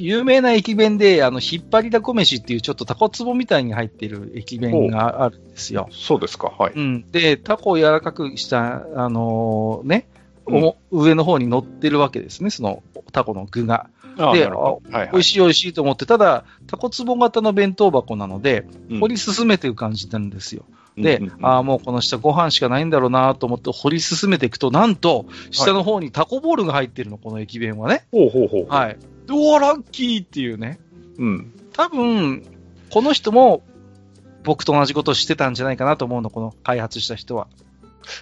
[0.00, 5.88] 有名な駅弁で、あの、引っ張りだこ飯っていうちょっとタコツボみたいに入ってる駅弁があるんですよ。
[5.92, 6.52] そうですか。
[6.58, 6.72] はい。
[6.74, 7.10] うん。
[7.10, 10.19] で、タコを柔らかくした、あのーね、お
[10.90, 12.82] 上の方に乗ってるわけですね、その
[13.12, 13.88] タコの具が。
[14.18, 20.64] あではいはい美味しい美味しいと思って、ただ、タコ壺型の弁当箱なので、うん掘り進めていく感じになるんですよ。
[20.96, 28.04] で、うんうんうんああ、もうこの下ご飯しかないんだろうなと思って掘り進めていくと、なんと、下の方にタコボールが入ってるの、この駅弁はね。
[28.10, 28.66] ほうほうほう。
[28.68, 28.98] はい。
[29.26, 30.80] でうわ、ラッキーっていうね。
[31.18, 31.52] うん。
[31.72, 32.42] 多分、
[32.90, 33.62] この人も、
[34.42, 37.46] 僕と同じことをしてたんじゃないかなと思うの、この開発した人は。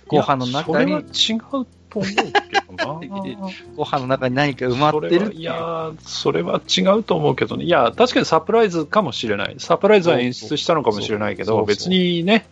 [0.08, 3.50] ご飯の中にそれは違うと思うけどな。
[3.76, 7.64] ご飯の中に何か埋まってるいや、それは違うと思うけどね。
[7.64, 9.54] いや、確かにサプライズかもしれない。
[9.58, 12.46] サプライズは演出したのかもしれないけど、そうそう別にね、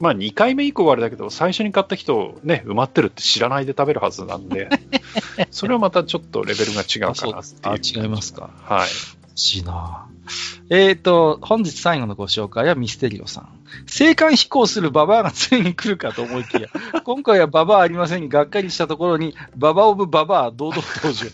[0.00, 4.68] まあ2回目以降はあれだけど、最初に買った人、ね、埋まってるって知らないで食べるはずなんで、
[5.50, 7.80] それはまたちょっとレベルが違うかなってあ、いう。
[7.82, 8.50] 違いますか。
[8.64, 8.88] はい。
[9.34, 10.06] しいな
[10.68, 13.57] えっ、と、本日最後のご紹介はミステリオさん。
[13.86, 16.68] 青函飛行するババアがついに来るかと思いきや、
[17.04, 21.26] 今回はババアありませんにがっかりしたところに、ババオブババア堂々登場。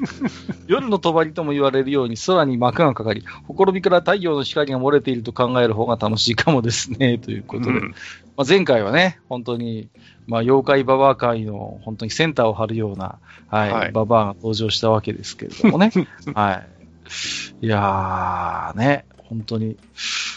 [0.66, 7.70] 夜の帳とも言われるように空に幕がかかり、ほころびから太陽の光が漏れていると考える方が楽しいかもですね、ということで。
[7.70, 7.94] うん
[8.36, 9.88] まあ、前回はね、本当に、
[10.26, 15.92] まあ、妖怪ババア界の本当にセンターを張るような、はい、はいババアが登場したわけですけれどもね。
[16.34, 16.62] は
[17.62, 17.66] い。
[17.66, 19.76] いやー、ね、本当に。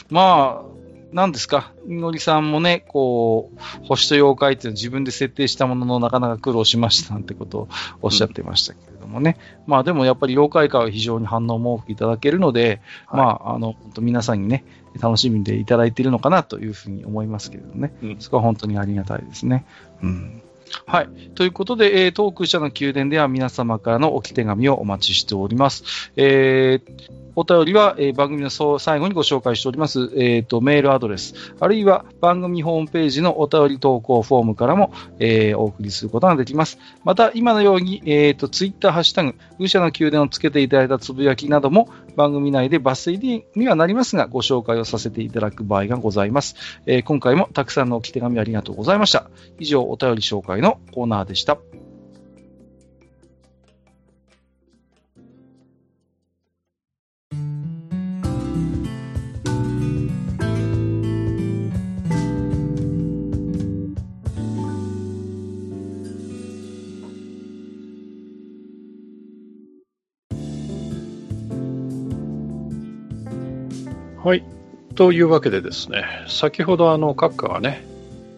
[0.09, 0.76] まあ、
[1.11, 7.67] なんですか、みのりさんもね、こう、星と妖怪っていうのは自分で設定したもののなかなか苦労しましたなんてことを
[8.01, 9.37] おっしゃってましたけれどもね。
[9.65, 14.65] まあでもやっぱり妖怪界は非常に反応も多くいただけるので、はいまあ、あの、本当皆さんにね、
[14.99, 17.93] 楽しみでいただいているのかなというふうに思いますけれどもね。
[18.01, 19.65] うんそこは本当にありがたいですね。
[20.01, 20.41] うん。
[20.85, 21.09] はい。
[21.35, 26.11] ということで、えー、トーク社の宮殿では皆様からの置き手紙をお待ちしております。
[26.15, 36.79] えーお便りは、えー番組の最後にご紹介しております、えーと、メールアドレス、あるいは番組ホームページのお便り投稿フォームからも、えーお送りすることができます。
[37.03, 46.55] また、今のように、えーと、ツイッターハッシュタグ、愚者の宮殿をつけていただいたつぶやきなども、番組内で抜粋にはなりますが、ご紹介をさせていただく場合がございます。
[46.85, 49.29] えー今回もたくさんの置き手紙ありがとうございました。
[49.59, 51.57] 以上、お便り紹介のコーナーでした。
[74.27, 74.43] はい。
[74.95, 77.85] というわけでですね、先ほどあの、閣下がね、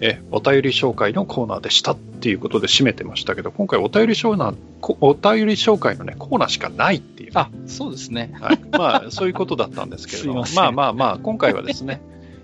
[0.01, 7.31] え、お便り紹介のコーナーでしたっていうことで締めてましたけど、今回お便り紹介、こお便り紹介のね、コーナーしかないっていう。
[7.33, 8.29] あ、そうですね。
[8.39, 12.01] はい、まあ、そういうことだったんですけれども、 ままあまあまあ、今回はですね、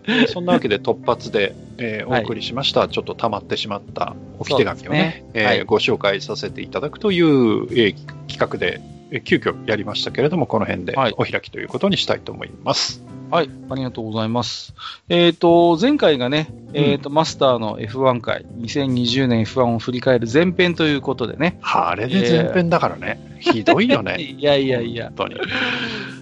[0.08, 7.96] え ーそんなわけで突発で、えーはいお送りしました、ちょっと溜まってしまった置き手紙をね、そうですねはいえーご紹介させていただくという、えー
[8.28, 8.82] 企画で、
[9.12, 13.04] えー急遽やりましたけれども、この辺ではいお開きということにしたいと思います。
[13.06, 14.74] はい、ありがとうございます。
[15.10, 21.60] えっ、と、前回がね、えっ、と、マスターの F1 回、2020年 F1 を振り返る前編ということでね。
[21.62, 24.18] あれで前編だからね、ひどいよね。
[24.22, 25.36] いやいやいや、本当に。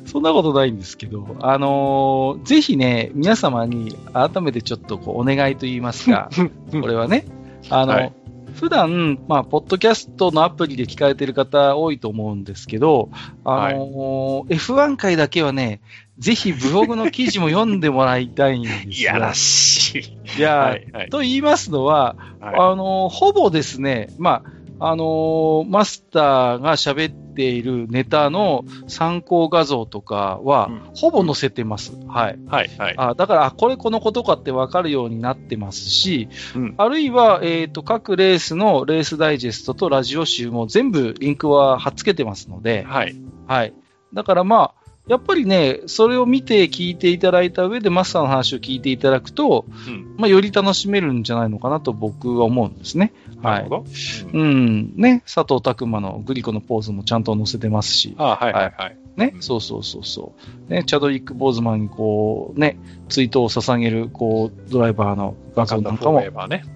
[0.06, 6.30] そんなことないんですけど、あのーぜひね、皆様に改めてちょっとこうお願いと言いますか、
[6.72, 7.26] これはね、
[7.70, 8.14] あの、はい。
[8.54, 13.10] 普段、まあ、ポッドキャストのアプリで聞かれてる方多いと思うんですけど、
[13.44, 15.82] あのー F1 回だけはね、
[16.20, 19.12] ぜひブログの記事も読んでもらいたいんですいよ。
[19.14, 20.40] やらしい。
[20.40, 24.44] いや、はいはいと言いますのは、はいあのーほぼですね、ま
[24.80, 31.94] あ、あのーマスターが喋っているネタの参考画像とかは、うんほぼ載せてます。
[32.08, 32.40] はい。
[32.48, 32.94] はいはい。
[32.98, 43.16] あだから、あこれこのことかって分かるようになってますし、うんあるいは、えっ、と、各レースのレースダイジェストとラジオ集も全部リンクは貼っつけてますので、はい。
[43.48, 43.74] はい。
[44.14, 53.12] だからまあ、やっぱりね、それを見て聞いていただいた上でマスターの話を聞いていただくと、うんまあ、より楽しめるんじゃないのかなと僕は思うんですね。
[53.42, 53.70] はいなるほ。
[53.70, 53.86] ど。
[54.34, 54.94] うんうん。
[54.96, 59.03] ね、佐藤拓馬のグリコのポーズもちゃんと載せてますし、あはいはいはい。
[59.16, 60.34] ねう、んそうそうそうそ
[60.70, 60.72] う。
[60.72, 62.78] ね、チャドウィック・ボーズマンにこう、ね、
[63.10, 66.20] 追悼を捧げる、こう、ドライバーの画像なんかも。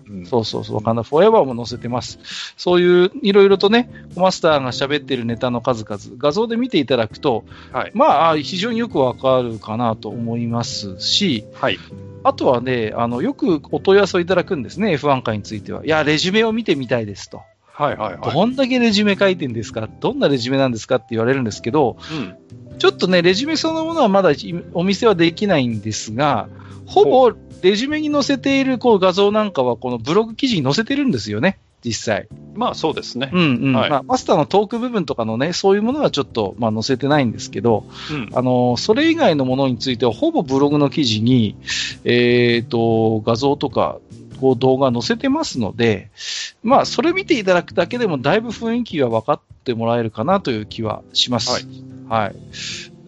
[0.10, 2.20] うんそうそうそう、ワカンダ・フォーエバーも載せてます。
[2.58, 7.92] そういう、いろいろとね、マスターが喋ってるネタの数々、画像で見ていただくと、はい。
[7.94, 11.80] まあ、非常によくわかるかなと思いますし、はい。
[12.24, 15.86] あとはね、あの、よくお問い合わせをいただくんですね、F1 回については。
[15.86, 17.42] いや、レジュメを見てみたいですと。
[17.78, 18.34] はいはいはい。
[18.34, 19.88] どんだけレジュメ書いてんですか？
[20.00, 22.78] どんなレジュメなんですかって言われるんですけど、うん。
[22.80, 24.32] ちょっとね、レジュメそのものはまだ
[24.74, 26.50] お見せはできないんですが、
[26.88, 27.32] ほぼ
[27.62, 32.28] レジュメに載せているこう画像なんかはこのブログ記事に載せてるんですよね、実際。
[32.56, 33.30] まあそうですね。
[33.32, 33.76] うんうん。
[33.76, 41.56] はいまあ、マスターのトーク部分とかのね、そういうものはちょっと、まあ、載せてないんですけど、うんあの、それ以外のものについては、ほぼブログの記事に、
[42.04, 44.00] えっ、と、画像とか、
[44.40, 46.10] こう動画載せてますので、
[46.64, 51.52] まあ、それ見ていただくだけでも、だいぶ雰囲気は分かってもらえるかなという気はします。
[51.52, 51.66] はい。
[52.10, 52.36] はい。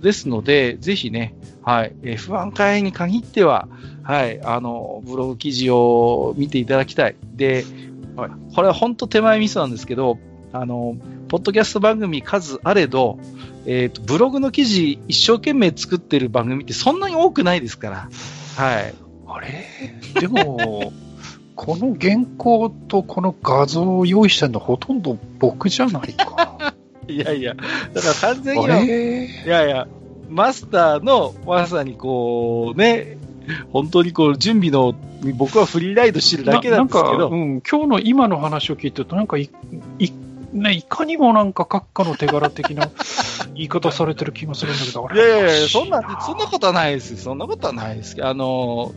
[0.03, 3.67] ですので、ぜひね、はい、F1 会に限っては、
[4.03, 7.15] はい、あの、ブログ記事を見ていただきたい。
[7.35, 7.65] で、
[8.15, 10.17] はいこれは本当手前ミスなんですけど、
[10.51, 10.97] あの、
[11.29, 13.19] ポッドキャスト番組数あれど、
[13.65, 18.09] えっ、と、ブログの記事一生懸命作ってる番組ってそんなに多くないですから、
[18.57, 18.93] はい。
[19.27, 19.65] あれ？
[20.19, 20.91] でも、
[21.61, 26.73] この原稿とこの画像を用意してるのほとんど僕じゃないか。
[27.09, 27.53] いやいや、
[27.93, 29.29] だから完全にいれ？
[29.45, 29.87] やいや、
[30.29, 33.17] マスターのまさにこう、ね、
[33.73, 34.95] 本当にこう、準備の、
[35.35, 39.49] 僕はフリーライドしてるだけなんですけど、うん、今日の今の話を聞いてると、なんかい、
[39.99, 40.11] い、
[40.53, 42.89] ね、いかにもなんか閣下の手柄的な
[43.53, 47.17] 言い方されてる気がするんだけど、いやいやいや、そんな、そんなことはないです。
[47.17, 48.15] そんなことはないです。
[48.21, 48.93] あの、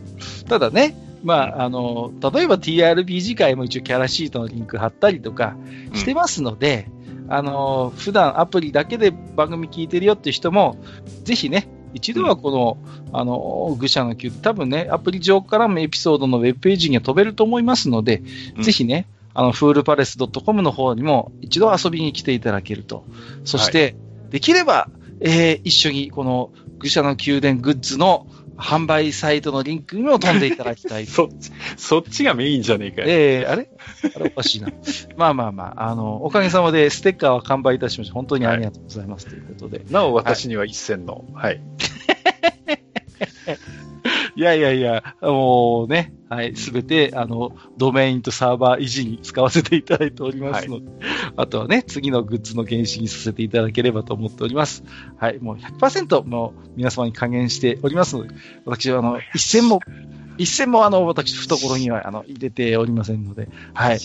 [0.47, 5.55] ただね、まあ、あの、例えば TRPG 会も一応キャラシートのリンク貼ったりとか
[5.93, 6.89] してますので、
[7.29, 10.77] あの、普段アプリだけで番組聞いてるよっていう人も、
[11.23, 12.77] ぜひね、一度はこの、
[13.13, 18.23] あの、愚者の宮多分ね、アプリ上からもエピソードのウェブページには飛べると思いますので、
[18.57, 18.63] うん。
[18.63, 23.05] ぜひね、あの、フールパレス .com の方にも一度遊びに来ていただけると。
[23.45, 23.95] そして、
[24.29, 24.89] できれば、
[25.21, 28.27] えー一緒にこの愚者の宮殿グッズの
[28.57, 31.05] 販売サイトのリンクにも飛んでいただきたい。
[31.07, 33.07] そっち、そっちがメインじゃねえかよ。
[33.09, 33.69] えー、あれ？
[34.15, 34.69] あれおかしいな。
[35.17, 38.13] まあまあまあ、あの、おかげさまでステッカーは完売いたしました。
[38.13, 39.81] 本当にありがとうございますということで。
[39.89, 41.25] なお私には一銭の。
[41.33, 41.55] はい。
[41.55, 41.59] い
[44.41, 50.85] やいやいや、もうね、はい、すべて、あの、ドメインとサーバー維持に使わせていただいておりますので、
[51.35, 54.83] あとはね、次のグッズの原資にさせていただければと思っております。
[55.17, 58.33] はい、もう100%もう皆様に還元しておりますので、
[58.65, 59.79] 私はあの、一銭も、
[60.37, 63.99] 一銭もあの、私、懐にはあの、入れておりませんので、はい。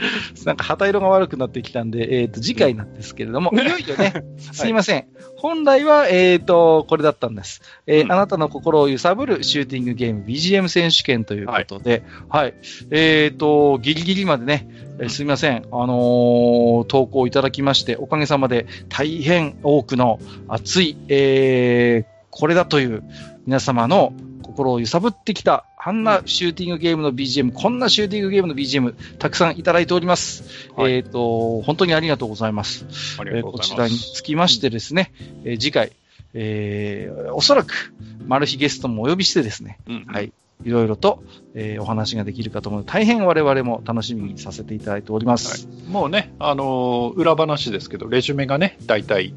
[0.44, 5.06] なんか旗色が悪くなってきたんで、えっ、と、次回なんですけれども、いよいよね、 すいません。
[5.36, 7.62] 本来は、えっ、と、これだったんです。
[7.86, 12.54] えーうんあなたの心を揺さぶるシューティングゲーム BGM 選手権ということで、はい。
[12.90, 14.68] えっ、と、ギリギリまでね、
[14.98, 15.56] えーすいません。
[15.56, 20.18] あのー投稿いただきまして、おかげさまで大変多くの
[20.48, 23.02] 熱い、えーこれだという
[23.46, 24.12] 皆様の
[24.42, 30.42] 心を揺さぶってきた、あんなシューティングゲームの BGM、こんなシューティングゲームの BGM、たくさんいただいております。
[30.74, 32.84] はいえっ、と、本当にありがとうございます。
[33.20, 34.14] ありえーがとうございまこちらにす。
[34.14, 35.12] つきましてですね、
[35.44, 35.92] えー次回、
[36.34, 37.94] えーおそらく、
[38.26, 40.32] マル秘ゲストもお呼びしてですね、うんはい。
[40.64, 41.22] いろいろと、
[41.54, 45.68] えーお話ができるかと思うので、大変我々も楽しみにさせていただいております。
[45.88, 49.32] もうね、あのー裏話ですけど、レジュメがね、大体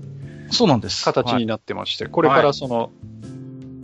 [0.49, 1.07] そうなんです。
[1.07, 2.89] はい形になってまして、これからその、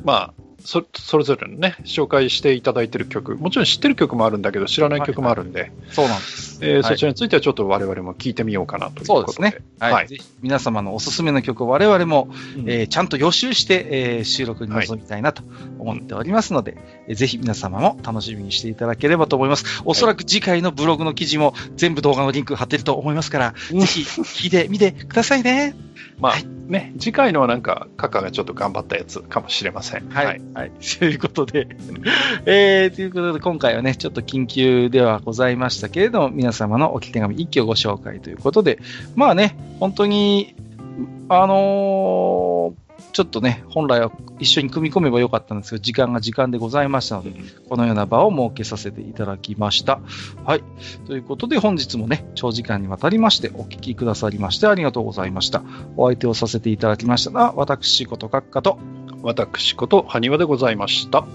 [0.04, 6.60] まあ、そそれぞれのね、紹介していただいてる曲、もちろん知ってる曲もあるんだけど、知らない曲もあるんで、そうなんです。
[6.62, 9.34] えーはいそちらについてはちょっと我々も聞いてみようかなということで。
[9.34, 9.64] そうですね。
[9.80, 9.94] はい。
[9.94, 15.44] はいぜひ皆様のおすすめの曲を我々も、うんえーちゃんと予習して、えー収録に臨みたいなと
[15.78, 19.82] 思っておりますので、えーぜひ皆様も楽しみにしていただければと思います。
[19.86, 25.76] おそらく次回のブログの記事も全部動画のリンク貼ってると思いますから、うんぜひ聞いてみてくださいね。
[26.20, 30.10] まあ、はいね、次回のはなんか、カカがちょっと頑張ったやつかもしれません。
[30.10, 30.42] はい。
[30.54, 30.72] はい。
[31.00, 31.68] ということで、
[32.46, 38.80] えー、ということで、今回はね、ちょっと緊急ではございましたけれども、皆様の置き手紙一挙ご紹介ということで、
[39.16, 40.56] まあね、本当に、
[41.30, 47.34] あのーちょっとね、本来は一緒に組み込めばよかったんですけど、時間が時間でございましたので、
[47.70, 50.00] このような場を設けさせていただきました。
[50.44, 50.64] はい。
[51.06, 55.64] ということで、本日もね、長時間にわたりまして、お聞きくださりまして、ありがとうございました。
[55.98, 58.80] お相手をさせていただきましたのは、私こと閣下と、
[59.24, 61.26] 私こと、埴輪でございました。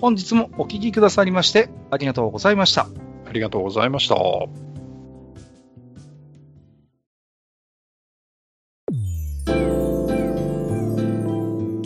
[0.00, 2.88] 本日もお聞きくださりましてありがとうございました。
[3.28, 4.71] ありがとうございました。